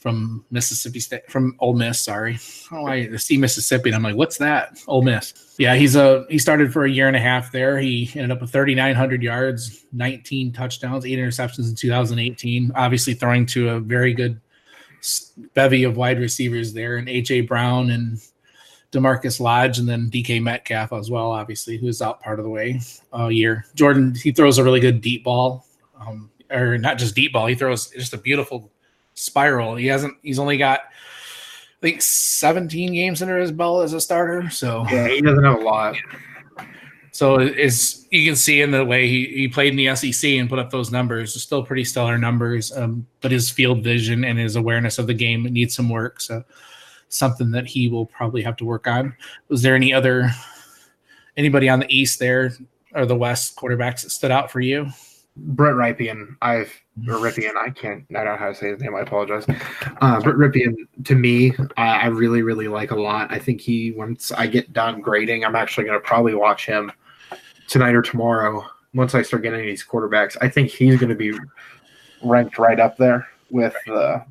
from 0.00 0.44
Mississippi 0.50 0.98
State, 0.98 1.30
from 1.30 1.54
Ole 1.60 1.74
Miss. 1.74 2.00
Sorry, 2.00 2.38
oh, 2.72 2.86
I 2.86 3.14
see 3.16 3.36
Mississippi, 3.36 3.90
and 3.90 3.96
I'm 3.96 4.02
like, 4.02 4.16
what's 4.16 4.38
that? 4.38 4.78
Ole 4.88 5.02
Miss. 5.02 5.54
Yeah, 5.58 5.74
he's 5.74 5.94
a 5.94 6.24
he 6.30 6.38
started 6.38 6.72
for 6.72 6.84
a 6.84 6.90
year 6.90 7.06
and 7.06 7.16
a 7.16 7.20
half 7.20 7.52
there. 7.52 7.78
He 7.78 8.10
ended 8.14 8.30
up 8.30 8.40
with 8.40 8.50
3,900 8.50 9.22
yards, 9.22 9.84
19 9.92 10.52
touchdowns, 10.52 11.04
eight 11.04 11.18
interceptions 11.18 11.68
in 11.68 11.74
2018. 11.76 12.72
Obviously, 12.74 13.14
throwing 13.14 13.44
to 13.46 13.70
a 13.70 13.80
very 13.80 14.14
good 14.14 14.40
bevy 15.54 15.84
of 15.84 15.96
wide 15.96 16.18
receivers 16.18 16.72
there, 16.72 16.96
and 16.96 17.06
AJ 17.06 17.46
Brown 17.46 17.90
and 17.90 18.20
DaMarkus 18.92 19.38
Lodge, 19.38 19.78
and 19.78 19.88
then 19.88 20.10
DK 20.10 20.42
Metcalf 20.42 20.92
as 20.94 21.10
well, 21.10 21.30
obviously, 21.30 21.76
who's 21.76 22.00
out 22.00 22.20
part 22.20 22.38
of 22.38 22.44
the 22.44 22.50
way 22.50 22.80
all 23.12 23.30
year. 23.30 23.66
Jordan, 23.74 24.14
he 24.14 24.32
throws 24.32 24.56
a 24.56 24.64
really 24.64 24.80
good 24.80 25.02
deep 25.02 25.24
ball, 25.24 25.66
um, 26.00 26.30
or 26.50 26.78
not 26.78 26.96
just 26.96 27.14
deep 27.14 27.34
ball. 27.34 27.46
He 27.46 27.54
throws 27.54 27.90
just 27.90 28.14
a 28.14 28.18
beautiful 28.18 28.70
spiral. 29.14 29.76
He 29.76 29.86
hasn't. 29.86 30.16
He's 30.22 30.38
only 30.38 30.56
got, 30.56 30.80
I 30.80 31.80
think, 31.80 32.02
17 32.02 32.92
games 32.92 33.22
under 33.22 33.38
his 33.38 33.52
belt 33.52 33.84
as 33.84 33.92
a 33.92 34.00
starter. 34.00 34.50
So, 34.50 34.84
Yeah, 34.90 35.08
he 35.08 35.20
doesn't 35.20 35.44
have 35.44 35.60
a 35.60 35.62
lot. 35.62 35.96
so 37.12 37.38
is 37.40 38.06
you 38.10 38.24
can 38.24 38.36
see 38.36 38.60
in 38.62 38.70
the 38.70 38.84
way 38.84 39.08
he, 39.08 39.26
he 39.26 39.48
played 39.48 39.72
in 39.72 39.76
the 39.76 39.94
SEC 39.94 40.30
and 40.32 40.48
put 40.48 40.58
up 40.58 40.70
those 40.70 40.90
numbers, 40.90 41.40
still 41.40 41.64
pretty 41.64 41.84
stellar 41.84 42.18
numbers. 42.18 42.74
Um, 42.76 43.06
but 43.20 43.30
his 43.32 43.50
field 43.50 43.82
vision 43.84 44.24
and 44.24 44.38
his 44.38 44.56
awareness 44.56 44.98
of 44.98 45.06
the 45.06 45.14
game 45.14 45.44
needs 45.44 45.74
some 45.74 45.88
work. 45.88 46.20
So 46.20 46.44
something 47.08 47.50
that 47.50 47.66
he 47.66 47.88
will 47.88 48.06
probably 48.06 48.42
have 48.42 48.56
to 48.56 48.64
work 48.64 48.86
on. 48.86 49.14
Was 49.48 49.62
there 49.62 49.74
any 49.74 49.92
other 49.92 50.30
anybody 51.36 51.68
on 51.68 51.80
the 51.80 51.94
East 51.94 52.18
there 52.18 52.52
or 52.94 53.06
the 53.06 53.16
West 53.16 53.56
quarterbacks 53.56 54.02
that 54.02 54.10
stood 54.10 54.30
out 54.30 54.50
for 54.50 54.60
you? 54.60 54.88
Brett 55.36 55.74
Rypien, 55.74 56.36
I've 56.42 56.72
or 57.08 57.14
Rypien, 57.14 57.56
I 57.56 57.70
can't, 57.70 58.04
I 58.10 58.24
don't 58.24 58.26
know 58.26 58.36
how 58.36 58.48
to 58.48 58.54
say 58.54 58.68
his 58.68 58.80
name. 58.80 58.94
I 58.94 59.00
apologize. 59.00 59.46
Uh, 60.00 60.20
Brett 60.20 60.36
Rypien, 60.36 60.74
to 61.04 61.14
me, 61.14 61.52
I, 61.76 62.00
I 62.00 62.06
really, 62.06 62.42
really 62.42 62.68
like 62.68 62.90
a 62.90 63.00
lot. 63.00 63.32
I 63.32 63.38
think 63.38 63.60
he, 63.60 63.92
once 63.92 64.32
I 64.32 64.46
get 64.46 64.72
done 64.72 65.00
grading, 65.00 65.44
I'm 65.44 65.56
actually 65.56 65.84
going 65.84 65.98
to 65.98 66.06
probably 66.06 66.34
watch 66.34 66.66
him 66.66 66.92
tonight 67.68 67.94
or 67.94 68.02
tomorrow. 68.02 68.66
Once 68.92 69.14
I 69.14 69.22
start 69.22 69.42
getting 69.42 69.64
these 69.64 69.86
quarterbacks, 69.86 70.36
I 70.40 70.48
think 70.48 70.70
he's 70.70 70.98
going 70.98 71.10
to 71.10 71.14
be 71.14 71.32
ranked 72.22 72.58
right 72.58 72.80
up 72.80 72.96
there 72.96 73.26
with 73.50 73.74
the 73.86 74.24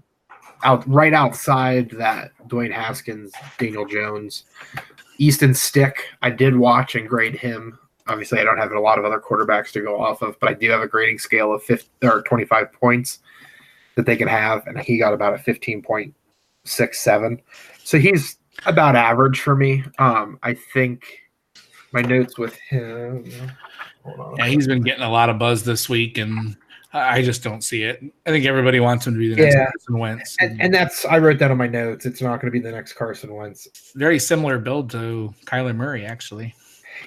out 0.63 0.87
right 0.87 1.13
outside 1.13 1.89
that 1.91 2.31
Dwayne 2.47 2.73
Haskins, 2.73 3.31
Daniel 3.57 3.85
Jones, 3.85 4.43
Easton 5.17 5.53
Stick. 5.53 6.03
I 6.21 6.29
did 6.29 6.55
watch 6.55 6.95
and 6.95 7.07
grade 7.07 7.35
him 7.35 7.79
obviously 8.09 8.39
I 8.39 8.43
don't 8.43 8.57
have 8.57 8.71
a 8.71 8.79
lot 8.79 8.99
of 8.99 9.05
other 9.05 9.19
quarterbacks 9.19 9.71
to 9.73 9.81
go 9.81 10.01
off 10.01 10.21
of, 10.21 10.39
but 10.39 10.49
I 10.49 10.53
do 10.53 10.69
have 10.71 10.81
a 10.81 10.87
grading 10.87 11.19
scale 11.19 11.53
of 11.53 11.63
50 11.63 11.89
or 12.07 12.21
25 12.23 12.71
points 12.73 13.19
that 13.95 14.05
they 14.05 14.15
can 14.15 14.27
have, 14.27 14.65
and 14.67 14.79
he 14.79 14.97
got 14.97 15.13
about 15.13 15.33
a 15.35 15.37
15.67. 15.37 17.39
So 17.83 17.97
he's 17.97 18.37
about 18.65 18.95
average 18.95 19.39
for 19.39 19.55
me. 19.55 19.83
Um, 19.99 20.39
I 20.43 20.53
think 20.73 21.03
my 21.91 22.01
notes 22.01 22.37
with 22.37 22.55
him. 22.55 23.25
Yeah, 24.37 24.47
he's 24.47 24.67
been 24.67 24.81
getting 24.81 25.03
a 25.03 25.09
lot 25.09 25.29
of 25.29 25.39
buzz 25.39 25.63
this 25.63 25.89
week, 25.89 26.17
and 26.17 26.55
I 26.93 27.17
I 27.17 27.23
just 27.23 27.43
don't 27.43 27.63
see 27.63 27.83
it. 27.83 28.01
I 28.25 28.31
think 28.31 28.45
everybody 28.45 28.79
wants 28.79 29.05
him 29.05 29.13
to 29.13 29.19
be 29.19 29.29
the 29.29 29.35
next 29.35 29.55
Yeah. 29.55 29.65
Carson 29.65 29.99
Wentz. 29.99 30.35
And, 30.39 30.61
and 30.61 30.73
that's 30.73 31.05
I 31.05 31.19
wrote 31.19 31.39
that 31.39 31.51
on 31.51 31.57
my 31.57 31.67
notes. 31.67 32.05
It's 32.05 32.21
not 32.21 32.41
going 32.41 32.51
to 32.51 32.51
be 32.51 32.59
the 32.59 32.71
next 32.71 32.93
Carson 32.93 33.33
Wentz. 33.35 33.67
very 33.95 34.19
similar 34.19 34.57
build 34.57 34.89
to 34.91 35.33
Kyler 35.45 35.75
Murray, 35.75 36.05
actually. 36.05 36.55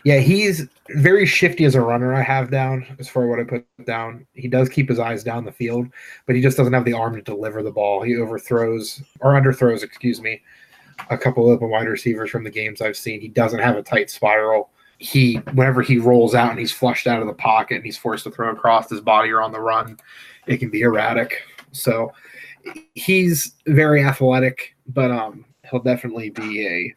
Yeah, 0.05 0.18
he's 0.18 0.68
very 0.96 1.26
shifty 1.26 1.64
as 1.64 1.74
a 1.74 1.81
runner. 1.81 2.14
I 2.14 2.22
have 2.22 2.50
down 2.50 2.87
as 2.98 3.09
far 3.09 3.26
what 3.26 3.40
I 3.40 3.44
put 3.44 3.66
down. 3.87 4.26
He 4.35 4.48
does 4.48 4.68
keep 4.68 4.88
his 4.88 4.98
eyes 4.98 5.22
down 5.22 5.44
the 5.44 5.52
field, 5.52 5.87
but 6.26 6.35
he 6.35 6.42
just 6.42 6.57
doesn't 6.57 6.72
have 6.72 6.85
the 6.85 6.92
arm 6.92 7.14
to 7.14 7.22
deliver 7.22 7.62
the 7.62 7.70
ball. 7.70 8.02
He 8.02 8.16
overthrows 8.16 9.02
or 9.20 9.33
underthrows, 9.33 9.83
excuse 9.83 10.20
me, 10.20 10.42
a 11.11 11.18
couple 11.18 11.46
of 11.46 11.57
open 11.57 11.70
wide 11.70 11.88
receivers 11.88 12.31
from 12.31 12.44
the 12.44 12.50
games 12.50 12.81
I've 12.81 12.96
seen. 12.96 13.20
He 13.20 13.28
doesn't 13.28 13.61
have 13.61 13.76
a 13.76 13.83
tight 13.83 14.11
spiral. 14.11 14.70
He 14.98 15.37
whenever 15.55 15.83
he 15.83 15.98
rolls 15.98 16.35
out 16.35 16.50
and 16.50 16.59
he's 16.59 16.72
flushed 16.72 17.07
out 17.07 17.20
of 17.20 17.26
the 17.26 17.35
pocket 17.35 17.76
and 17.76 17.85
he's 17.85 17.98
forced 17.98 18.24
to 18.24 18.31
throw 18.31 18.50
across 18.50 18.88
his 18.88 19.00
body 19.00 19.31
or 19.31 19.42
on 19.42 19.52
the 19.52 19.61
run, 19.61 19.98
it 20.46 20.59
can 20.59 20.70
be 20.70 20.83
erratic. 20.83 21.42
So 21.72 22.12
he's 22.94 23.55
very 23.66 24.05
athletic, 24.05 24.76
but 24.87 25.11
um, 25.11 25.44
he'll 25.68 25.83
definitely 25.83 26.31
be 26.31 26.66
a 26.66 26.94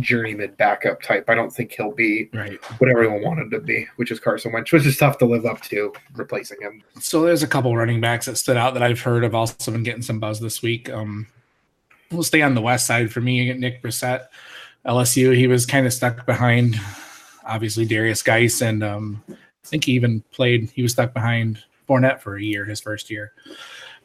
journeyman 0.00 0.52
backup 0.58 1.00
type. 1.02 1.28
I 1.28 1.34
don't 1.34 1.52
think 1.52 1.72
he'll 1.72 1.92
be 1.92 2.28
Right. 2.32 2.58
what 2.80 2.90
everyone 2.90 3.22
wanted 3.22 3.50
to 3.52 3.60
be, 3.60 3.86
which 3.96 4.10
is 4.10 4.20
Carson 4.20 4.52
Wentz, 4.52 4.72
which 4.72 4.86
is 4.86 4.96
tough 4.96 5.18
to 5.18 5.24
live 5.24 5.46
up 5.46 5.60
to 5.62 5.92
replacing 6.14 6.60
him. 6.60 6.82
So 7.00 7.22
there's 7.22 7.42
a 7.42 7.46
couple 7.46 7.74
running 7.76 8.00
backs 8.00 8.26
that 8.26 8.36
stood 8.36 8.56
out 8.56 8.74
that 8.74 8.82
I've 8.82 9.00
heard 9.00 9.22
have 9.22 9.34
also 9.34 9.70
been 9.72 9.82
getting 9.82 10.02
some 10.02 10.18
buzz 10.20 10.40
this 10.40 10.62
week. 10.62 10.90
Um, 10.90 11.26
we'll 12.10 12.22
stay 12.22 12.42
on 12.42 12.54
the 12.54 12.60
west 12.60 12.86
side 12.86 13.12
for 13.12 13.20
me. 13.20 13.52
Nick 13.54 13.82
Brossette, 13.82 14.26
LSU. 14.86 15.34
He 15.34 15.46
was 15.46 15.66
kind 15.66 15.86
of 15.86 15.92
stuck 15.92 16.26
behind, 16.26 16.78
obviously 17.44 17.86
Derrius 17.86 18.24
Guice, 18.24 18.60
and 18.62 18.82
um, 18.84 19.22
I 19.30 19.34
think 19.64 19.84
he 19.84 19.92
even 19.92 20.22
played. 20.30 20.70
He 20.70 20.82
was 20.82 20.92
stuck 20.92 21.12
behind 21.14 21.62
Fournette 21.88 22.20
for 22.20 22.36
a 22.36 22.42
year, 22.42 22.64
his 22.64 22.80
first 22.80 23.10
year. 23.10 23.32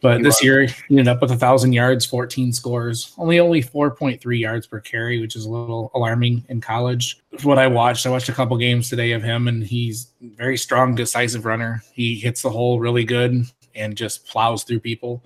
But 0.01 0.17
He 0.17 0.23
this 0.23 0.35
was. 0.39 0.43
year, 0.43 0.65
he 0.65 0.73
ended 0.97 1.07
up 1.07 1.21
with 1.21 1.31
a 1.31 1.37
thousand 1.37 1.73
yards, 1.73 2.05
14 2.05 2.51
scores, 2.53 3.13
only 3.19 3.39
only 3.39 3.61
4.3 3.61 4.39
yards 4.39 4.65
per 4.65 4.79
carry, 4.79 5.21
which 5.21 5.35
is 5.35 5.45
a 5.45 5.49
little 5.49 5.91
alarming 5.93 6.43
in 6.49 6.59
college. 6.59 7.19
What 7.43 7.59
I 7.59 7.67
watched, 7.67 8.05
I 8.05 8.09
watched 8.09 8.27
a 8.29 8.33
couple 8.33 8.57
games 8.57 8.89
today 8.89 9.11
of 9.11 9.21
him, 9.21 9.47
and 9.47 9.63
he's 9.63 10.07
very 10.21 10.57
strong, 10.57 10.95
decisive 10.95 11.45
runner. 11.45 11.83
He 11.93 12.15
hits 12.15 12.41
the 12.41 12.49
hole 12.49 12.79
really 12.79 13.03
good 13.03 13.43
and 13.75 13.95
just 13.95 14.25
plows 14.27 14.63
through 14.63 14.79
people. 14.79 15.23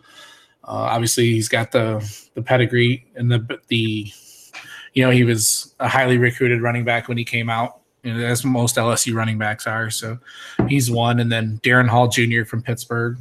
Uh, 0.66 0.92
obviously, 0.92 1.26
he's 1.32 1.48
got 1.48 1.72
the 1.72 2.06
the 2.34 2.42
pedigree 2.42 3.06
and 3.16 3.32
the 3.32 3.60
the 3.70 4.12
you 4.94 5.04
know 5.04 5.10
he 5.12 5.24
was 5.24 5.74
a 5.80 5.88
highly 5.88 6.18
recruited 6.18 6.62
running 6.62 6.84
back 6.84 7.08
when 7.08 7.18
he 7.18 7.24
came 7.24 7.50
out. 7.50 7.80
You 8.04 8.14
know, 8.14 8.26
as 8.26 8.44
most 8.46 8.76
LSU 8.76 9.16
running 9.16 9.38
backs 9.38 9.66
are. 9.66 9.90
So 9.90 10.20
he's 10.68 10.92
one, 10.92 11.20
and 11.20 11.32
then 11.32 11.60
Darrin 11.64 11.88
Hall 11.88 12.08
Jr. 12.08 12.44
from 12.44 12.62
Pittsburgh, 12.62 13.18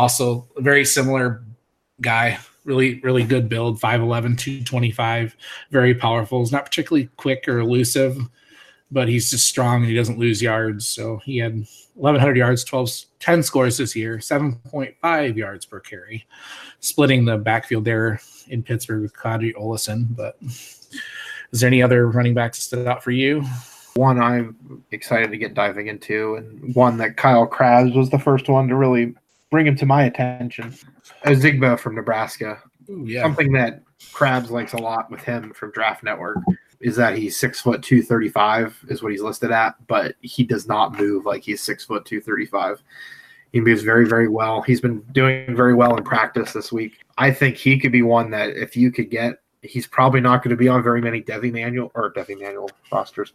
also 0.00 0.48
a 0.56 0.62
very 0.62 0.84
similar 0.84 1.44
guy. 2.00 2.38
Really, 2.64 3.00
really 3.00 3.24
good 3.24 3.48
build, 3.48 3.80
5'11, 3.80 4.36
225, 4.38 5.34
very 5.70 5.94
powerful. 5.94 6.40
He's 6.40 6.52
not 6.52 6.66
particularly 6.66 7.08
quick 7.16 7.48
or 7.48 7.58
elusive, 7.58 8.18
but 8.90 9.08
he's 9.08 9.30
just 9.30 9.46
strong 9.46 9.80
and 9.80 9.90
he 9.90 9.96
doesn't 9.96 10.18
lose 10.18 10.42
yards. 10.42 10.86
So 10.86 11.16
he 11.24 11.38
had 11.38 11.54
1,100 11.94 12.36
yards, 12.36 12.62
12, 12.64 12.90
10 13.18 13.42
scores 13.42 13.78
this 13.78 13.96
year, 13.96 14.18
7.5 14.18 15.36
yards 15.36 15.64
per 15.64 15.80
carry, 15.80 16.26
splitting 16.80 17.24
the 17.24 17.38
backfield 17.38 17.86
there 17.86 18.20
in 18.48 18.62
Pittsburgh 18.62 19.02
with 19.02 19.16
Claudio 19.16 19.58
Olison. 19.58 20.14
But 20.14 20.36
is 20.42 21.60
there 21.60 21.68
any 21.68 21.82
other 21.82 22.08
running 22.08 22.34
backs 22.34 22.58
that 22.58 22.62
stood 22.62 22.86
out 22.86 23.02
for 23.02 23.10
you? 23.10 23.42
One 23.96 24.20
I'm 24.20 24.84
excited 24.90 25.30
to 25.30 25.38
get 25.38 25.54
diving 25.54 25.88
into, 25.88 26.36
and 26.36 26.74
one 26.74 26.98
that 26.98 27.16
Kyle 27.16 27.46
Crabbs 27.46 27.94
was 27.94 28.10
the 28.10 28.18
first 28.18 28.48
one 28.50 28.68
to 28.68 28.76
really 28.76 29.14
bring 29.50 29.66
him 29.66 29.76
to 29.76 29.86
my 29.86 30.04
attention. 30.04 30.74
Ozigbo 31.24 31.78
from 31.78 31.94
Nebraska. 31.94 32.62
Ooh, 32.88 33.04
yeah. 33.06 33.22
Something 33.22 33.52
that 33.52 33.82
Crabbs 34.12 34.50
likes 34.50 34.72
a 34.72 34.78
lot 34.78 35.10
with 35.10 35.22
him 35.22 35.52
from 35.52 35.70
Draft 35.72 36.02
Network 36.02 36.38
is 36.80 36.96
that 36.96 37.16
he's 37.16 37.36
six 37.36 37.60
foot 37.60 37.82
two 37.82 38.02
thirty 38.02 38.28
five 38.28 38.78
is 38.88 39.02
what 39.02 39.12
he's 39.12 39.22
listed 39.22 39.50
at, 39.50 39.74
but 39.86 40.14
he 40.22 40.44
does 40.44 40.66
not 40.66 40.98
move 40.98 41.26
like 41.26 41.42
he's 41.42 41.62
six 41.62 41.84
foot 41.84 42.04
two 42.04 42.20
thirty 42.20 42.46
five. 42.46 42.82
He 43.52 43.60
moves 43.60 43.82
very, 43.82 44.06
very 44.06 44.28
well. 44.28 44.62
He's 44.62 44.80
been 44.80 45.00
doing 45.12 45.56
very 45.56 45.74
well 45.74 45.96
in 45.96 46.04
practice 46.04 46.52
this 46.52 46.70
week. 46.70 47.00
I 47.18 47.32
think 47.32 47.56
he 47.56 47.78
could 47.78 47.92
be 47.92 48.02
one 48.02 48.30
that 48.30 48.50
if 48.50 48.76
you 48.76 48.92
could 48.92 49.10
get, 49.10 49.42
he's 49.62 49.86
probably 49.86 50.20
not 50.20 50.42
going 50.42 50.50
to 50.50 50.56
be 50.56 50.68
on 50.68 50.82
very 50.82 51.00
many 51.00 51.20
Devy 51.20 51.52
manual 51.52 51.90
or 51.94 52.12
Devy 52.12 52.40
manual 52.40 52.70
rosters, 52.90 53.32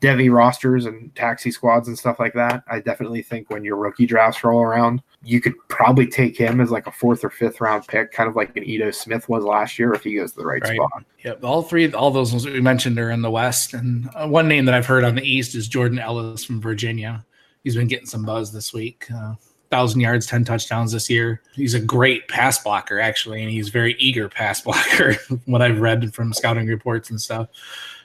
Devy 0.00 0.32
rosters 0.32 0.86
and 0.86 1.14
taxi 1.14 1.50
squads 1.50 1.88
and 1.88 1.98
stuff 1.98 2.18
like 2.18 2.32
that. 2.34 2.62
I 2.70 2.80
definitely 2.80 3.22
think 3.22 3.50
when 3.50 3.64
your 3.64 3.76
rookie 3.76 4.06
drafts 4.06 4.42
roll 4.44 4.62
around, 4.62 5.02
you 5.22 5.40
could 5.40 5.54
probably 5.68 6.06
take 6.06 6.36
him 6.36 6.60
as 6.60 6.70
like 6.70 6.86
a 6.86 6.92
fourth 6.92 7.24
or 7.24 7.30
fifth 7.30 7.60
round 7.60 7.86
pick, 7.86 8.12
kind 8.12 8.28
of 8.28 8.36
like 8.36 8.56
an 8.56 8.64
Ito 8.64 8.90
Smith 8.92 9.28
was 9.28 9.44
last 9.44 9.78
year 9.78 9.92
if 9.92 10.04
he 10.04 10.14
goes 10.16 10.32
to 10.32 10.38
the 10.40 10.46
right, 10.46 10.62
Right. 10.62 10.76
spot. 10.76 11.04
Yep, 11.24 11.44
all 11.44 11.62
three, 11.62 11.92
all 11.92 12.10
those 12.10 12.32
ones 12.32 12.44
that 12.44 12.52
we 12.54 12.60
mentioned 12.60 12.98
are 12.98 13.10
in 13.10 13.22
the 13.22 13.30
West, 13.30 13.74
and 13.74 14.08
uh, 14.14 14.26
one 14.28 14.48
name 14.48 14.64
that 14.66 14.74
I've 14.74 14.86
heard 14.86 15.04
on 15.04 15.16
the 15.16 15.22
East 15.22 15.54
is 15.54 15.68
Jordan 15.68 15.98
Ellis 15.98 16.44
from 16.44 16.60
Virginia. 16.60 17.24
He's 17.64 17.74
been 17.76 17.88
getting 17.88 18.06
some 18.06 18.24
buzz 18.24 18.52
this 18.52 18.72
week. 18.72 19.06
Uh, 19.14 19.34
Thousand 19.70 20.00
yards, 20.00 20.26
ten 20.26 20.44
touchdowns 20.44 20.92
this 20.92 21.10
year. 21.10 21.42
He's 21.54 21.74
a 21.74 21.80
great 21.80 22.26
pass 22.28 22.62
blocker, 22.62 23.00
actually, 23.00 23.42
and 23.42 23.50
he's 23.50 23.68
very 23.68 23.94
eager 23.98 24.28
pass 24.28 24.60
blocker. 24.62 25.16
what 25.46 25.62
I've 25.62 25.80
read 25.80 26.14
from 26.14 26.32
scouting 26.32 26.66
reports 26.66 27.10
and 27.10 27.20
stuff, 27.20 27.48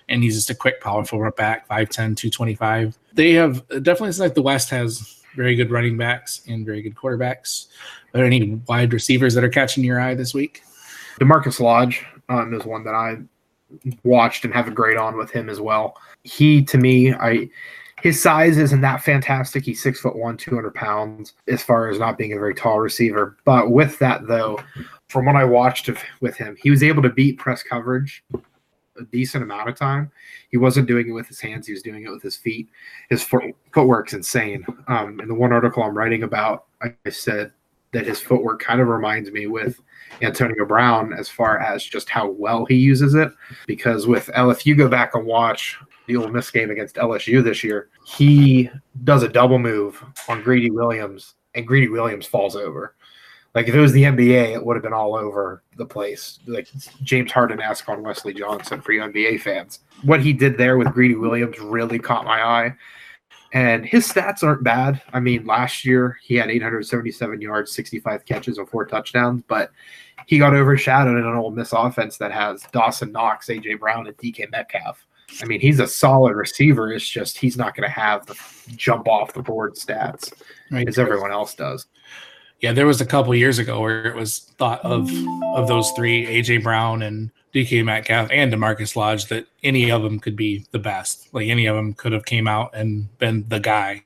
and 0.10 0.22
he's 0.24 0.36
just 0.36 0.50
a 0.50 0.56
quick, 0.56 0.82
powerful 0.82 1.22
run 1.22 1.32
back, 1.38 1.68
5'10", 1.70 2.18
225. 2.18 2.98
They 3.14 3.32
have 3.34 3.66
definitely 3.84 4.12
like 4.20 4.36
the 4.36 4.42
West 4.42 4.70
has 4.72 5.24
very 5.36 5.56
good 5.56 5.72
running 5.72 5.98
backs 5.98 6.42
and 6.48 6.66
very 6.66 6.82
good 6.82 6.96
quarterbacks. 6.96 7.68
Are 8.14 8.18
there 8.18 8.26
any 8.26 8.62
wide 8.68 8.94
receivers 8.94 9.34
that 9.34 9.44
are 9.44 9.50
catching 9.50 9.84
your 9.84 10.00
eye 10.00 10.16
this 10.16 10.34
week? 10.34 10.64
DaMarkus 11.20 11.60
Lodge 11.60 12.06
um, 12.30 12.54
is 12.54 12.66
one 12.66 12.84
that 12.84 12.94
I 12.94 13.18
watched 14.04 14.46
and 14.46 14.54
have 14.54 14.68
a 14.68 14.72
grade 14.72 14.98
on 14.98 15.18
with 15.18 15.32
him 15.32 15.50
as 15.50 15.60
well. 15.60 15.98
He 16.24 16.64
to 16.64 16.78
me, 16.78 17.14
I 17.14 17.50
his 18.04 18.22
size 18.22 18.58
isn't 18.58 18.82
that 18.82 19.02
fantastic. 19.02 19.64
He's 19.64 19.82
six 19.82 20.02
foot 20.02 20.18
one, 20.18 20.36
two 20.36 20.54
hundred 20.54 20.76
pounds, 20.76 21.36
as 21.48 21.64
far 21.64 21.88
as 21.88 22.00
not 22.00 22.18
being 22.18 22.34
a 22.34 22.38
very 22.38 22.54
tall 22.54 22.82
receiver. 22.82 23.38
But 23.46 23.72
with 23.72 23.98
that 24.00 24.28
though, 24.28 24.60
from 25.08 25.26
what 25.26 25.38
I 25.38 25.46
watched 25.46 25.90
with 26.20 26.36
him, 26.36 26.58
he 26.62 26.70
was 26.70 26.84
able 26.84 27.02
to 27.02 27.10
beat 27.10 27.40
press 27.40 27.64
coverage 27.64 28.22
a 29.00 29.04
decent 29.06 29.42
amount 29.42 29.70
of 29.70 29.76
time. 29.76 30.12
He 30.52 30.58
wasn't 30.58 30.90
doing 30.90 31.08
it 31.08 31.14
with 31.14 31.30
his 31.30 31.40
hands; 31.40 31.66
he 31.66 31.72
was 31.72 31.82
doing 31.82 32.04
it 32.04 32.10
with 32.10 32.22
his 32.22 32.36
feet. 32.36 32.68
His 33.10 33.24
foot, 33.24 33.56
footwork's 33.74 34.12
insane. 34.12 34.66
Um, 34.90 35.22
in 35.22 35.30
the 35.30 35.34
one 35.34 35.54
article 35.54 35.82
I'm 35.82 35.98
writing 35.98 36.24
about, 36.24 36.66
I 36.82 36.94
said 37.10 37.54
that 37.94 38.06
his 38.06 38.20
footwork 38.20 38.62
kind 38.62 38.82
of 38.82 38.90
reminds 38.90 39.32
me 39.32 39.48
with 39.48 39.80
Antonio 40.22 40.66
Brown 40.66 41.14
as 41.14 41.30
far 41.30 41.58
as 41.60 41.86
just 41.86 42.10
how 42.10 42.32
well 42.32 42.66
he 42.66 42.76
uses 42.76 43.16
it. 43.16 43.32
Because 43.66 44.08
with 44.08 44.30
L, 44.34 44.52
if 44.52 44.66
you 44.66 44.76
go 44.76 44.90
back 44.90 45.16
and 45.16 45.26
watch 45.26 45.80
the 46.08 46.16
Ole 46.16 46.30
Miss 46.30 46.52
game 46.52 46.72
against 46.72 46.96
LSU 46.96 47.44
this 47.44 47.64
year, 47.64 47.90
he 48.06 48.70
does 49.04 49.24
a 49.24 49.30
double 49.30 49.60
move 49.60 50.04
on 50.28 50.44
Greedy 50.44 50.72
Williams, 50.72 51.36
and 51.56 51.68
Greedy 51.68 51.90
Williams 51.90 52.26
falls 52.26 52.56
over. 52.56 52.96
Like 53.56 53.68
if 53.68 53.76
it 53.76 53.80
was 53.80 53.92
the 53.92 54.04
NBA, 54.04 54.56
it 54.56 54.66
would 54.66 54.76
have 54.76 54.84
been 54.84 54.94
all 54.94 55.16
over 55.16 55.62
the 55.78 55.86
place. 55.86 56.40
Like 56.48 56.68
James 57.04 57.32
Harden 57.32 57.62
asked 57.62 57.88
on 57.88 58.02
Wesley 58.02 58.34
Johnson 58.34 58.82
for 58.82 58.94
you 58.94 59.02
NBA 59.02 59.42
fans. 59.42 59.80
What 60.02 60.22
he 60.22 60.34
did 60.34 60.58
there 60.58 60.78
with 60.78 60.92
Greedy 60.94 61.16
Williams 61.16 61.60
really 61.60 62.00
caught 62.00 62.26
my 62.26 62.42
eye. 62.42 62.76
And 63.54 63.86
his 63.86 64.12
stats 64.12 64.42
aren't 64.42 64.64
bad. 64.64 65.00
I 65.14 65.20
mean, 65.20 65.46
last 65.46 65.86
year 65.86 66.18
he 66.24 66.34
had 66.34 66.50
877 66.50 67.40
yards, 67.40 67.72
65 67.72 68.26
catches, 68.26 68.58
and 68.58 68.68
four 68.68 68.84
touchdowns, 68.86 69.44
but 69.48 69.70
he 70.26 70.40
got 70.40 70.56
overshadowed 70.56 71.18
in 71.18 71.24
an 71.24 71.36
Ole 71.36 71.52
Miss 71.52 71.72
offense 71.72 72.18
that 72.18 72.32
has 72.32 72.64
Dawson 72.72 73.12
Knox, 73.12 73.48
AJ 73.48 73.80
Brown, 73.80 74.08
and 74.08 74.18
DK 74.18 74.50
Metcalf. 74.50 75.06
I 75.42 75.46
mean, 75.46 75.60
he's 75.60 75.80
a 75.80 75.88
solid 75.88 76.36
receiver. 76.36 76.92
It's 76.92 77.08
just 77.08 77.38
he's 77.38 77.58
not 77.58 77.76
going 77.76 77.88
to 77.88 77.94
have 77.94 78.26
the 78.26 78.36
jump 78.76 79.08
off 79.08 79.34
the 79.34 79.42
board 79.42 79.76
stats 79.76 80.32
Right. 80.72 80.88
as 80.88 80.98
everyone 81.00 81.32
else 81.32 81.56
does. 81.56 81.86
Yeah, 82.60 82.72
there 82.72 82.88
was 82.88 83.02
a 83.02 83.06
couple 83.06 83.36
years 83.36 83.60
ago 83.60 83.82
where 83.82 84.06
it 84.06 84.16
was 84.16 84.52
thought 84.58 84.80
of 84.86 85.10
of 85.56 85.68
those 85.68 85.92
three, 85.92 86.26
AJ 86.26 86.64
Brown 86.64 87.02
and 87.02 87.30
DK 87.54 87.84
Metcalf 87.84 88.30
and 88.32 88.52
DaMarkus 88.54 88.96
Lodge, 88.96 89.26
that 89.26 89.46
any 89.64 89.92
of 89.92 90.02
them 90.02 90.20
could 90.20 90.36
be 90.36 90.66
the 90.72 90.80
best. 90.80 91.28
Like 91.34 91.48
any 91.50 91.66
of 91.66 91.76
them 91.76 91.94
could 91.94 92.14
have 92.14 92.26
came 92.26 92.48
out 92.48 92.74
and 92.74 93.16
been 93.20 93.46
the 93.50 93.60
guy. 93.60 94.02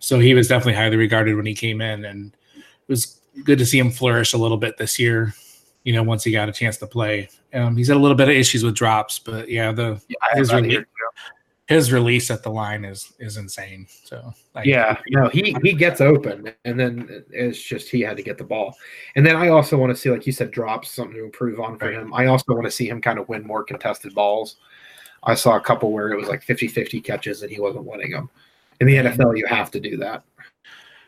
So 0.00 0.18
he 0.18 0.34
was 0.34 0.48
definitely 0.48 0.74
highly 0.74 0.96
regarded 0.96 1.36
when 1.36 1.46
he 1.46 1.54
came 1.54 1.80
in, 1.80 2.04
and 2.04 2.34
it 2.56 2.62
was 2.88 3.20
good 3.44 3.58
to 3.58 3.66
see 3.66 3.78
him 3.78 3.90
flourish 3.90 4.32
a 4.32 4.38
little 4.38 4.58
bit 4.58 4.76
this 4.78 4.98
year. 4.98 5.34
You 5.86 5.92
know, 5.92 6.02
once 6.02 6.24
he 6.24 6.32
got 6.32 6.48
a 6.48 6.52
chance 6.52 6.78
to 6.78 6.86
play, 6.88 7.28
um, 7.54 7.76
he's 7.76 7.86
had 7.86 7.96
a 7.96 8.00
little 8.00 8.16
bit 8.16 8.28
of 8.28 8.34
issues 8.34 8.64
with 8.64 8.74
drops, 8.74 9.20
but 9.20 9.48
yeah, 9.48 9.70
the 9.70 10.00
Yeah, 10.08 10.16
His 10.34 10.50
have 10.50 10.62
that 10.62 10.66
rele- 10.66 10.70
here, 10.70 10.80
too. 10.80 10.86
his 11.68 11.92
release 11.92 12.28
at 12.28 12.42
the 12.42 12.50
line 12.50 12.84
is 12.84 13.12
is 13.20 13.36
insane. 13.36 13.86
So 14.02 14.34
I- 14.56 14.64
Yeah, 14.64 14.98
no, 15.10 15.28
he 15.28 15.56
he 15.62 15.72
gets 15.74 16.00
open, 16.00 16.52
and 16.64 16.78
then 16.78 17.24
it's 17.30 17.62
just 17.62 17.88
he 17.88 18.00
had 18.00 18.16
to 18.16 18.24
get 18.24 18.36
the 18.36 18.42
ball. 18.42 18.76
And 19.14 19.24
then 19.24 19.36
I 19.36 19.46
also 19.50 19.78
want 19.78 19.90
to 19.90 19.96
see, 19.96 20.10
like 20.10 20.26
you 20.26 20.32
said, 20.32 20.50
drops 20.50 20.90
something 20.90 21.14
to 21.16 21.24
improve 21.24 21.60
on 21.60 21.78
for 21.78 21.86
Right. 21.86 21.94
him. 21.94 22.12
I 22.12 22.26
also 22.26 22.52
want 22.52 22.64
to 22.64 22.70
see 22.72 22.88
him 22.88 23.00
kind 23.00 23.20
of 23.20 23.28
win 23.28 23.46
more 23.46 23.62
contested 23.62 24.12
balls. 24.12 24.56
I 25.22 25.34
saw 25.36 25.54
a 25.56 25.60
couple 25.60 25.92
where 25.92 26.10
it 26.10 26.16
was 26.16 26.28
like 26.28 26.42
50-50 26.44 27.00
catches 27.00 27.42
and 27.42 27.50
he 27.52 27.60
wasn't 27.60 27.84
winning 27.84 28.10
them. 28.10 28.28
In 28.80 28.88
the 28.88 28.96
NFL, 28.96 29.36
you 29.38 29.46
have 29.46 29.70
to 29.70 29.78
do 29.80 29.96
that. 29.98 30.24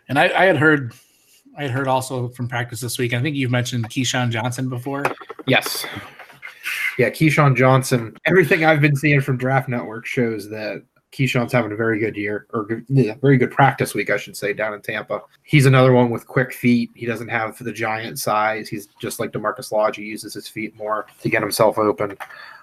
And 0.08 0.18
I, 0.20 0.24
I 0.24 0.44
had 0.46 0.56
heard, 0.56 0.92
I 1.58 1.62
had 1.62 1.72
heard 1.72 1.88
also 1.88 2.28
from 2.28 2.48
practice 2.48 2.80
this 2.80 2.98
week. 2.98 3.12
I 3.12 3.20
think 3.20 3.34
you've 3.34 3.50
mentioned 3.50 3.90
KeeSean 3.90 4.30
Johnson 4.30 4.68
before. 4.68 5.04
Yes. 5.46 5.84
Yeah, 6.96 7.10
KeeSean 7.10 7.56
Johnson. 7.56 8.16
Everything 8.26 8.64
I've 8.64 8.80
been 8.80 8.94
seeing 8.94 9.20
from 9.20 9.36
Draft 9.36 9.68
Network 9.68 10.06
shows 10.06 10.48
that 10.50 10.84
KeeSean's 11.10 11.52
having 11.52 11.72
a 11.72 11.76
very 11.76 11.98
good 11.98 12.16
year, 12.16 12.46
or 12.52 12.64
good, 12.64 12.84
yeah, 12.88 13.14
very 13.20 13.38
good 13.38 13.50
practice 13.50 13.92
week, 13.92 14.08
I 14.08 14.16
should 14.16 14.36
say, 14.36 14.52
down 14.52 14.72
in 14.72 14.82
Tampa. 14.82 15.20
He's 15.42 15.66
another 15.66 15.92
one 15.92 16.10
with 16.10 16.28
quick 16.28 16.52
feet. 16.52 16.90
He 16.94 17.06
doesn't 17.06 17.28
have 17.28 17.58
the 17.58 17.72
giant 17.72 18.20
size. 18.20 18.68
He's 18.68 18.86
just 19.00 19.18
like 19.18 19.32
DaMarkus 19.32 19.72
Lodge. 19.72 19.96
He 19.96 20.04
uses 20.04 20.34
his 20.34 20.46
feet 20.46 20.76
more 20.76 21.06
to 21.22 21.28
get 21.28 21.42
himself 21.42 21.76
open. 21.76 22.16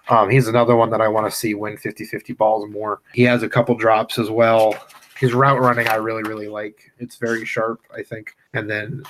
Um, 0.08 0.30
he's 0.30 0.48
another 0.48 0.78
one 0.78 0.90
that 0.92 1.02
I 1.02 1.10
want 1.10 1.30
to 1.30 1.36
see 1.36 1.54
win 1.54 1.76
50 1.76 2.06
50 2.06 2.32
balls 2.34 2.70
more. 2.70 3.02
He 3.14 3.24
has 3.24 3.44
a 3.44 3.50
couple 3.50 3.76
drops 3.76 4.20
as 4.20 4.30
well. 4.30 4.74
His 5.18 5.34
route 5.34 5.62
running, 5.62 5.88
I 5.88 5.96
really, 5.96 6.24
really 6.24 6.48
like. 6.48 6.92
It's 7.00 7.16
very 7.16 7.46
sharp, 7.46 7.82
I 7.96 8.04
think. 8.04 8.36
And 8.54 8.70
then 8.70 9.04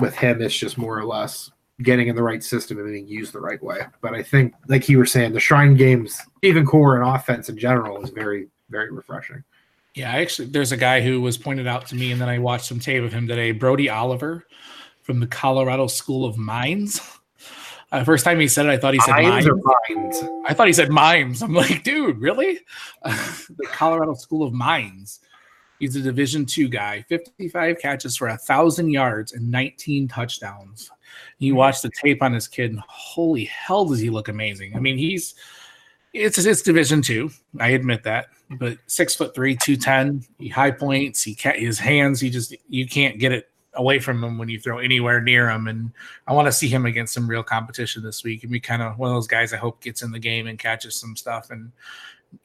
with 0.00 0.14
him, 0.14 0.40
it's 0.40 0.56
just 0.56 0.78
more 0.78 0.98
or 0.98 1.04
less 1.04 1.50
getting 1.82 2.08
in 2.08 2.16
the 2.16 2.22
right 2.22 2.42
system 2.42 2.78
and 2.78 2.86
being 2.86 3.06
used 3.06 3.32
the 3.32 3.40
right 3.40 3.62
way. 3.62 3.80
But 4.00 4.14
I 4.14 4.22
think, 4.22 4.54
like 4.68 4.88
you 4.88 4.98
were 4.98 5.06
saying, 5.06 5.32
the 5.32 5.40
Shrine 5.40 5.76
games, 5.76 6.20
even 6.42 6.66
core 6.66 7.00
and 7.00 7.08
offense 7.08 7.48
in 7.48 7.58
general, 7.58 8.02
is 8.02 8.10
very, 8.10 8.48
very 8.70 8.90
refreshing. 8.90 9.44
Yeah, 9.94 10.12
I 10.12 10.20
actually, 10.20 10.48
there's 10.48 10.72
a 10.72 10.76
guy 10.76 11.00
who 11.00 11.20
was 11.20 11.36
pointed 11.36 11.66
out 11.66 11.86
to 11.88 11.94
me, 11.94 12.12
and 12.12 12.20
then 12.20 12.28
I 12.28 12.38
watched 12.38 12.66
some 12.66 12.80
tape 12.80 13.02
of 13.02 13.12
him 13.12 13.26
today. 13.26 13.52
Brody 13.52 13.88
Oliver 13.88 14.46
from 15.02 15.20
the 15.20 15.26
Colorado 15.26 15.88
School 15.88 16.24
of 16.24 16.36
Mines. 16.36 17.00
Uh, 17.92 18.04
first 18.04 18.24
time 18.24 18.38
he 18.38 18.46
said 18.46 18.66
it, 18.66 18.70
I 18.70 18.76
thought 18.76 18.94
he 18.94 19.00
said 19.00 19.12
Mines 19.12 19.46
mines. 19.46 19.48
or 19.48 19.56
mines? 19.56 20.22
I 20.46 20.54
thought 20.54 20.68
he 20.68 20.72
said 20.72 20.90
mimes. 20.90 21.42
I'm 21.42 21.54
like, 21.54 21.82
dude, 21.82 22.20
really? 22.20 22.60
the 23.02 23.66
Colorado 23.72 24.14
School 24.14 24.46
of 24.46 24.52
Mines. 24.52 25.20
He's 25.80 25.96
a 25.96 26.00
Division 26.00 26.46
two 26.46 26.68
guy, 26.68 27.04
55 27.08 27.78
catches 27.78 28.16
for 28.16 28.28
a 28.28 28.36
thousand 28.36 28.90
yards 28.90 29.32
and 29.32 29.50
19 29.50 30.08
touchdowns. 30.08 30.90
You 31.38 31.52
mm-hmm. 31.52 31.58
watch 31.58 31.82
the 31.82 31.90
tape 31.90 32.22
on 32.22 32.32
this 32.32 32.46
kid, 32.46 32.70
and 32.70 32.80
holy 32.86 33.46
hell, 33.46 33.86
does 33.86 33.98
he 33.98 34.10
look 34.10 34.28
amazing! 34.28 34.76
I 34.76 34.78
mean, 34.78 34.98
he's 34.98 35.34
it's 36.12 36.38
it's 36.38 36.62
Division 36.62 37.02
two. 37.02 37.30
I 37.58 37.70
admit 37.70 38.04
that, 38.04 38.26
but 38.58 38.78
six 38.86 39.14
foot 39.14 39.34
three, 39.34 39.56
two 39.56 39.76
ten. 39.76 40.22
He 40.38 40.48
high 40.48 40.70
points. 40.70 41.22
He 41.22 41.34
can't 41.34 41.58
his 41.58 41.78
hands. 41.78 42.20
He 42.20 42.30
just 42.30 42.54
you 42.68 42.86
can't 42.86 43.18
get 43.18 43.32
it 43.32 43.48
away 43.74 43.98
from 43.98 44.22
him 44.22 44.36
when 44.36 44.48
you 44.48 44.58
throw 44.58 44.78
anywhere 44.78 45.20
near 45.20 45.48
him. 45.48 45.68
And 45.68 45.92
I 46.26 46.32
want 46.32 46.46
to 46.46 46.52
see 46.52 46.68
him 46.68 46.86
against 46.86 47.14
some 47.14 47.28
real 47.28 47.42
competition 47.42 48.02
this 48.02 48.24
week. 48.24 48.42
And 48.42 48.52
be 48.52 48.60
kind 48.60 48.82
of 48.82 48.98
one 48.98 49.10
of 49.10 49.16
those 49.16 49.28
guys 49.28 49.52
I 49.52 49.58
hope 49.58 49.80
gets 49.80 50.02
in 50.02 50.10
the 50.10 50.18
game 50.18 50.46
and 50.46 50.58
catches 50.58 50.96
some 50.96 51.16
stuff 51.16 51.50
and 51.50 51.72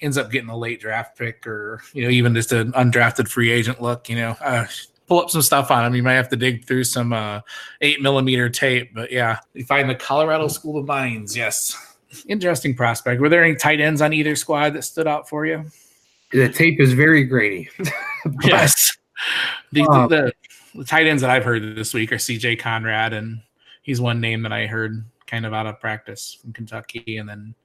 ends 0.02 0.18
up 0.18 0.32
getting 0.32 0.50
a 0.50 0.58
late 0.58 0.80
draft 0.80 1.18
pick 1.18 1.46
or 1.48 1.82
you 1.94 2.04
know 2.04 2.10
even 2.10 2.34
just 2.34 2.52
an 2.52 2.72
undrafted 2.74 3.28
free 3.28 3.52
agent 3.52 3.82
look. 3.82 4.10
You 4.10 4.16
know. 4.16 4.36
Uh, 4.42 4.66
pull 5.08 5.22
up 5.22 5.30
some 5.30 5.42
stuff 5.42 5.72
on 5.72 5.86
him. 5.86 5.96
You 5.96 6.04
might 6.04 6.14
have 6.14 6.30
to 6.30 6.36
dig 6.36 6.66
through 6.66 6.84
some 6.86 7.14
uh, 7.14 7.42
eight 7.82 8.02
millimeter 8.02 8.50
tape, 8.50 8.94
but 8.94 9.12
yeah, 9.12 9.40
you 9.54 9.64
find 9.64 9.90
the 9.90 9.96
Colorado 9.96 10.48
School 10.48 10.78
of 10.80 10.86
Mines. 10.86 11.36
Yes, 11.36 11.76
interesting 12.28 12.76
prospect. 12.76 13.22
Were 13.22 13.30
there 13.30 13.44
any 13.44 13.56
tight 13.56 13.80
ends 13.80 14.02
on 14.02 14.14
either 14.14 14.36
squad 14.36 14.72
that 14.72 14.84
stood 14.84 15.08
out 15.08 15.30
for 15.30 15.46
you? 15.46 15.66
The 16.32 16.50
tape 16.50 16.80
is 16.80 16.94
very 16.94 17.24
grainy. 17.24 17.70
yes, 18.44 18.98
the, 19.72 19.84
Um, 19.84 20.10
the, 20.10 20.34
the 20.74 20.84
tight 20.84 21.08
ends 21.08 21.22
that 21.22 21.30
I've 21.30 21.46
heard 21.46 21.76
this 21.76 21.94
week 21.94 22.12
are 22.12 22.18
C.J. 22.18 22.58
Conrad, 22.58 23.14
and 23.14 23.42
he's 23.84 24.02
one 24.02 24.20
name 24.20 24.42
that 24.44 24.52
I 24.52 24.66
heard 24.66 25.06
kind 25.28 25.46
of 25.46 25.54
out 25.54 25.68
of 25.68 25.80
practice 25.80 26.38
from 26.42 26.54
Kentucky, 26.54 27.18
and 27.18 27.30
then 27.30 27.56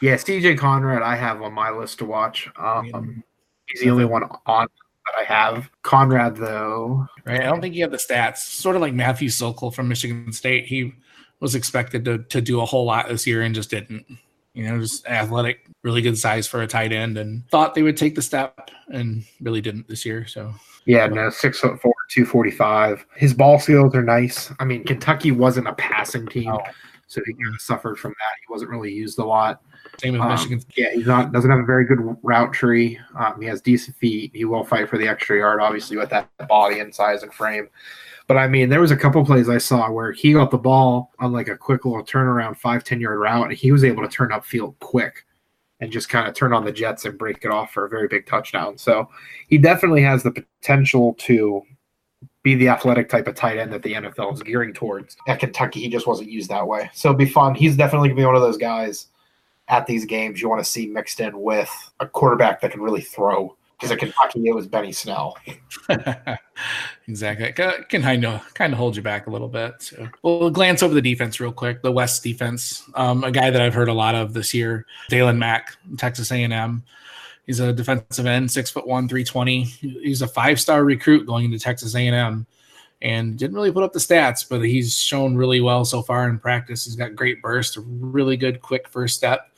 Yeah, 0.00 0.14
CJ 0.14 0.58
Conrad, 0.58 1.02
I 1.02 1.16
have 1.16 1.42
on 1.42 1.52
my 1.52 1.70
list 1.70 1.98
to 1.98 2.04
watch. 2.04 2.48
Um, 2.56 3.22
he's 3.66 3.82
the 3.82 3.90
only 3.90 4.04
one 4.04 4.24
on 4.46 4.68
that 5.06 5.14
I 5.18 5.24
have. 5.24 5.70
Conrad, 5.82 6.36
though, 6.36 7.06
right. 7.24 7.40
I 7.40 7.44
don't 7.44 7.60
think 7.60 7.74
he 7.74 7.80
had 7.80 7.90
the 7.90 7.96
stats. 7.96 8.38
Sort 8.38 8.76
of 8.76 8.82
like 8.82 8.94
Matthew 8.94 9.28
Sokol 9.28 9.70
from 9.70 9.88
Michigan 9.88 10.32
State. 10.32 10.66
He 10.66 10.94
was 11.40 11.54
expected 11.54 12.04
to 12.04 12.18
to 12.18 12.40
do 12.40 12.60
a 12.60 12.66
whole 12.66 12.84
lot 12.84 13.08
this 13.08 13.26
year 13.26 13.42
and 13.42 13.54
just 13.54 13.70
didn't. 13.70 14.06
You 14.52 14.68
know, 14.68 14.80
just 14.80 15.06
athletic, 15.06 15.66
really 15.84 16.02
good 16.02 16.18
size 16.18 16.46
for 16.46 16.62
a 16.62 16.66
tight 16.66 16.92
end, 16.92 17.16
and 17.18 17.48
thought 17.50 17.74
they 17.74 17.82
would 17.82 17.96
take 17.96 18.14
the 18.14 18.22
step, 18.22 18.70
and 18.88 19.24
really 19.40 19.60
didn't 19.60 19.88
this 19.88 20.04
year. 20.04 20.26
So 20.26 20.52
yeah, 20.86 21.06
no, 21.06 21.30
six 21.30 21.60
foot 21.60 21.80
four, 21.80 21.94
two 22.10 22.24
forty 22.24 22.50
five. 22.50 23.06
His 23.16 23.32
ball 23.32 23.58
skills 23.58 23.94
are 23.94 24.02
nice. 24.02 24.52
I 24.58 24.64
mean, 24.64 24.84
Kentucky 24.84 25.30
wasn't 25.30 25.68
a 25.68 25.74
passing 25.74 26.26
team, 26.26 26.56
so 27.06 27.20
he 27.26 27.32
kind 27.34 27.54
of 27.54 27.60
suffered 27.60 27.98
from 27.98 28.10
that. 28.10 28.36
He 28.46 28.52
wasn't 28.52 28.70
really 28.70 28.92
used 28.92 29.18
a 29.18 29.24
lot. 29.24 29.62
Same 30.00 30.12
with 30.14 30.22
Um, 30.22 30.30
Michigan. 30.30 30.62
Yeah, 30.76 30.90
he's 30.92 31.06
not 31.06 31.32
doesn't 31.32 31.50
have 31.50 31.60
a 31.60 31.64
very 31.64 31.84
good 31.84 31.98
route 32.22 32.52
tree. 32.52 32.98
Um, 33.18 33.40
he 33.40 33.46
has 33.48 33.60
decent 33.60 33.96
feet. 33.96 34.30
He 34.34 34.44
will 34.44 34.64
fight 34.64 34.88
for 34.88 34.98
the 34.98 35.06
extra 35.08 35.38
yard, 35.38 35.60
obviously, 35.60 35.96
with 35.96 36.10
that 36.10 36.28
body 36.48 36.80
and 36.80 36.94
size 36.94 37.22
and 37.22 37.32
frame. 37.32 37.68
But 38.26 38.36
I 38.36 38.46
mean, 38.46 38.68
there 38.68 38.80
was 38.80 38.92
a 38.92 38.96
couple 38.96 39.24
plays 39.24 39.48
I 39.48 39.58
saw 39.58 39.90
where 39.90 40.12
he 40.12 40.32
got 40.34 40.50
the 40.50 40.58
ball 40.58 41.10
on 41.18 41.32
like 41.32 41.48
a 41.48 41.56
quick 41.56 41.84
little 41.84 42.04
turnaround, 42.04 42.56
five 42.56 42.84
ten 42.84 43.00
yard 43.00 43.18
route, 43.18 43.48
and 43.48 43.52
he 43.56 43.72
was 43.72 43.84
able 43.84 44.02
to 44.02 44.08
turn 44.08 44.30
upfield 44.30 44.78
quick 44.78 45.24
and 45.80 45.90
just 45.90 46.08
kind 46.08 46.28
of 46.28 46.34
turn 46.34 46.52
on 46.52 46.64
the 46.64 46.70
jets 46.72 47.04
and 47.06 47.18
break 47.18 47.38
it 47.44 47.50
off 47.50 47.72
for 47.72 47.86
a 47.86 47.88
very 47.88 48.06
big 48.06 48.26
touchdown. 48.26 48.76
So 48.78 49.08
he 49.48 49.58
definitely 49.58 50.02
has 50.02 50.22
the 50.22 50.30
potential 50.30 51.14
to 51.20 51.62
be 52.42 52.54
the 52.54 52.68
athletic 52.68 53.08
type 53.08 53.26
of 53.28 53.34
tight 53.34 53.58
end 53.58 53.72
that 53.72 53.82
the 53.82 53.94
NFL 53.94 54.32
is 54.34 54.42
gearing 54.42 54.72
towards. 54.72 55.16
At 55.26 55.40
Kentucky, 55.40 55.80
he 55.80 55.88
just 55.88 56.06
wasn't 56.06 56.30
used 56.30 56.50
that 56.50 56.66
way. 56.66 56.88
So 56.94 57.08
it'll 57.10 57.18
be 57.18 57.26
fun. 57.26 57.54
He's 57.54 57.76
definitely 57.76 58.08
gonna 58.10 58.20
be 58.20 58.24
one 58.26 58.34
of 58.36 58.42
those 58.42 58.56
guys 58.56 59.08
at 59.70 59.86
these 59.86 60.04
games 60.04 60.42
you 60.42 60.48
want 60.48 60.62
to 60.62 60.70
see 60.70 60.86
mixed 60.86 61.20
in 61.20 61.40
with 61.40 61.70
a 62.00 62.06
quarterback 62.06 62.60
that 62.60 62.72
can 62.72 62.82
really 62.82 63.00
throw. 63.00 63.56
Because 63.78 63.92
at 63.92 63.98
Kentucky, 63.98 64.46
it 64.46 64.54
was 64.54 64.66
Benny 64.66 64.92
Snell. 64.92 65.38
exactly. 67.08 67.50
Ca- 67.52 67.84
Can 67.88 68.02
kind 68.02 68.26
of 68.26 68.52
kind 68.52 68.74
of 68.74 68.78
hold 68.78 68.94
you 68.94 69.00
back 69.00 69.26
a 69.26 69.30
little 69.30 69.48
bit. 69.48 69.72
So 69.78 70.06
we'll 70.22 70.50
glance 70.50 70.82
over 70.82 70.92
the 70.92 71.00
defense 71.00 71.40
real 71.40 71.50
quick. 71.52 71.80
The 71.80 71.90
West 71.90 72.22
defense, 72.22 72.84
um, 72.94 73.24
a 73.24 73.30
guy 73.30 73.48
that 73.48 73.62
I've 73.62 73.72
heard 73.72 73.88
a 73.88 73.94
lot 73.94 74.14
of 74.14 74.34
this 74.34 74.52
year, 74.52 74.84
Daylon 75.10 75.38
Mack, 75.38 75.76
Texas 75.96 76.30
A&M. 76.30 76.82
He's 77.46 77.58
a 77.58 77.72
defensive 77.72 78.26
end, 78.26 78.50
six 78.50 78.70
foot 78.70 78.86
one, 78.86 79.08
three 79.08 79.24
twenty. 79.24 79.62
He's 79.64 80.20
a 80.20 80.28
five 80.28 80.60
star 80.60 80.84
recruit 80.84 81.26
going 81.26 81.46
into 81.46 81.58
Texas 81.58 81.94
A&M, 81.94 82.46
and 83.00 83.38
didn't 83.38 83.56
really 83.56 83.72
put 83.72 83.82
up 83.82 83.94
the 83.94 83.98
stats, 83.98 84.46
but 84.46 84.60
he's 84.60 84.96
shown 84.98 85.36
really 85.36 85.62
well 85.62 85.86
so 85.86 86.02
far 86.02 86.28
in 86.28 86.38
practice. 86.38 86.84
He's 86.84 86.96
got 86.96 87.14
great 87.14 87.40
burst, 87.40 87.78
a 87.78 87.80
really 87.80 88.36
good 88.36 88.60
quick 88.60 88.88
first 88.88 89.16
step. 89.16 89.49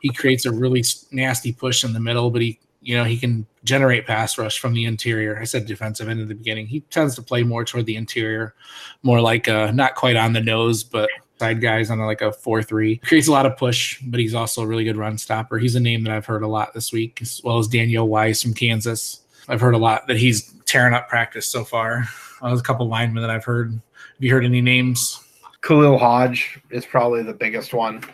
He 0.00 0.10
creates 0.10 0.46
a 0.46 0.52
really 0.52 0.84
nasty 1.10 1.52
push 1.52 1.84
in 1.84 1.92
the 1.92 2.00
middle, 2.00 2.30
but 2.30 2.42
he 2.42 2.58
you 2.82 2.96
know, 2.96 3.04
he 3.04 3.16
can 3.16 3.46
generate 3.64 4.06
pass 4.06 4.36
rush 4.36 4.58
from 4.58 4.74
the 4.74 4.84
interior. 4.84 5.38
I 5.38 5.44
said 5.44 5.66
defensive 5.66 6.08
end 6.08 6.20
at 6.20 6.28
the 6.28 6.34
beginning. 6.34 6.66
He 6.66 6.80
tends 6.80 7.14
to 7.14 7.22
play 7.22 7.44
more 7.44 7.64
toward 7.64 7.86
the 7.86 7.96
interior, 7.96 8.54
more 9.02 9.20
like 9.20 9.48
uh 9.48 9.70
not 9.70 9.94
quite 9.94 10.16
on 10.16 10.32
the 10.32 10.40
nose, 10.40 10.82
but 10.82 11.08
side 11.38 11.60
guys 11.60 11.90
on 11.90 11.98
like 12.00 12.22
a 12.22 12.32
four 12.32 12.62
three. 12.62 12.98
Creates 12.98 13.28
a 13.28 13.32
lot 13.32 13.46
of 13.46 13.56
push, 13.56 14.00
but 14.02 14.20
he's 14.20 14.34
also 14.34 14.62
a 14.62 14.66
really 14.66 14.84
good 14.84 14.96
run 14.96 15.16
stopper. 15.16 15.58
He's 15.58 15.76
a 15.76 15.80
name 15.80 16.04
that 16.04 16.12
I've 16.12 16.26
heard 16.26 16.42
a 16.42 16.48
lot 16.48 16.74
this 16.74 16.92
week, 16.92 17.20
as 17.22 17.40
well 17.42 17.58
as 17.58 17.68
Daniel 17.68 18.08
Wise 18.08 18.42
from 18.42 18.54
Kansas. 18.54 19.20
I've 19.48 19.60
heard 19.60 19.74
a 19.74 19.78
lot 19.78 20.06
that 20.08 20.16
he's 20.16 20.52
tearing 20.66 20.94
up 20.94 21.08
practice 21.08 21.48
so 21.48 21.64
far. 21.64 22.08
There's 22.42 22.60
a 22.60 22.64
couple 22.64 22.86
linemen 22.88 23.22
that 23.22 23.30
I've 23.30 23.44
heard. 23.44 23.72
Have 23.72 24.20
you 24.20 24.32
heard 24.32 24.44
any 24.44 24.60
names? 24.60 25.20
Khalil 25.62 25.98
Hodge 25.98 26.60
is 26.70 26.84
probably 26.84 27.22
the 27.22 27.32
biggest 27.32 27.72
one 27.72 28.04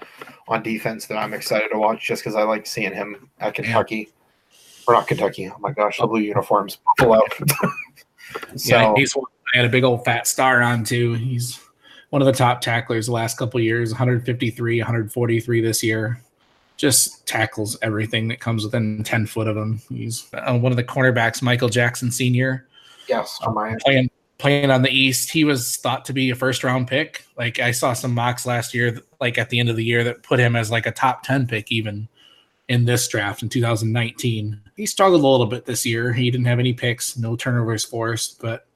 on 0.49 0.63
defense 0.63 1.07
that 1.07 1.17
I'm 1.17 1.35
excited 1.35 1.69
to 1.73 1.79
watch 1.79 2.07
just 2.07 2.23
because 2.23 2.35
I 2.35 2.43
like 2.43 2.67
seeing 2.67 2.93
him 2.93 3.29
at 3.39 3.55
Kentucky. 3.55 4.11
Or 4.87 4.95
not 4.95 5.07
Kentucky. 5.07 5.51
Oh 5.55 5.59
my 5.61 5.73
gosh, 5.73 5.99
the 5.99 6.07
blue 6.07 6.21
uniforms. 6.21 6.79
Buffalo. 6.97 7.21
so 8.57 8.77
yeah, 8.77 8.95
he's 8.97 9.15
one 9.15 9.27
I 9.55 9.59
had 9.59 9.67
a 9.67 9.71
big 9.71 9.85
old 9.85 10.05
fat 10.05 10.27
star 10.27 10.63
on 10.63 10.85
too. 10.85 11.15
He's 11.15 11.61
one 12.11 12.23
of 12.23 12.27
the 12.27 12.33
top 12.33 12.61
tacklers 12.61 13.07
the 13.07 13.13
last 13.13 13.39
couple 13.39 13.59
of 13.59 13.65
years 13.65 13.91
153, 13.91 14.81
143 14.81 15.61
this 15.61 15.83
year. 15.83 16.21
Just 16.77 17.27
tackles 17.27 17.77
everything 17.83 18.29
that 18.29 18.41
comes 18.41 18.65
within 18.65 19.03
10 19.03 19.27
foot 19.27 19.49
of 19.49 19.57
him. 19.57 19.81
He's 19.89 20.29
uh, 20.33 20.57
one 20.59 20.73
of 20.73 20.77
the 20.77 20.85
cornerbacks, 20.85 21.43
Michael 21.43 21.69
Jackson 21.69 22.11
Sr., 22.11 22.67
yes, 23.09 23.39
for 23.43 23.53
my 23.53 23.77
playing 23.81 24.11
playing 24.39 24.71
on 24.71 24.83
the 24.83 24.91
East. 24.91 25.31
He 25.31 25.45
was 25.45 25.77
thought 25.77 26.05
to 26.07 26.13
be 26.13 26.31
a 26.31 26.35
first 26.35 26.65
round 26.65 26.89
pick. 26.89 27.25
Like 27.37 27.59
I 27.59 27.73
saw 27.73 27.93
some 27.93 28.15
mocks 28.15 28.47
last 28.47 28.73
year, 28.73 28.99
like 29.21 29.37
at 29.37 29.51
the 29.51 29.59
end 29.59 29.69
of 29.69 29.77
the 29.77 29.85
year, 29.85 30.05
that 30.05 30.23
put 30.23 30.41
him 30.41 30.57
as 30.57 30.71
like 30.71 30.87
a 30.87 30.93
top 30.93 31.23
10 31.25 31.47
pick 31.47 31.71
even 31.71 32.09
in 32.69 32.85
this 32.85 33.09
draft 33.09 33.43
in 33.43 33.49
2019. 33.49 34.61
He 34.77 34.87
struggled 34.87 35.23
a 35.23 35.27
little 35.27 35.47
bit 35.47 35.65
this 35.65 35.85
year. 35.85 36.13
He 36.13 36.31
didn't 36.31 36.47
have 36.47 36.59
any 36.59 36.73
picks, 36.73 37.17
no 37.17 37.35
turnovers 37.35 37.85
forced, 37.85 38.41
but 38.41 38.67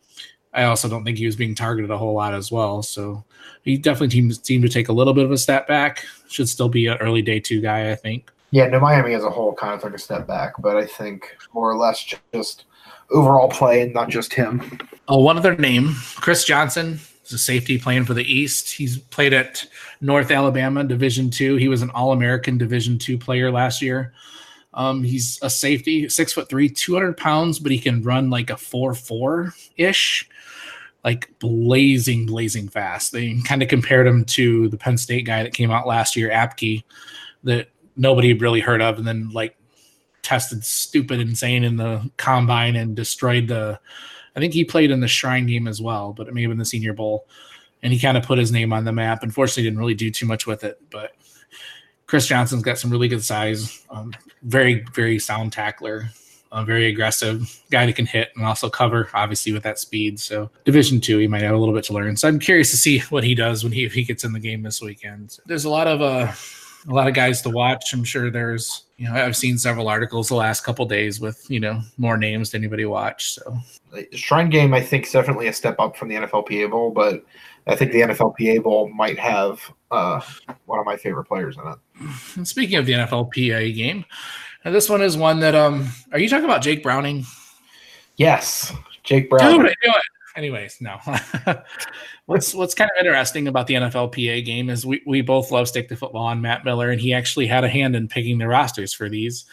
I 0.54 0.64
also 0.64 0.88
don't 0.88 1.04
think 1.04 1.18
he 1.18 1.26
was 1.26 1.36
being 1.36 1.54
targeted 1.54 1.90
a 1.90 1.98
whole 1.98 2.14
lot 2.14 2.34
as 2.34 2.50
well. 2.50 2.82
So 2.82 3.24
he 3.62 3.76
definitely 3.76 4.32
seemed, 4.42 4.62
to 4.62 4.68
take 4.68 4.88
a 4.88 4.92
little 4.92 5.14
bit 5.14 5.24
of 5.24 5.30
a 5.30 5.38
step 5.38 5.68
back. 5.68 6.04
Should 6.28 6.48
still 6.48 6.68
be 6.68 6.86
an 6.86 6.98
early 6.98 7.22
day 7.22 7.40
two 7.40 7.60
guy, 7.60 7.90
I 7.90 7.94
think. 7.94 8.30
Yeah, 8.50 8.66
no, 8.66 8.80
Miami 8.80 9.14
as 9.14 9.24
a 9.24 9.30
whole 9.30 9.54
kind 9.54 9.74
of 9.74 9.80
took 9.80 9.94
a 9.94 9.98
step 9.98 10.26
back, 10.26 10.54
but 10.58 10.76
I 10.76 10.86
think 10.86 11.36
more 11.54 11.70
or 11.70 11.76
less 11.76 12.04
just 12.34 12.64
overall 13.12 13.48
play 13.48 13.82
and 13.82 13.94
not 13.94 14.08
just 14.08 14.34
him. 14.34 14.78
Oh, 15.08 15.18
one 15.18 15.36
other 15.36 15.56
name, 15.56 15.94
Chris 16.16 16.44
Johnson, 16.44 16.98
is 17.24 17.32
a 17.32 17.38
safety 17.38 17.78
playing 17.78 18.04
for 18.04 18.14
the 18.14 18.24
East. 18.24 18.72
He's 18.72 18.98
played 18.98 19.32
at 19.32 19.64
North 20.00 20.30
Alabama 20.30 20.84
Division 20.84 21.30
Two. 21.30 21.56
He 21.56 21.68
was 21.68 21.82
an 21.82 21.90
All 21.90 22.12
American 22.12 22.58
Division 22.58 22.98
Two 22.98 23.18
player 23.18 23.50
last 23.50 23.82
year. 23.82 24.12
Um, 24.74 25.02
he's 25.02 25.38
a 25.42 25.50
safety, 25.50 26.08
six 26.08 26.32
foot 26.32 26.48
three, 26.48 26.68
two 26.68 26.94
hundred 26.94 27.16
pounds, 27.16 27.58
but 27.58 27.72
he 27.72 27.78
can 27.78 28.02
run 28.02 28.30
like 28.30 28.50
a 28.50 28.56
four 28.56 28.94
four 28.94 29.52
ish, 29.76 30.28
like 31.04 31.30
blazing, 31.40 32.26
blazing 32.26 32.68
fast. 32.68 33.12
They 33.12 33.38
kind 33.42 33.62
of 33.62 33.68
compared 33.68 34.06
him 34.06 34.24
to 34.26 34.68
the 34.68 34.78
Penn 34.78 34.96
State 34.96 35.26
guy 35.26 35.42
that 35.42 35.52
came 35.52 35.70
out 35.70 35.86
last 35.86 36.16
year, 36.16 36.30
Apke, 36.30 36.84
that 37.44 37.68
nobody 37.96 38.32
really 38.32 38.60
heard 38.60 38.80
of, 38.80 38.98
and 38.98 39.06
then 39.06 39.30
like 39.30 39.56
tested 40.22 40.64
stupid 40.64 41.20
insane 41.20 41.64
in 41.64 41.76
the 41.76 42.10
combine 42.16 42.76
and 42.76 42.96
destroyed 42.96 43.48
the 43.48 43.78
I 44.34 44.40
think 44.40 44.54
he 44.54 44.64
played 44.64 44.90
in 44.90 45.00
the 45.00 45.08
Shrine 45.08 45.46
game 45.46 45.68
as 45.68 45.82
well, 45.82 46.14
but 46.14 46.26
it 46.26 46.32
may 46.32 46.42
have 46.42 46.50
been 46.50 46.58
the 46.58 46.64
Senior 46.64 46.94
Bowl. 46.94 47.26
And 47.82 47.92
he 47.92 47.98
kind 47.98 48.16
of 48.16 48.22
put 48.22 48.38
his 48.38 48.52
name 48.52 48.72
on 48.72 48.84
the 48.84 48.92
map. 48.92 49.22
Unfortunately, 49.22 49.64
didn't 49.64 49.78
really 49.78 49.92
do 49.92 50.10
too 50.10 50.24
much 50.24 50.46
with 50.46 50.64
it. 50.64 50.80
But 50.90 51.12
Chris 52.06 52.26
Johnson's 52.28 52.62
got 52.62 52.78
some 52.78 52.90
really 52.90 53.08
good 53.08 53.24
size, 53.24 53.84
um, 53.90 54.14
very, 54.42 54.86
very 54.94 55.18
sound 55.18 55.52
tackler. 55.52 56.08
a 56.52 56.64
very 56.64 56.86
aggressive 56.86 57.60
guy 57.70 57.86
that 57.86 57.96
can 57.96 58.06
hit 58.06 58.30
and 58.36 58.44
also 58.44 58.68
cover, 58.68 59.08
obviously 59.14 59.52
with 59.52 59.62
that 59.62 59.78
speed. 59.78 60.20
So 60.20 60.50
Division 60.64 61.00
two, 61.00 61.18
he 61.18 61.26
might 61.26 61.42
have 61.42 61.54
a 61.54 61.58
little 61.58 61.74
bit 61.74 61.84
to 61.84 61.94
learn. 61.94 62.16
So 62.16 62.28
I'm 62.28 62.38
curious 62.38 62.70
to 62.70 62.76
see 62.76 63.00
what 63.10 63.24
he 63.24 63.34
does 63.34 63.64
when 63.64 63.72
he 63.72 63.84
if 63.84 63.92
he 63.92 64.04
gets 64.04 64.22
in 64.24 64.32
the 64.32 64.40
game 64.40 64.62
this 64.62 64.80
weekend. 64.80 65.38
There's 65.46 65.64
a 65.64 65.70
lot 65.70 65.86
of 65.86 66.02
uh 66.02 66.32
a 66.88 66.94
lot 66.94 67.08
of 67.08 67.14
guys 67.14 67.42
to 67.42 67.50
watch. 67.50 67.92
I'm 67.92 68.04
sure 68.04 68.30
there's 68.30 68.84
you 69.02 69.08
know 69.08 69.14
I've 69.14 69.36
seen 69.36 69.58
several 69.58 69.88
articles 69.88 70.28
the 70.28 70.36
last 70.36 70.62
couple 70.62 70.86
days 70.86 71.18
with 71.18 71.44
you 71.50 71.58
know 71.58 71.80
more 71.98 72.16
names 72.16 72.52
than 72.52 72.62
anybody 72.62 72.84
watched. 72.84 73.34
So 73.34 73.58
Shrine 74.12 74.48
Game, 74.48 74.72
I 74.72 74.80
think, 74.80 75.06
is 75.06 75.12
definitely 75.12 75.48
a 75.48 75.52
step 75.52 75.74
up 75.80 75.96
from 75.96 76.08
the 76.08 76.14
NFLPA 76.14 76.70
Bowl, 76.70 76.92
but 76.92 77.24
I 77.66 77.74
think 77.74 77.90
the 77.90 78.02
NFLPA 78.02 78.62
Bowl 78.62 78.88
might 78.90 79.18
have 79.18 79.60
uh, 79.90 80.20
one 80.66 80.78
of 80.78 80.86
my 80.86 80.96
favorite 80.96 81.24
players 81.24 81.56
in 81.56 81.66
it. 81.66 81.78
And 82.36 82.46
speaking 82.46 82.76
of 82.76 82.86
the 82.86 82.92
NFLPA 82.92 83.74
game, 83.74 84.04
this 84.64 84.88
one 84.88 85.02
is 85.02 85.16
one 85.16 85.40
that 85.40 85.56
um 85.56 85.88
are 86.12 86.20
you 86.20 86.28
talking 86.28 86.44
about 86.44 86.62
Jake 86.62 86.84
Browning? 86.84 87.24
Yes, 88.18 88.72
Jake 89.02 89.28
Brown. 89.28 89.50
Dude, 89.50 89.66
I 89.66 89.74
knew 89.82 89.92
it. 89.96 90.02
Anyways, 90.34 90.80
no. 90.80 90.98
what's 92.26 92.54
what's 92.54 92.74
kind 92.74 92.90
of 92.90 93.04
interesting 93.04 93.48
about 93.48 93.66
the 93.66 93.74
NFLPA 93.74 94.44
game 94.44 94.70
is 94.70 94.86
we, 94.86 95.02
we 95.06 95.20
both 95.20 95.50
love 95.50 95.68
stick 95.68 95.88
to 95.88 95.96
football 95.96 96.24
on 96.24 96.40
Matt 96.40 96.64
Miller, 96.64 96.90
and 96.90 97.00
he 97.00 97.12
actually 97.12 97.46
had 97.46 97.64
a 97.64 97.68
hand 97.68 97.94
in 97.94 98.08
picking 98.08 98.38
the 98.38 98.48
rosters 98.48 98.94
for 98.94 99.08
these. 99.08 99.44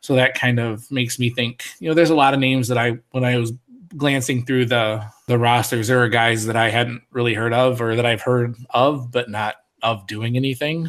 So 0.00 0.14
that 0.14 0.34
kind 0.34 0.58
of 0.58 0.90
makes 0.90 1.18
me 1.18 1.30
think, 1.30 1.64
you 1.80 1.88
know, 1.88 1.94
there's 1.94 2.10
a 2.10 2.14
lot 2.14 2.34
of 2.34 2.40
names 2.40 2.68
that 2.68 2.78
I 2.78 2.98
when 3.10 3.24
I 3.24 3.36
was 3.36 3.52
glancing 3.96 4.44
through 4.44 4.66
the 4.66 5.04
the 5.28 5.38
rosters, 5.38 5.88
there 5.88 6.02
are 6.02 6.08
guys 6.08 6.46
that 6.46 6.56
I 6.56 6.70
hadn't 6.70 7.02
really 7.10 7.34
heard 7.34 7.52
of 7.52 7.80
or 7.80 7.96
that 7.96 8.06
I've 8.06 8.22
heard 8.22 8.56
of, 8.70 9.10
but 9.10 9.30
not 9.30 9.56
of 9.82 10.06
doing 10.06 10.36
anything. 10.36 10.88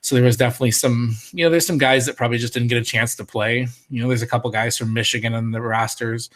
So 0.00 0.14
there 0.14 0.24
was 0.24 0.36
definitely 0.36 0.72
some, 0.72 1.16
you 1.32 1.44
know, 1.44 1.50
there's 1.50 1.66
some 1.66 1.78
guys 1.78 2.06
that 2.06 2.16
probably 2.16 2.38
just 2.38 2.54
didn't 2.54 2.68
get 2.68 2.78
a 2.78 2.84
chance 2.84 3.14
to 3.16 3.24
play. 3.24 3.68
You 3.88 4.02
know, 4.02 4.08
there's 4.08 4.22
a 4.22 4.26
couple 4.26 4.50
guys 4.50 4.76
from 4.76 4.92
Michigan 4.92 5.34
on 5.34 5.50
the 5.52 5.60
rosters. 5.60 6.30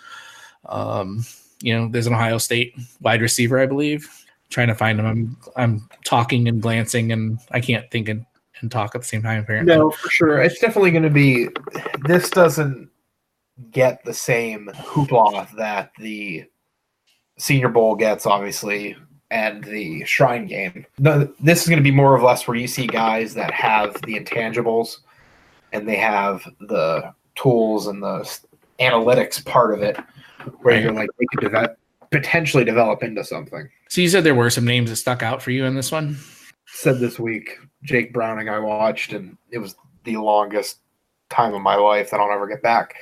Um, 0.67 1.25
you 1.61 1.75
know, 1.75 1.89
there's 1.89 2.07
an 2.07 2.15
Ohio 2.15 2.39
State 2.39 2.75
wide 3.01 3.23
receiver, 3.23 3.59
I 3.59 3.67
believe. 3.67 4.09
trying 4.51 4.69
to 4.69 4.75
find 4.75 4.99
him. 4.99 5.07
I'm 5.07 5.37
I'm 5.57 5.89
talking 6.05 6.49
and 6.49 6.61
glancing, 6.61 7.13
and 7.13 7.39
I 7.51 7.61
can't 7.61 7.91
think 7.91 8.09
and, 8.09 8.25
and 8.61 8.71
talk 8.71 8.95
at 8.95 9.03
the 9.03 9.07
same 9.07 9.23
time. 9.23 9.41
Apparently, 9.41 9.75
no, 9.75 9.91
for 9.91 10.09
sure. 10.11 10.41
It's 10.41 10.59
definitely 10.59 10.91
going 10.91 11.03
to 11.03 11.11
be. 11.11 11.49
This 12.07 12.31
doesn't 12.31 12.91
get 13.71 14.05
the 14.05 14.15
same 14.15 14.71
hoopla 14.75 15.51
that 15.57 15.93
the 15.99 16.45
Senior 17.39 17.69
Bowl 17.69 17.97
gets, 17.97 18.27
obviously, 18.27 18.97
and 19.31 19.65
the 19.65 20.05
Shrine 20.05 20.47
Game. 20.47 20.87
No, 20.99 21.33
this 21.41 21.63
is 21.63 21.69
going 21.69 21.79
to 21.79 21.85
be 21.85 21.91
more 21.91 22.15
or 22.15 22.23
less 22.23 22.47
where 22.47 22.57
you 22.57 22.69
see 22.69 22.87
guys 22.87 23.35
that 23.35 23.53
have 23.53 23.95
the 24.03 24.19
intangibles, 24.19 24.99
and 25.73 25.89
they 25.89 25.97
have 25.97 26.45
the 26.61 27.13
tools 27.35 27.87
and 27.87 28.03
the 28.03 28.39
analytics 28.79 29.45
part 29.45 29.73
of 29.73 29.83
it 29.83 29.97
where 30.61 30.75
right. 30.75 30.83
you're 30.83 30.93
like 30.93 31.11
they 31.19 31.27
could 31.27 31.41
develop, 31.41 31.79
potentially 32.11 32.65
develop 32.65 33.03
into 33.03 33.25
something. 33.25 33.69
So 33.89 34.01
you 34.01 34.09
said 34.09 34.25
there 34.25 34.35
were 34.35 34.51
some 34.51 34.65
names 34.65 34.91
that 34.91 34.97
stuck 34.97 35.23
out 35.23 35.43
for 35.43 35.51
you 35.51 35.65
in 35.65 35.75
this 35.75 35.93
one. 35.93 36.19
Said 36.67 36.99
this 36.99 37.19
week, 37.19 37.59
Jake 37.83 38.13
Browning 38.13 38.49
I 38.49 38.59
watched, 38.59 39.13
and 39.13 39.37
it 39.51 39.59
was 39.59 39.77
the 40.05 40.17
longest 40.17 40.79
time 41.31 41.55
of 41.55 41.63
my 41.63 41.77
life 41.77 42.11
that 42.11 42.21
I'll 42.21 42.29
never 42.29 42.47
get 42.47 42.63
back. 42.63 42.95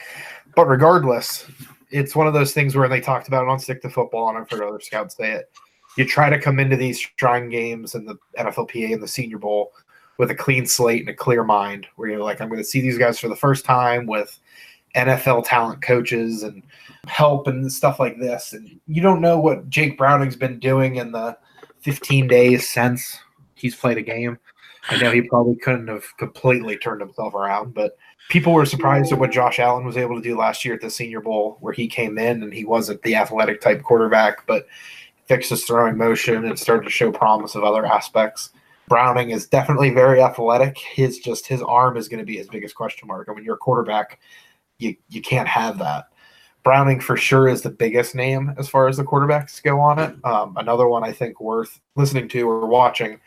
But 0.55 0.67
regardless, 0.67 1.47
it's 1.91 2.17
one 2.17 2.27
of 2.27 2.35
those 2.35 2.53
things 2.53 2.77
where 2.77 2.89
they 2.89 3.01
talked 3.01 3.29
about 3.29 3.45
it 3.45 3.49
on 3.49 3.59
Stick 3.59 3.83
to 3.83 3.91
Football, 3.91 4.29
and 4.29 4.39
I've 4.39 4.51
heard 4.51 4.63
other 4.63 4.81
scouts 4.81 5.17
say 5.17 5.33
it. 5.33 5.51
You 5.97 6.07
try 6.07 6.29
to 6.29 6.41
come 6.41 6.59
into 6.59 6.77
these 6.77 6.99
shrine 7.17 7.49
games 7.49 7.95
and 7.95 8.07
the 8.07 8.17
NFLPA 8.39 8.95
and 8.95 9.03
the 9.03 9.09
Senior 9.09 9.39
Bowl 9.39 9.73
with 10.19 10.31
a 10.31 10.35
clean 10.35 10.67
slate 10.67 11.01
and 11.01 11.09
a 11.09 11.15
clear 11.15 11.45
mind, 11.45 11.87
where 11.97 12.09
you're 12.09 12.23
like, 12.23 12.41
I'm 12.41 12.49
going 12.49 12.61
to 12.61 12.65
see 12.65 12.81
these 12.81 12.99
guys 12.99 13.19
for 13.19 13.29
the 13.29 13.37
first 13.37 13.65
time 13.65 14.07
with 14.07 14.39
NFL 14.95 15.47
talent 15.47 15.83
coaches 15.83 16.43
and 16.43 16.63
help 17.07 17.47
and 17.47 17.73
stuff 17.73 18.01
like 18.01 18.19
this. 18.19 18.53
And 18.53 18.81
you 18.87 19.03
don't 19.03 19.21
know 19.21 19.39
what 19.39 19.69
Jake 19.69 19.99
Browning's 19.99 20.37
been 20.37 20.59
doing 20.59 20.97
in 20.97 21.13
the 21.13 21.37
15 21.81 22.27
days 22.27 22.69
since 22.69 23.19
he's 23.55 23.77
played 23.77 23.99
a 23.99 24.03
game. 24.03 24.39
I 24.91 24.99
know 24.99 25.11
he 25.11 25.23
probably 25.23 25.57
couldn't 25.57 25.89
have 25.89 26.05
completely 26.19 26.77
turned 26.77 27.01
himself 27.01 27.35
around, 27.35 27.73
but 27.73 27.97
people 28.29 28.53
were 28.53 28.67
surprised 28.67 29.13
at 29.13 29.19
what 29.19 29.33
Josh 29.33 29.59
Allen 29.59 29.87
was 29.87 29.97
able 29.97 30.17
to 30.17 30.23
do 30.23 30.37
last 30.37 30.65
year 30.65 30.75
at 30.75 30.83
the 30.83 30.91
Senior 30.91 31.21
Bowl, 31.21 31.57
where 31.61 31.73
he 31.73 31.87
came 31.87 32.19
in 32.19 32.43
and 32.43 32.53
he 32.53 32.65
wasn't 32.65 33.01
the 33.03 33.15
athletic 33.15 33.61
type 33.61 33.83
quarterback, 33.83 34.47
but 34.47 34.67
fixed 35.27 35.51
his 35.51 35.65
throwing 35.65 35.97
motion 35.97 36.45
and 36.45 36.59
started 36.59 36.85
to 36.85 36.91
show 36.91 37.11
promise 37.11 37.55
of 37.55 37.65
other 37.65 37.87
aspects. 37.87 38.51
Browning 38.89 39.31
is 39.31 39.47
definitely 39.47 39.89
very 39.89 40.21
athletic. 40.21 40.77
His 40.79 41.19
just 41.19 41.47
his 41.47 41.63
arm 41.63 41.97
is 41.97 42.09
going 42.09 42.19
to 42.19 42.27
be 42.27 42.37
his 42.37 42.49
biggest 42.49 42.75
question 42.75 43.09
mark. 43.09 43.29
I 43.31 43.35
mean, 43.35 43.45
you're 43.45 43.55
a 43.55 43.59
quarterback, 43.59 44.21
you 44.79 44.97
you 45.09 45.23
can't 45.23 45.49
have 45.49 45.79
that. 45.79 46.09
Browning 46.65 46.99
for 46.99 47.17
sure 47.17 47.47
is 47.47 47.61
the 47.61 47.71
biggest 47.71 48.15
name 48.15 48.55
as 48.57 48.71
far 48.71 48.89
as 48.89 48.97
the 48.97 49.05
quarterbacks 49.05 49.63
go 49.63 49.79
on 49.79 49.99
it. 49.99 50.17
Um, 50.25 50.57
another 50.57 50.89
one 50.89 51.05
I 51.05 51.13
think 51.13 51.39
worth 51.39 51.79
listening 51.95 52.27
to 52.31 52.49
or 52.49 52.67
watching, 52.67 53.21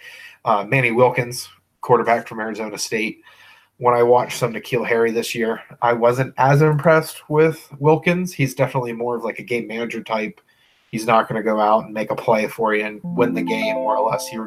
uh, 0.43 0.63
Manny 0.63 0.91
Wilkins, 0.91 1.47
quarterback 1.81 2.27
from 2.27 2.39
Arizona 2.39 2.79
State. 2.79 3.21
When 3.77 3.93
I 3.93 4.01
watched 4.01 4.39
some 4.39 4.53
N'Keal 4.53 4.87
Harry 4.87 5.11
this 5.11 5.35
year, 5.35 5.61
I 5.83 5.93
wasn't 5.93 6.33
as 6.37 6.63
impressed 6.63 7.29
with 7.29 7.71
Wilkins. 7.77 8.33
He's 8.33 8.55
definitely 8.55 8.93
more 8.93 9.15
of 9.15 9.23
like 9.23 9.37
a 9.37 9.43
game 9.43 9.67
manager 9.67 10.01
type. 10.01 10.41
He's 10.89 11.05
not 11.05 11.29
going 11.29 11.39
to 11.39 11.43
go 11.43 11.59
out 11.59 11.85
and 11.85 11.93
make 11.93 12.09
a 12.09 12.15
play 12.15 12.47
for 12.47 12.73
you 12.73 12.85
and 12.85 12.99
win 13.03 13.35
the 13.35 13.43
game, 13.43 13.75
more 13.75 13.97
or 13.97 14.09
less. 14.09 14.27
He 14.27 14.39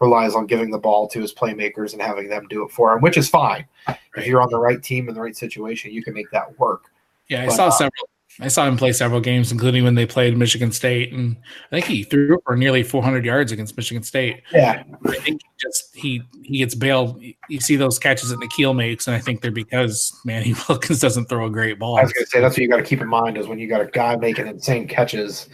relies 0.00 0.36
on 0.36 0.46
giving 0.46 0.70
the 0.70 0.78
ball 0.78 1.08
to 1.08 1.20
his 1.20 1.34
playmakers 1.34 1.92
and 1.92 2.00
having 2.00 2.28
them 2.28 2.46
do 2.48 2.62
it 2.62 2.70
for 2.70 2.92
him, 2.92 3.00
which 3.00 3.16
is 3.16 3.28
fine. 3.28 3.66
Right. 3.88 3.98
If 4.16 4.26
you're 4.26 4.42
on 4.42 4.50
the 4.50 4.60
right 4.60 4.80
team 4.80 5.08
in 5.08 5.14
the 5.16 5.20
right 5.20 5.36
situation, 5.36 5.90
you 5.90 6.04
can 6.04 6.14
make 6.14 6.30
that 6.30 6.56
work. 6.58 6.84
Yeah, 7.28 7.42
I 7.42 7.46
but, 7.46 7.56
saw 7.56 7.66
uh, 7.68 7.70
several 7.72 8.08
I 8.40 8.48
saw 8.48 8.68
him 8.68 8.76
play 8.76 8.92
several 8.92 9.20
games, 9.20 9.50
including 9.50 9.82
when 9.82 9.96
they 9.96 10.06
played 10.06 10.36
Michigan 10.36 10.70
State, 10.70 11.12
and 11.12 11.36
I 11.72 11.76
think 11.76 11.86
he 11.86 12.04
threw 12.04 12.40
for 12.44 12.56
nearly 12.56 12.84
400 12.84 13.24
yards 13.24 13.50
against 13.50 13.76
Michigan 13.76 14.04
State. 14.04 14.42
Yeah, 14.52 14.84
I 15.06 15.16
think 15.16 15.42
he 15.42 15.48
just 15.60 15.96
he 15.96 16.22
he 16.44 16.58
gets 16.58 16.76
bailed. 16.76 17.20
You 17.48 17.60
see 17.60 17.74
those 17.74 17.98
catches 17.98 18.30
that 18.30 18.38
N'Keal 18.38 18.76
makes, 18.76 19.08
and 19.08 19.16
I 19.16 19.18
think 19.18 19.40
they're 19.40 19.50
because 19.50 20.16
Manny 20.24 20.54
Wilkins 20.68 21.00
doesn't 21.00 21.28
throw 21.28 21.46
a 21.46 21.50
great 21.50 21.80
ball. 21.80 21.98
I 21.98 22.02
was 22.02 22.12
going 22.12 22.24
to 22.24 22.30
say 22.30 22.40
that's 22.40 22.54
what 22.54 22.62
you 22.62 22.68
got 22.68 22.76
to 22.76 22.84
keep 22.84 23.00
in 23.00 23.08
mind 23.08 23.36
is 23.38 23.48
when 23.48 23.58
you 23.58 23.68
got 23.68 23.80
a 23.80 23.86
guy 23.86 24.14
making 24.16 24.46
insane 24.46 24.86
catches, 24.86 25.48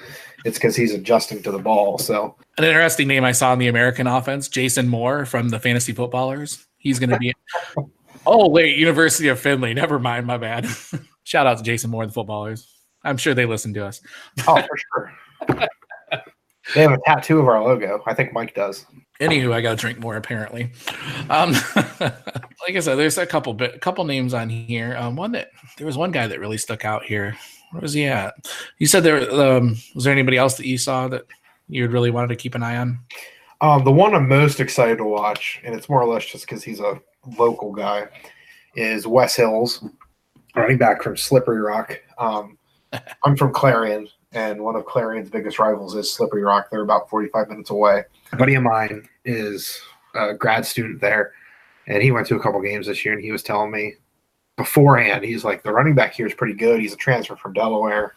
it's 0.45 0.59
because 0.59 0.77
he's 0.77 0.93
adjusting 0.93 1.43
to 1.43 1.51
the 1.51 1.59
ball. 1.59 1.97
So 1.97 2.37
an 2.59 2.65
interesting 2.65 3.09
name 3.09 3.25
I 3.25 3.33
saw 3.33 3.55
in 3.55 3.59
the 3.59 3.69
American 3.69 4.07
offense, 4.07 4.49
Jason 4.49 4.89
Moore 4.89 5.25
from 5.25 5.49
the 5.49 5.59
Fantasy 5.59 5.93
Footballers. 5.93 6.67
He's 6.77 6.99
going 6.99 7.11
to 7.11 7.19
be. 7.19 7.33
oh 8.27 8.51
wait, 8.51 8.77
University 8.77 9.29
of 9.29 9.41
Findlay. 9.41 9.73
Never 9.73 9.99
mind, 9.99 10.27
my 10.27 10.37
bad. 10.37 10.67
Shout 11.25 11.47
out 11.47 11.57
to 11.57 11.65
Jason 11.65 11.91
Moore, 11.91 12.05
the 12.05 12.13
footballers. 12.13 12.74
I'm 13.05 13.17
sure 13.17 13.35
they 13.35 13.47
listen 13.47 13.75
to 13.75 13.87
us. 13.87 14.01
oh, 14.49 14.63
for 14.63 14.77
sure. 14.77 15.13
they 16.75 16.83
have 16.83 16.93
a 16.93 16.99
tattoo 17.05 17.39
of 17.39 17.49
our 17.49 17.63
logo. 17.63 18.03
I 18.07 18.15
think 18.15 18.33
Mike 18.33 18.55
does. 18.55 18.87
Anywho, 19.21 19.53
I 19.53 19.61
got 19.61 19.71
to 19.71 19.77
drink 19.77 20.01
more 20.01 20.17
apparently. 20.17 20.73
Um, 21.31 21.53
like 22.01 22.75
I 22.75 22.81
said, 22.81 22.97
there's 22.97 23.19
a 23.19 23.27
couple 23.27 23.55
bit, 23.55 23.75
a 23.75 23.79
couple 23.79 24.05
names 24.05 24.35
on 24.35 24.49
here. 24.49 24.97
Um, 24.97 25.15
one 25.17 25.33
that 25.33 25.51
there 25.77 25.87
was 25.87 25.97
one 25.97 26.11
guy 26.11 26.27
that 26.27 26.41
really 26.41 26.59
stuck 26.59 26.85
out 26.85 27.05
here. 27.05 27.37
Where 27.71 27.81
was 27.81 27.93
he 27.93 28.07
at? 28.07 28.35
You 28.79 28.87
said 28.87 29.05
there 29.05 29.31
um, 29.33 29.77
was 29.95 30.05
there 30.05 30.13
anybody 30.13 30.37
else 30.37 30.57
that 30.57 30.67
you 30.67 30.79
saw 30.79 31.09
that 31.09 31.27
you 31.69 31.87
really 31.89 32.11
wanted 32.11 32.29
to 32.29 32.37
keep 32.37 32.55
an 32.55 32.63
eye 32.63 32.77
on? 32.77 32.99
Um, 33.61 33.85
the 33.85 33.93
one 33.93 34.15
I'm 34.15 34.29
most 34.29 34.61
excited 34.61 34.99
to 34.99 35.05
watch, 35.05 35.61
and 35.65 35.75
it's 35.75 35.89
more 35.89 36.03
or 36.03 36.13
less 36.13 36.25
just 36.27 36.47
because 36.47 36.63
he's 36.63 36.81
a 36.81 37.01
local 37.39 37.73
guy, 37.73 38.09
is 38.75 39.07
Wes 39.07 39.37
Hills, 39.37 39.85
running 40.55 40.77
back 40.77 41.03
from 41.03 41.17
Slippery 41.17 41.61
Rock. 41.61 42.01
Um, 42.19 42.59
I'm 43.25 43.37
from 43.37 43.53
Clarion, 43.53 44.09
and 44.33 44.63
one 44.63 44.77
of 44.77 44.85
Clarion's 44.87 45.31
biggest 45.31 45.59
rivals 45.59 45.95
is 45.95 46.13
Slippery 46.13 46.43
Rock. 46.43 46.69
They're 46.71 46.83
about 46.83 47.09
45 47.09 47.49
minutes 47.49 47.71
away. 47.71 48.05
A 48.33 48.37
buddy 48.37 48.55
of 48.55 48.63
mine 48.63 49.09
is 49.25 49.81
a 50.15 50.35
grad 50.35 50.67
student 50.67 51.01
there, 51.01 51.33
and 51.87 52.03
he 52.03 52.11
went 52.11 52.27
to 52.29 52.37
a 52.37 52.41
couple 52.41 52.61
games 52.61 52.87
this 52.87 53.05
year, 53.05 53.15
and 53.15 53.23
he 53.23 53.33
was 53.33 53.43
telling 53.43 53.71
me 53.71 53.95
beforehand, 54.57 55.25
he's 55.25 55.45
like, 55.45 55.63
the 55.63 55.73
running 55.73 55.95
back 55.95 56.15
here 56.15 56.27
is 56.27 56.35
pretty 56.35 56.55
good. 56.55 56.81
He's 56.81 56.93
a 56.93 56.97
transfer 56.97 57.37
from 57.37 57.53
Delaware, 57.53 58.15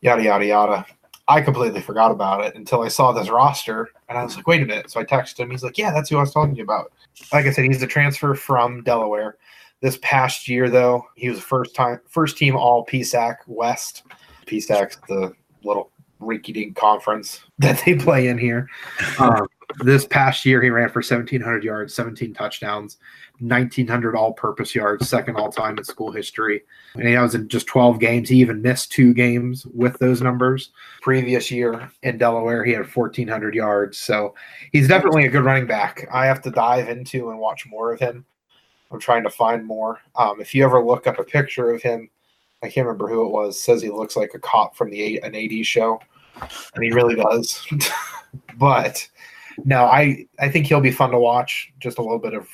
yada, 0.00 0.22
yada, 0.22 0.44
yada. 0.44 0.86
I 1.28 1.40
completely 1.40 1.80
forgot 1.80 2.10
about 2.10 2.44
it 2.44 2.56
until 2.56 2.82
I 2.82 2.88
saw 2.88 3.12
this 3.12 3.30
roster, 3.30 3.88
and 4.08 4.18
I 4.18 4.24
was 4.24 4.36
like, 4.36 4.48
wait 4.48 4.62
a 4.62 4.66
minute. 4.66 4.90
So 4.90 4.98
I 4.98 5.04
texted 5.04 5.38
him. 5.38 5.50
He's 5.50 5.62
like, 5.62 5.78
yeah, 5.78 5.92
that's 5.92 6.10
who 6.10 6.16
I 6.16 6.22
was 6.22 6.32
talking 6.32 6.58
about. 6.58 6.92
Like 7.32 7.46
I 7.46 7.50
said, 7.50 7.66
he's 7.66 7.82
a 7.82 7.86
transfer 7.86 8.34
from 8.34 8.82
Delaware. 8.82 9.36
This 9.80 9.98
past 10.02 10.48
year, 10.48 10.68
though, 10.68 11.06
he 11.14 11.30
was 11.30 11.40
first 11.40 11.74
time 11.74 12.00
first 12.06 12.36
team 12.36 12.56
All 12.56 12.84
PSAC 12.86 13.36
West. 13.46 14.04
PSAC's 14.46 14.98
the 15.08 15.32
little 15.62 15.90
rinky-dink 16.20 16.76
conference 16.76 17.40
that 17.58 17.82
they 17.84 17.94
play 17.94 18.28
in 18.28 18.38
here. 18.38 18.68
Um, 19.18 19.46
this 19.84 20.04
past 20.04 20.44
year, 20.44 20.60
he 20.60 20.70
ran 20.70 20.88
for 20.88 20.98
1,700 20.98 21.62
yards, 21.62 21.94
17 21.94 22.34
touchdowns, 22.34 22.98
1,900 23.38 24.16
all-purpose 24.16 24.74
yards, 24.74 25.08
second 25.08 25.36
all-time 25.36 25.78
in 25.78 25.84
school 25.84 26.10
history. 26.10 26.62
And 26.94 27.06
he 27.06 27.16
was 27.16 27.34
in 27.34 27.48
just 27.48 27.66
12 27.68 28.00
games. 28.00 28.28
He 28.28 28.36
even 28.36 28.62
missed 28.62 28.90
two 28.90 29.14
games 29.14 29.64
with 29.66 29.98
those 29.98 30.20
numbers. 30.22 30.70
Previous 31.02 31.50
year 31.50 31.90
in 32.02 32.18
Delaware, 32.18 32.64
he 32.64 32.72
had 32.72 32.92
1,400 32.92 33.54
yards. 33.54 33.96
So 33.98 34.34
he's 34.72 34.88
definitely 34.88 35.26
a 35.26 35.30
good 35.30 35.44
running 35.44 35.66
back. 35.66 36.06
I 36.12 36.26
have 36.26 36.42
to 36.42 36.50
dive 36.50 36.88
into 36.88 37.30
and 37.30 37.38
watch 37.38 37.66
more 37.66 37.92
of 37.92 38.00
him. 38.00 38.24
I'm 38.90 39.00
trying 39.00 39.22
to 39.24 39.30
find 39.30 39.64
more. 39.64 40.00
Um, 40.16 40.40
if 40.40 40.54
you 40.54 40.64
ever 40.64 40.84
look 40.84 41.06
up 41.06 41.18
a 41.18 41.24
picture 41.24 41.72
of 41.72 41.82
him 41.82 42.10
I 42.62 42.68
can't 42.68 42.86
remember 42.86 43.08
who 43.08 43.24
it 43.24 43.30
was, 43.30 43.60
says 43.60 43.80
he 43.80 43.90
looks 43.90 44.16
like 44.16 44.34
a 44.34 44.38
cop 44.38 44.76
from 44.76 44.90
the 44.90 45.18
an 45.22 45.34
AD 45.34 45.64
show, 45.64 46.00
and 46.74 46.84
he 46.84 46.92
really 46.92 47.14
does. 47.14 47.66
but 48.58 49.08
no, 49.64 49.84
I 49.84 50.26
I 50.38 50.50
think 50.50 50.66
he'll 50.66 50.80
be 50.80 50.90
fun 50.90 51.10
to 51.10 51.18
watch. 51.18 51.72
Just 51.78 51.98
a 51.98 52.02
little 52.02 52.18
bit 52.18 52.34
of 52.34 52.48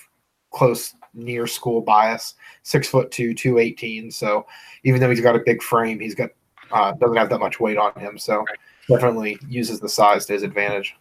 close 0.52 0.94
near 1.12 1.46
school 1.46 1.80
bias. 1.80 2.34
Six 2.62 2.88
foot 2.88 3.10
two, 3.10 3.34
two 3.34 3.58
eighteen. 3.58 4.10
So 4.10 4.46
even 4.84 5.00
though 5.00 5.10
he's 5.10 5.20
got 5.20 5.34
a 5.34 5.42
big 5.44 5.60
frame, 5.60 5.98
he's 5.98 6.14
got 6.14 6.30
uh, 6.70 6.92
doesn't 6.92 7.16
have 7.16 7.30
that 7.30 7.40
much 7.40 7.58
weight 7.58 7.76
on 7.76 7.92
him. 7.98 8.16
So 8.16 8.44
definitely 8.88 9.38
uses 9.48 9.80
the 9.80 9.88
size 9.88 10.24
to 10.26 10.34
his 10.34 10.44
advantage. 10.44 10.94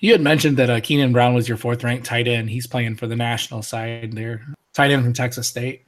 You 0.00 0.10
had 0.10 0.20
mentioned 0.20 0.56
that 0.56 0.68
uh, 0.68 0.80
Keenan 0.80 1.12
Brown 1.12 1.34
was 1.34 1.46
your 1.46 1.56
fourth 1.56 1.84
ranked 1.84 2.04
tight 2.04 2.26
end. 2.26 2.50
He's 2.50 2.66
playing 2.66 2.96
for 2.96 3.06
the 3.06 3.14
national 3.14 3.62
side 3.62 4.14
there. 4.14 4.42
Tight 4.74 4.90
end 4.90 5.02
from 5.04 5.12
Texas 5.12 5.48
State. 5.48 5.84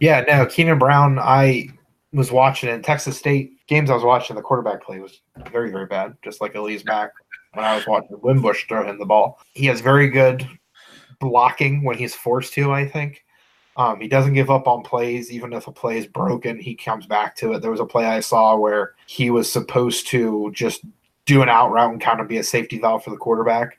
Yeah, 0.00 0.24
no, 0.26 0.46
Keenan 0.46 0.78
Brown. 0.78 1.18
I 1.18 1.68
was 2.12 2.32
watching 2.32 2.68
in 2.68 2.82
Texas 2.82 3.18
State 3.18 3.66
games. 3.66 3.90
I 3.90 3.94
was 3.94 4.04
watching 4.04 4.36
the 4.36 4.42
quarterback 4.42 4.82
play 4.82 5.00
was 5.00 5.20
very, 5.50 5.70
very 5.70 5.86
bad, 5.86 6.16
just 6.22 6.40
like 6.40 6.54
Alizé 6.54 6.84
back 6.84 7.12
when 7.54 7.64
I 7.64 7.74
was 7.74 7.86
watching 7.86 8.20
Wimbush 8.20 8.66
throw 8.68 8.86
him 8.86 8.98
the 8.98 9.06
ball. 9.06 9.40
He 9.52 9.66
has 9.66 9.80
very 9.80 10.08
good 10.08 10.46
blocking 11.20 11.84
when 11.84 11.98
he's 11.98 12.14
forced 12.14 12.54
to. 12.54 12.72
I 12.72 12.86
think 12.86 13.24
um, 13.76 14.00
he 14.00 14.08
doesn't 14.08 14.34
give 14.34 14.50
up 14.50 14.66
on 14.66 14.82
plays, 14.82 15.30
even 15.30 15.52
if 15.52 15.66
a 15.66 15.72
play 15.72 15.98
is 15.98 16.06
broken. 16.06 16.58
He 16.58 16.74
comes 16.74 17.06
back 17.06 17.36
to 17.36 17.52
it. 17.52 17.60
There 17.60 17.70
was 17.70 17.80
a 17.80 17.86
play 17.86 18.06
I 18.06 18.20
saw 18.20 18.56
where 18.56 18.94
he 19.06 19.30
was 19.30 19.50
supposed 19.50 20.06
to 20.08 20.50
just 20.52 20.84
do 21.26 21.42
an 21.42 21.48
out 21.48 21.70
route 21.70 21.92
and 21.92 22.00
kind 22.00 22.20
of 22.20 22.28
be 22.28 22.38
a 22.38 22.42
safety 22.44 22.78
valve 22.78 23.04
for 23.04 23.10
the 23.10 23.16
quarterback. 23.16 23.78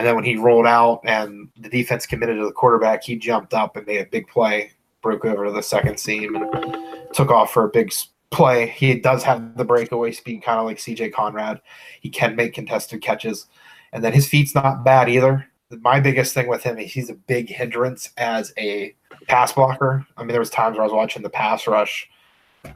And 0.00 0.06
then 0.06 0.14
when 0.14 0.24
he 0.24 0.36
rolled 0.36 0.66
out 0.66 1.02
and 1.04 1.50
the 1.58 1.68
defense 1.68 2.06
committed 2.06 2.38
to 2.38 2.46
the 2.46 2.52
quarterback, 2.52 3.04
he 3.04 3.16
jumped 3.16 3.52
up 3.52 3.76
and 3.76 3.86
made 3.86 4.00
a 4.00 4.06
big 4.06 4.28
play, 4.28 4.72
broke 5.02 5.26
over 5.26 5.44
to 5.44 5.52
the 5.52 5.62
second 5.62 6.00
seam, 6.00 6.36
and 6.36 6.78
took 7.12 7.30
off 7.30 7.52
for 7.52 7.64
a 7.64 7.68
big 7.68 7.92
play. 8.30 8.68
He 8.68 8.94
does 8.94 9.22
have 9.24 9.58
the 9.58 9.64
breakaway 9.66 10.12
speed, 10.12 10.42
kind 10.42 10.58
of 10.58 10.64
like 10.64 10.78
CJ 10.78 11.12
Conrad. 11.12 11.60
He 12.00 12.08
can 12.08 12.34
make 12.34 12.54
contested 12.54 13.02
catches. 13.02 13.46
And 13.92 14.02
then 14.02 14.14
his 14.14 14.26
feet's 14.26 14.54
not 14.54 14.84
bad 14.84 15.10
either. 15.10 15.46
My 15.68 16.00
biggest 16.00 16.32
thing 16.32 16.46
with 16.46 16.62
him 16.62 16.78
is 16.78 16.90
he's 16.90 17.10
a 17.10 17.14
big 17.14 17.50
hindrance 17.50 18.08
as 18.16 18.54
a 18.56 18.96
pass 19.28 19.52
blocker. 19.52 20.06
I 20.16 20.22
mean, 20.22 20.28
there 20.28 20.40
was 20.40 20.48
times 20.48 20.78
where 20.78 20.82
I 20.82 20.86
was 20.86 20.94
watching 20.94 21.22
the 21.22 21.28
pass 21.28 21.66
rush 21.66 22.08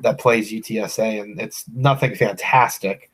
that 0.01 0.19
plays 0.19 0.53
UTSA, 0.53 1.23
and 1.23 1.41
it's 1.41 1.65
nothing 1.73 2.17
fantastic, 2.17 3.11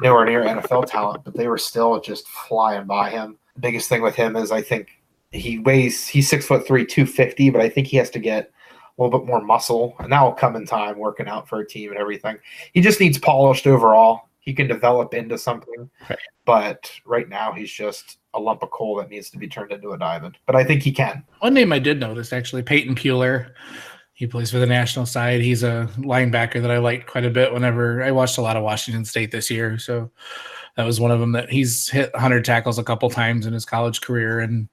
nowhere 0.00 0.24
near 0.24 0.42
NFL 0.42 0.86
talent, 0.86 1.24
but 1.24 1.34
they 1.34 1.48
were 1.48 1.58
still 1.58 2.00
just 2.00 2.26
flying 2.28 2.86
by 2.86 3.10
him. 3.10 3.38
The 3.54 3.60
biggest 3.60 3.88
thing 3.88 4.02
with 4.02 4.14
him 4.14 4.36
is 4.36 4.52
I 4.52 4.62
think 4.62 4.88
he 5.32 5.58
weighs 5.58 6.06
he's 6.06 6.28
six 6.28 6.46
foot 6.46 6.66
three, 6.66 6.84
two 6.86 7.06
fifty, 7.06 7.50
but 7.50 7.60
I 7.60 7.68
think 7.68 7.86
he 7.86 7.96
has 7.96 8.10
to 8.10 8.18
get 8.18 8.50
a 8.98 9.02
little 9.02 9.18
bit 9.18 9.26
more 9.26 9.40
muscle, 9.42 9.94
and 9.98 10.10
that 10.12 10.22
will 10.22 10.32
come 10.32 10.56
in 10.56 10.66
time 10.66 10.98
working 10.98 11.28
out 11.28 11.48
for 11.48 11.60
a 11.60 11.66
team 11.66 11.90
and 11.90 11.98
everything. 11.98 12.36
He 12.72 12.80
just 12.80 13.00
needs 13.00 13.18
polished 13.18 13.66
overall. 13.66 14.22
He 14.40 14.54
can 14.54 14.68
develop 14.68 15.12
into 15.12 15.36
something, 15.36 15.90
Right. 16.08 16.18
but 16.44 16.90
right 17.04 17.28
now 17.28 17.52
he's 17.52 17.70
just 17.72 18.18
a 18.34 18.40
lump 18.40 18.62
of 18.62 18.70
coal 18.70 18.96
that 18.96 19.10
needs 19.10 19.28
to 19.30 19.38
be 19.38 19.48
turned 19.48 19.72
into 19.72 19.90
a 19.90 19.98
diamond. 19.98 20.38
But 20.46 20.54
I 20.54 20.62
think 20.64 20.82
he 20.82 20.92
can. 20.92 21.24
One 21.40 21.52
name 21.52 21.72
I 21.72 21.78
did 21.80 21.98
notice 21.98 22.32
actually, 22.32 22.62
Peyton 22.62 22.94
Pelluer. 22.94 23.52
He 24.16 24.26
plays 24.26 24.50
for 24.50 24.58
the 24.58 24.66
national 24.66 25.04
side. 25.04 25.42
He's 25.42 25.62
a 25.62 25.90
linebacker 25.98 26.62
that 26.62 26.70
I 26.70 26.78
liked 26.78 27.06
quite 27.06 27.26
a 27.26 27.30
bit 27.30 27.52
whenever 27.52 28.02
I 28.02 28.12
watched 28.12 28.38
a 28.38 28.40
lot 28.40 28.56
of 28.56 28.62
Washington 28.62 29.04
State 29.04 29.30
this 29.30 29.50
year. 29.50 29.78
So 29.78 30.10
that 30.76 30.86
was 30.86 30.98
one 30.98 31.10
of 31.10 31.20
them 31.20 31.32
that 31.32 31.50
he's 31.50 31.90
hit 31.90 32.10
100 32.14 32.42
tackles 32.42 32.78
a 32.78 32.82
couple 32.82 33.10
times 33.10 33.44
in 33.44 33.52
his 33.52 33.66
college 33.66 34.00
career 34.00 34.40
and 34.40 34.70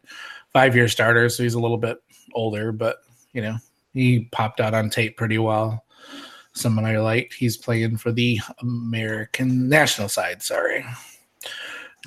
five 0.53 0.77
year 0.77 0.87
starter. 0.87 1.27
So 1.27 1.43
he's 1.43 1.55
a 1.55 1.59
little 1.59 1.77
bit 1.77 2.01
older, 2.33 2.71
but 2.71 2.99
you 3.33 3.41
know, 3.41 3.57
he 3.93 4.29
popped 4.31 4.61
out 4.61 4.73
on 4.73 4.89
tape 4.89 5.17
pretty 5.17 5.37
well. 5.37 5.83
Someone 6.53 6.85
I 6.85 6.99
liked. 6.99 7.33
He's 7.33 7.57
playing 7.57 7.97
for 7.97 8.13
the 8.13 8.39
American 8.61 9.67
national 9.67 10.07
side. 10.07 10.41
Sorry. 10.41 10.85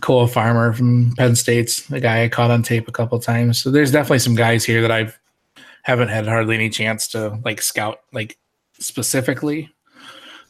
Koa 0.00 0.26
Farmer 0.26 0.72
from 0.72 1.12
Penn 1.18 1.36
State's 1.36 1.86
the 1.86 2.00
guy 2.00 2.24
I 2.24 2.28
caught 2.28 2.50
on 2.50 2.62
tape 2.62 2.88
a 2.88 2.92
couple 2.92 3.18
times. 3.18 3.62
So 3.62 3.70
there's 3.70 3.92
definitely 3.92 4.20
some 4.20 4.36
guys 4.36 4.64
here 4.64 4.80
that 4.80 4.90
I've 4.90 5.18
haven't 5.86 6.08
had 6.08 6.26
hardly 6.26 6.56
any 6.56 6.68
chance 6.68 7.06
to 7.06 7.38
like 7.44 7.62
scout 7.62 8.00
like 8.12 8.36
specifically. 8.72 9.70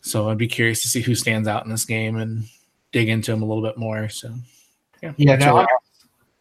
So 0.00 0.30
I'd 0.30 0.38
be 0.38 0.48
curious 0.48 0.80
to 0.80 0.88
see 0.88 1.02
who 1.02 1.14
stands 1.14 1.46
out 1.46 1.62
in 1.62 1.70
this 1.70 1.84
game 1.84 2.16
and 2.16 2.44
dig 2.90 3.10
into 3.10 3.32
them 3.32 3.42
a 3.42 3.44
little 3.44 3.62
bit 3.62 3.76
more. 3.76 4.08
So 4.08 4.32
yeah, 5.02 5.12
Yeah, 5.18 5.36
no, 5.36 5.58
I'm, 5.58 5.66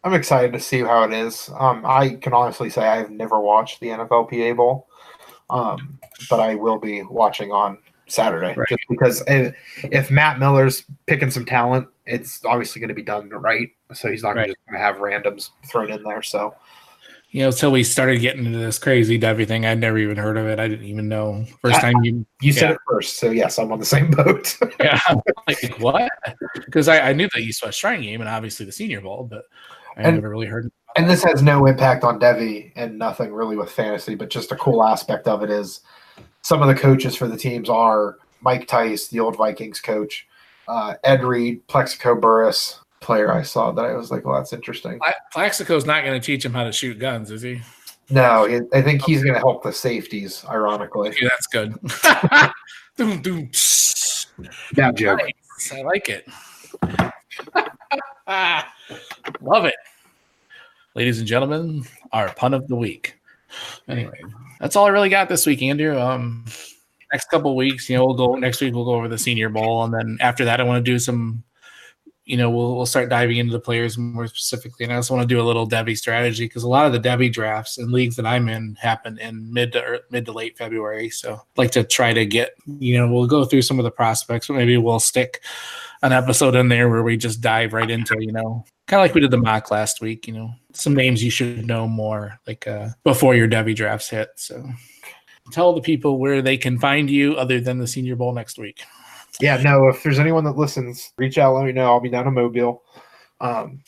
I'm 0.02 0.14
excited 0.14 0.54
to 0.54 0.60
see 0.60 0.80
how 0.80 1.02
it 1.02 1.12
is. 1.12 1.50
Um, 1.58 1.84
I 1.84 2.14
can 2.22 2.32
honestly 2.32 2.70
say 2.70 2.88
I've 2.88 3.10
never 3.10 3.38
watched 3.38 3.80
the 3.80 3.88
NFLPA 3.88 4.56
Bowl, 4.56 4.88
um, 5.50 5.98
but 6.30 6.40
I 6.40 6.54
will 6.54 6.78
be 6.78 7.02
watching 7.02 7.52
on 7.52 7.76
Saturday 8.06 8.54
Right. 8.56 8.66
just 8.66 8.82
because 8.88 9.22
if, 9.26 9.54
if 9.92 10.10
Matt 10.10 10.38
Miller's 10.38 10.84
picking 11.04 11.30
some 11.30 11.44
talent, 11.44 11.86
it's 12.06 12.42
obviously 12.46 12.80
going 12.80 12.88
to 12.88 12.94
be 12.94 13.02
done 13.02 13.28
right. 13.28 13.68
So 13.92 14.10
he's 14.10 14.22
not 14.22 14.36
Right. 14.36 14.46
just 14.46 14.58
going 14.66 14.80
to 14.80 14.82
have 14.82 14.96
randoms 14.96 15.50
thrown 15.70 15.90
in 15.92 16.02
there. 16.02 16.22
So 16.22 16.54
you 17.30 17.42
know, 17.42 17.48
until 17.48 17.70
we 17.72 17.82
started 17.84 18.20
getting 18.20 18.46
into 18.46 18.58
this 18.58 18.78
crazy 18.78 19.18
Devy 19.18 19.46
thing, 19.46 19.66
I'd 19.66 19.78
never 19.80 19.98
even 19.98 20.16
heard 20.16 20.36
of 20.38 20.46
it. 20.46 20.58
I 20.60 20.68
didn't 20.68 20.86
even 20.86 21.08
know 21.08 21.44
first 21.60 21.76
I- 21.78 21.92
time 21.92 22.04
you 22.04 22.24
you 22.40 22.52
said 22.52 22.70
it 22.72 22.78
first. 22.88 23.18
So 23.18 23.30
yes, 23.30 23.58
I'm 23.58 23.72
on 23.72 23.78
the 23.78 23.84
same 23.84 24.10
boat. 24.12 24.56
yeah, 24.80 25.00
like 25.46 25.78
what? 25.80 26.10
Because 26.54 26.88
I, 26.88 27.10
I 27.10 27.12
knew 27.12 27.28
the 27.34 27.40
East 27.40 27.62
West 27.64 27.78
Shrine 27.78 28.02
game 28.02 28.20
and 28.20 28.28
obviously 28.30 28.64
the 28.66 28.72
Senior 28.72 29.00
Bowl, 29.00 29.24
but 29.30 29.44
I 29.96 30.02
And- 30.02 30.16
never 30.16 30.28
really 30.30 30.46
heard. 30.46 30.70
and 30.96 31.08
this 31.10 31.22
has 31.24 31.42
no 31.42 31.66
impact 31.66 32.04
on 32.04 32.18
Devy 32.20 32.72
and 32.76 32.98
nothing 32.98 33.32
really 33.32 33.56
with 33.56 33.70
fantasy, 33.70 34.14
but 34.14 34.30
just 34.30 34.52
a 34.52 34.56
cool 34.56 34.82
aspect 34.84 35.26
of 35.26 35.42
it 35.42 35.50
is 35.50 35.80
some 36.42 36.62
of 36.62 36.68
the 36.68 36.74
coaches 36.74 37.16
for 37.16 37.26
the 37.28 37.36
teams 37.36 37.68
are 37.68 38.16
Mike 38.40 38.68
Tice, 38.68 39.08
the 39.08 39.18
old 39.20 39.36
Vikings 39.36 39.80
coach, 39.80 40.26
uh, 40.68 40.94
Ed 41.04 41.24
Reed, 41.24 41.66
Plaxico 41.66 42.14
Burress, 42.14 42.80
player 43.00 43.32
I 43.32 43.42
saw 43.42 43.72
that 43.72 43.84
I 43.84 43.94
was 43.94 44.10
like, 44.10 44.24
well, 44.24 44.36
that's 44.36 44.52
interesting. 44.52 44.98
Pla- 44.98 45.12
Plaxico's 45.32 45.86
not 45.86 46.04
going 46.04 46.18
to 46.20 46.24
teach 46.24 46.44
him 46.44 46.52
how 46.52 46.64
to 46.64 46.72
shoot 46.72 46.98
guns, 46.98 47.30
is 47.30 47.42
he? 47.42 47.60
No, 48.10 48.44
it, 48.44 48.64
I 48.72 48.82
think 48.82 49.02
he's 49.02 49.22
going 49.22 49.34
to 49.34 49.40
help 49.40 49.62
the 49.62 49.72
safeties, 49.72 50.44
ironically. 50.48 51.08
Okay, 51.10 51.26
that's 51.26 51.46
good. 51.46 51.74
Doom, 52.96 53.20
doom, 53.20 53.50
tsh. 53.52 54.26
Joke. 54.94 55.20
Nice. 55.20 55.72
I 55.72 55.82
like 55.82 56.08
it. 56.08 56.26
Love 59.40 59.66
it. 59.66 59.74
Ladies 60.94 61.18
and 61.18 61.26
gentlemen, 61.26 61.84
our 62.12 62.32
pun 62.32 62.54
of 62.54 62.68
the 62.68 62.76
week. 62.76 63.18
Anyway, 63.88 64.18
that's 64.60 64.76
all 64.76 64.86
I 64.86 64.90
really 64.90 65.10
got 65.10 65.28
this 65.28 65.44
week, 65.46 65.62
Andrew. 65.62 65.98
Um, 65.98 66.44
next 67.12 67.26
couple 67.30 67.54
weeks, 67.54 67.90
you 67.90 67.96
know, 67.96 68.06
we'll 68.06 68.14
go 68.14 68.34
next 68.34 68.60
week. 68.60 68.74
We'll 68.74 68.84
go 68.84 68.94
over 68.94 69.08
the 69.08 69.18
Senior 69.18 69.50
Bowl, 69.50 69.84
and 69.84 69.92
then 69.92 70.16
after 70.20 70.44
that, 70.46 70.60
I 70.60 70.64
want 70.64 70.84
to 70.84 70.90
do 70.90 70.98
some. 70.98 71.42
You 72.26 72.36
know, 72.36 72.50
we'll 72.50 72.76
we'll 72.76 72.86
start 72.86 73.08
diving 73.08 73.38
into 73.38 73.52
the 73.52 73.60
players 73.60 73.96
more 73.96 74.26
specifically, 74.26 74.84
and 74.84 74.92
I 74.92 74.96
also 74.96 75.14
want 75.14 75.28
to 75.28 75.34
do 75.34 75.40
a 75.40 75.46
little 75.46 75.66
Devy 75.66 75.96
strategy 75.96 76.44
because 76.44 76.64
a 76.64 76.68
lot 76.68 76.86
of 76.86 76.92
the 76.92 77.00
Devy 77.00 77.32
drafts 77.32 77.78
and 77.78 77.92
leagues 77.92 78.16
that 78.16 78.26
I'm 78.26 78.48
in 78.48 78.74
happen 78.74 79.18
in 79.18 79.52
mid 79.52 79.72
to 79.72 79.82
ear- 79.82 80.00
mid 80.10 80.26
to 80.26 80.32
late 80.32 80.58
February. 80.58 81.08
So, 81.08 81.34
I'd 81.34 81.58
like 81.58 81.70
to 81.72 81.84
try 81.84 82.12
to 82.12 82.26
get. 82.26 82.54
You 82.66 82.98
know, 82.98 83.10
we'll 83.10 83.26
go 83.26 83.44
through 83.44 83.62
some 83.62 83.78
of 83.78 83.84
the 83.84 83.90
prospects, 83.90 84.48
but 84.48 84.54
maybe 84.54 84.76
we'll 84.76 85.00
stick 85.00 85.40
an 86.02 86.12
episode 86.12 86.54
in 86.54 86.68
there 86.68 86.88
where 86.88 87.02
we 87.02 87.16
just 87.16 87.40
dive 87.40 87.72
right 87.72 87.90
into 87.90 88.16
you 88.20 88.32
know 88.32 88.64
kind 88.86 89.00
of 89.00 89.04
like 89.04 89.14
we 89.14 89.20
did 89.20 89.30
the 89.30 89.36
mock 89.36 89.70
last 89.70 90.00
week 90.00 90.26
you 90.26 90.32
know 90.32 90.50
some 90.72 90.94
names 90.94 91.22
you 91.22 91.30
should 91.30 91.66
know 91.66 91.88
more 91.88 92.38
like 92.46 92.66
uh 92.66 92.88
before 93.04 93.34
your 93.34 93.48
devy 93.48 93.74
drafts 93.74 94.08
hit 94.08 94.28
so 94.36 94.62
tell 95.50 95.72
the 95.72 95.80
people 95.80 96.18
where 96.18 96.42
they 96.42 96.56
can 96.56 96.78
find 96.78 97.10
you 97.10 97.34
other 97.34 97.60
than 97.60 97.78
the 97.78 97.86
senior 97.86 98.16
bowl 98.16 98.32
next 98.32 98.58
week 98.58 98.82
Yeah, 99.40 99.56
no, 99.58 99.88
if 99.88 100.02
there's 100.02 100.18
anyone 100.18 100.44
that 100.44 100.56
listens, 100.56 101.12
reach 101.18 101.38
out, 101.38 101.54
let 101.54 101.66
me 101.66 101.72
know. 101.72 101.86
I'll 101.86 102.00
be 102.00 102.08
down 102.08 102.26
in 102.26 102.34
Mobile. 102.34 102.82
Um, 103.40 103.82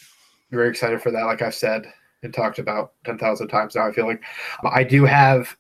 very 0.51 0.69
excited 0.69 1.01
for 1.01 1.11
that, 1.11 1.25
like 1.25 1.43
I've 1.43 1.55
said 1.55 1.87
and 2.23 2.35
talked 2.35 2.59
about 2.59 2.93
10,000 3.05 3.49
times 3.49 3.75
now. 3.75 3.87
I 3.87 3.93
feel 3.93 4.07
like 4.07 4.23
I 4.65 4.83
do 4.83 5.05
have 5.05 5.57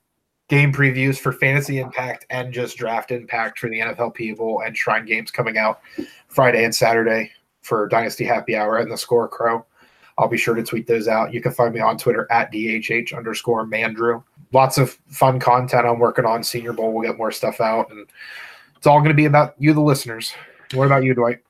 game 0.49 0.72
previews 0.72 1.18
for 1.18 1.32
Fantasy 1.32 1.78
Impact 1.78 2.26
and 2.30 2.53
just 2.53 2.76
Draft 2.76 3.11
Impact 3.11 3.59
for 3.59 3.68
the 3.68 3.80
NFLPA 3.80 4.66
and 4.66 4.76
Shrine 4.76 5.07
Games 5.07 5.30
coming 5.30 5.59
out 5.59 5.80
Friday 6.28 6.64
and 6.64 6.74
Saturday 6.74 7.30
for 7.62 7.86
Dynasty 7.89 8.24
Happy 8.24 8.57
Hour 8.57 8.78
and 8.78 8.91
the 8.91 8.97
Score 8.97 9.28
Crow. 9.28 9.64
I'll 10.16 10.28
be 10.28 10.39
sure 10.39 10.55
to 10.55 10.64
tweet 10.64 10.86
those 10.89 11.07
out. 11.07 11.32
You 11.32 11.41
can 11.41 11.53
find 11.53 11.72
me 11.72 11.80
on 11.80 11.97
Twitter 11.97 12.26
at 12.30 12.53
DHH 12.53 13.16
underscore 13.16 13.64
Mandrew. 13.66 14.22
Lots 14.53 14.78
of 14.78 14.99
fun 15.09 15.39
content 15.39 15.86
I'm 15.86 16.01
working 16.01 16.24
on. 16.24 16.43
Senior 16.43 16.72
Bowl, 16.72 16.93
we'll 16.93 17.07
get 17.07 17.18
more 17.18 17.30
stuff 17.30 17.61
out. 17.61 17.91
And 17.93 18.07
it's 18.79 18.87
all 18.87 19.01
going 19.01 19.11
to 19.11 19.14
be 19.14 19.26
about 19.26 19.55
you, 19.59 19.74
the 19.74 19.83
listeners. 19.83 20.33
What 20.72 20.87
about 20.87 21.05
you, 21.05 21.12
Dwight? 21.12 21.41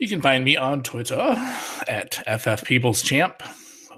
you 0.00 0.08
can 0.08 0.22
find 0.22 0.42
me 0.44 0.56
on 0.56 0.82
twitter 0.82 1.36
at 1.86 2.14
ff 2.40 2.64
people's 2.64 3.02
champ 3.02 3.42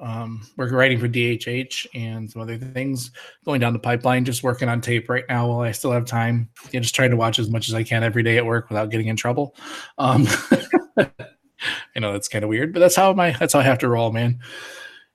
um, 0.02 0.44
we're 0.56 0.68
writing 0.68 0.98
for 0.98 1.06
DHH 1.06 1.86
and 1.94 2.28
some 2.28 2.42
other 2.42 2.58
things 2.58 3.12
going 3.44 3.60
down 3.60 3.72
the 3.72 3.78
pipeline. 3.78 4.24
Just 4.24 4.42
working 4.42 4.68
on 4.68 4.80
tape 4.80 5.08
right 5.08 5.22
now 5.28 5.46
while 5.46 5.60
I 5.60 5.70
still 5.70 5.92
have 5.92 6.06
time. 6.06 6.48
Yeah, 6.72 6.80
just 6.80 6.96
trying 6.96 7.12
to 7.12 7.16
watch 7.16 7.38
as 7.38 7.48
much 7.48 7.68
as 7.68 7.74
I 7.74 7.84
can 7.84 8.02
every 8.02 8.24
day 8.24 8.36
at 8.36 8.44
work 8.44 8.68
without 8.68 8.90
getting 8.90 9.06
in 9.06 9.14
trouble. 9.14 9.54
Um, 9.98 10.26
I 10.98 12.00
know 12.00 12.10
that's 12.10 12.26
kind 12.26 12.42
of 12.42 12.48
weird, 12.48 12.72
but 12.72 12.80
that's 12.80 12.96
how 12.96 13.12
my 13.12 13.30
that's 13.30 13.52
how 13.52 13.60
I 13.60 13.62
have 13.62 13.78
to 13.78 13.88
roll, 13.88 14.10
man. 14.10 14.40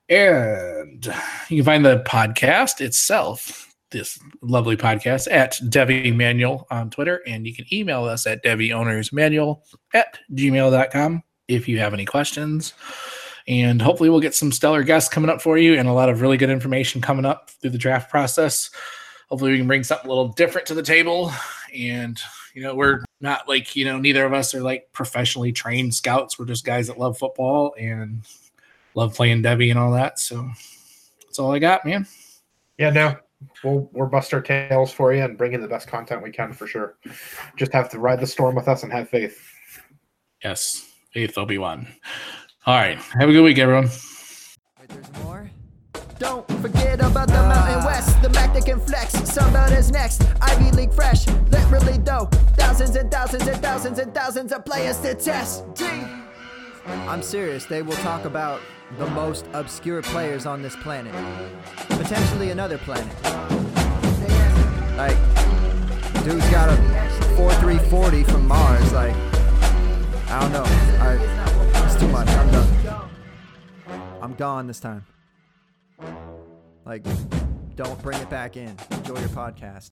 And 0.08 1.06
you 1.50 1.58
can 1.58 1.66
find 1.66 1.86
the 1.86 2.02
podcast 2.08 2.80
itself 2.80 3.66
this 3.92 4.20
lovely 4.42 4.78
podcast 4.78 5.28
at 5.32 5.54
Devy 5.64 6.16
Manual 6.16 6.68
on 6.70 6.90
Twitter. 6.90 7.22
And 7.28 7.48
you 7.48 7.54
can 7.54 7.66
email 7.72 8.04
us 8.06 8.28
at 8.28 8.44
DevyOwnersManual 8.44 9.62
at 9.94 10.18
gmail.com 10.34 11.24
if 11.48 11.68
you 11.68 11.80
have 11.80 11.94
any 11.94 12.06
questions. 12.06 12.74
And 13.48 13.82
hopefully, 13.82 14.10
we'll 14.10 14.20
get 14.20 14.36
some 14.36 14.52
stellar 14.52 14.84
guests 14.84 15.10
coming 15.10 15.30
up 15.30 15.42
for 15.42 15.58
you 15.58 15.76
and 15.76 15.88
a 15.88 15.94
lot 15.94 16.10
of 16.10 16.22
really 16.22 16.36
good 16.36 16.50
information 16.50 17.02
coming 17.02 17.26
up 17.26 17.50
through 17.50 17.70
the 17.70 17.78
draft 17.78 18.10
process. 18.10 18.70
Hopefully, 19.30 19.52
we 19.52 19.58
can 19.58 19.68
bring 19.68 19.84
something 19.84 20.06
a 20.06 20.14
little 20.14 20.34
different 20.34 20.68
to 20.68 20.74
the 20.74 20.84
table. 20.84 21.32
And, 21.74 22.20
you 22.54 22.62
know, 22.62 22.76
we're 22.76 23.06
not 23.22 23.48
like, 23.48 23.76
you 23.76 23.86
know, 23.86 24.00
neither 24.00 24.26
of 24.26 24.34
us 24.34 24.54
are 24.54 24.62
like 24.62 24.90
professionally 24.92 25.54
trained 25.54 25.96
scouts. 25.96 26.38
We're 26.38 26.46
just 26.46 26.66
guys 26.66 26.88
that 26.88 27.00
love 27.00 27.18
football 27.18 27.74
and 27.80 28.22
love 28.96 29.16
playing 29.16 29.44
Devy 29.44 29.70
and 29.70 29.80
all 29.80 29.94
that. 29.94 30.20
So 30.20 30.50
that's 31.24 31.40
all 31.40 31.54
I 31.54 31.60
got, 31.60 31.86
man. 31.86 32.06
Yeah, 32.78 32.90
no, 32.90 33.16
we'll 33.64 33.90
we'll 33.94 34.08
bust 34.08 34.34
our 34.34 34.42
tails 34.42 34.92
for 34.92 35.14
you 35.14 35.24
and 35.24 35.38
bring 35.38 35.54
in 35.54 35.62
the 35.62 35.68
best 35.68 35.88
content 35.88 36.24
we 36.24 36.32
can 36.32 36.54
for 36.54 36.68
sure. 36.68 36.98
Just 37.56 37.74
have 37.74 37.90
to 37.90 38.00
ride 38.00 38.20
the 38.20 38.28
storm 38.28 38.56
with 38.56 38.68
us 38.68 38.84
and 38.84 38.92
have 38.92 39.10
faith. 39.10 39.52
Yes, 40.44 40.92
faith 41.12 41.38
Obi 41.38 41.58
Wan. 41.58 41.88
All 42.66 42.76
right, 42.76 42.98
have 42.98 43.30
a 43.30 43.32
good 43.32 43.44
week, 43.44 43.58
everyone. 43.58 43.90
Wait, 44.80 44.90
there's 44.90 45.24
more. 45.24 45.50
Don't 46.20 46.48
forget 46.62 47.00
about 47.00 47.28
the 47.28 47.34
Mountain 47.34 47.86
West, 47.86 48.22
the 48.24 48.30
Mac 48.30 48.54
that 48.54 48.66
can 48.66 48.80
flex. 48.80 49.14
Somebody's 49.32 49.92
next. 49.92 50.24
Ivy 50.42 50.72
League 50.72 50.94
fresh, 50.94 51.28
literally 51.28 51.98
though. 52.00 52.28
Thousands 52.56 52.96
and 52.96 53.12
thousands 53.12 53.48
and 53.48 53.62
thousands 53.62 54.00
and 54.00 54.14
thousands 54.14 54.52
of 54.52 54.66
players 54.66 55.00
to 55.02 55.14
test. 55.14 55.64
G. 55.76 55.86
I'm 56.88 57.22
serious. 57.22 57.66
They 57.66 57.82
will 57.82 57.96
talk 57.98 58.26
about 58.26 58.62
the 58.98 59.08
most 59.08 59.46
obscure 59.54 60.02
players 60.02 60.46
on 60.46 60.62
this 60.62 60.76
planet, 60.78 61.14
potentially 61.90 62.52
another 62.52 62.78
planet. 62.78 63.14
Like, 64.98 65.18
dude's 66.24 66.50
got 66.50 66.70
a 66.70 66.76
4340 67.36 68.24
from 68.24 68.48
Mars. 68.48 68.94
Like, 68.94 69.16
I 70.30 70.40
don't 70.42 70.52
know. 70.52 70.64
I, 70.66 71.86
it's 71.86 71.96
too 71.96 72.08
much. 72.08 72.28
I'm 72.30 72.52
done. 72.52 73.10
I'm 74.22 74.34
gone 74.34 74.68
this 74.68 74.80
time. 74.80 75.06
Like, 76.86 77.06
don't 77.76 78.02
bring 78.02 78.20
it 78.22 78.30
back 78.30 78.58
in. 78.58 78.76
Enjoy 78.92 79.20
your 79.20 79.30
podcast. 79.30 79.92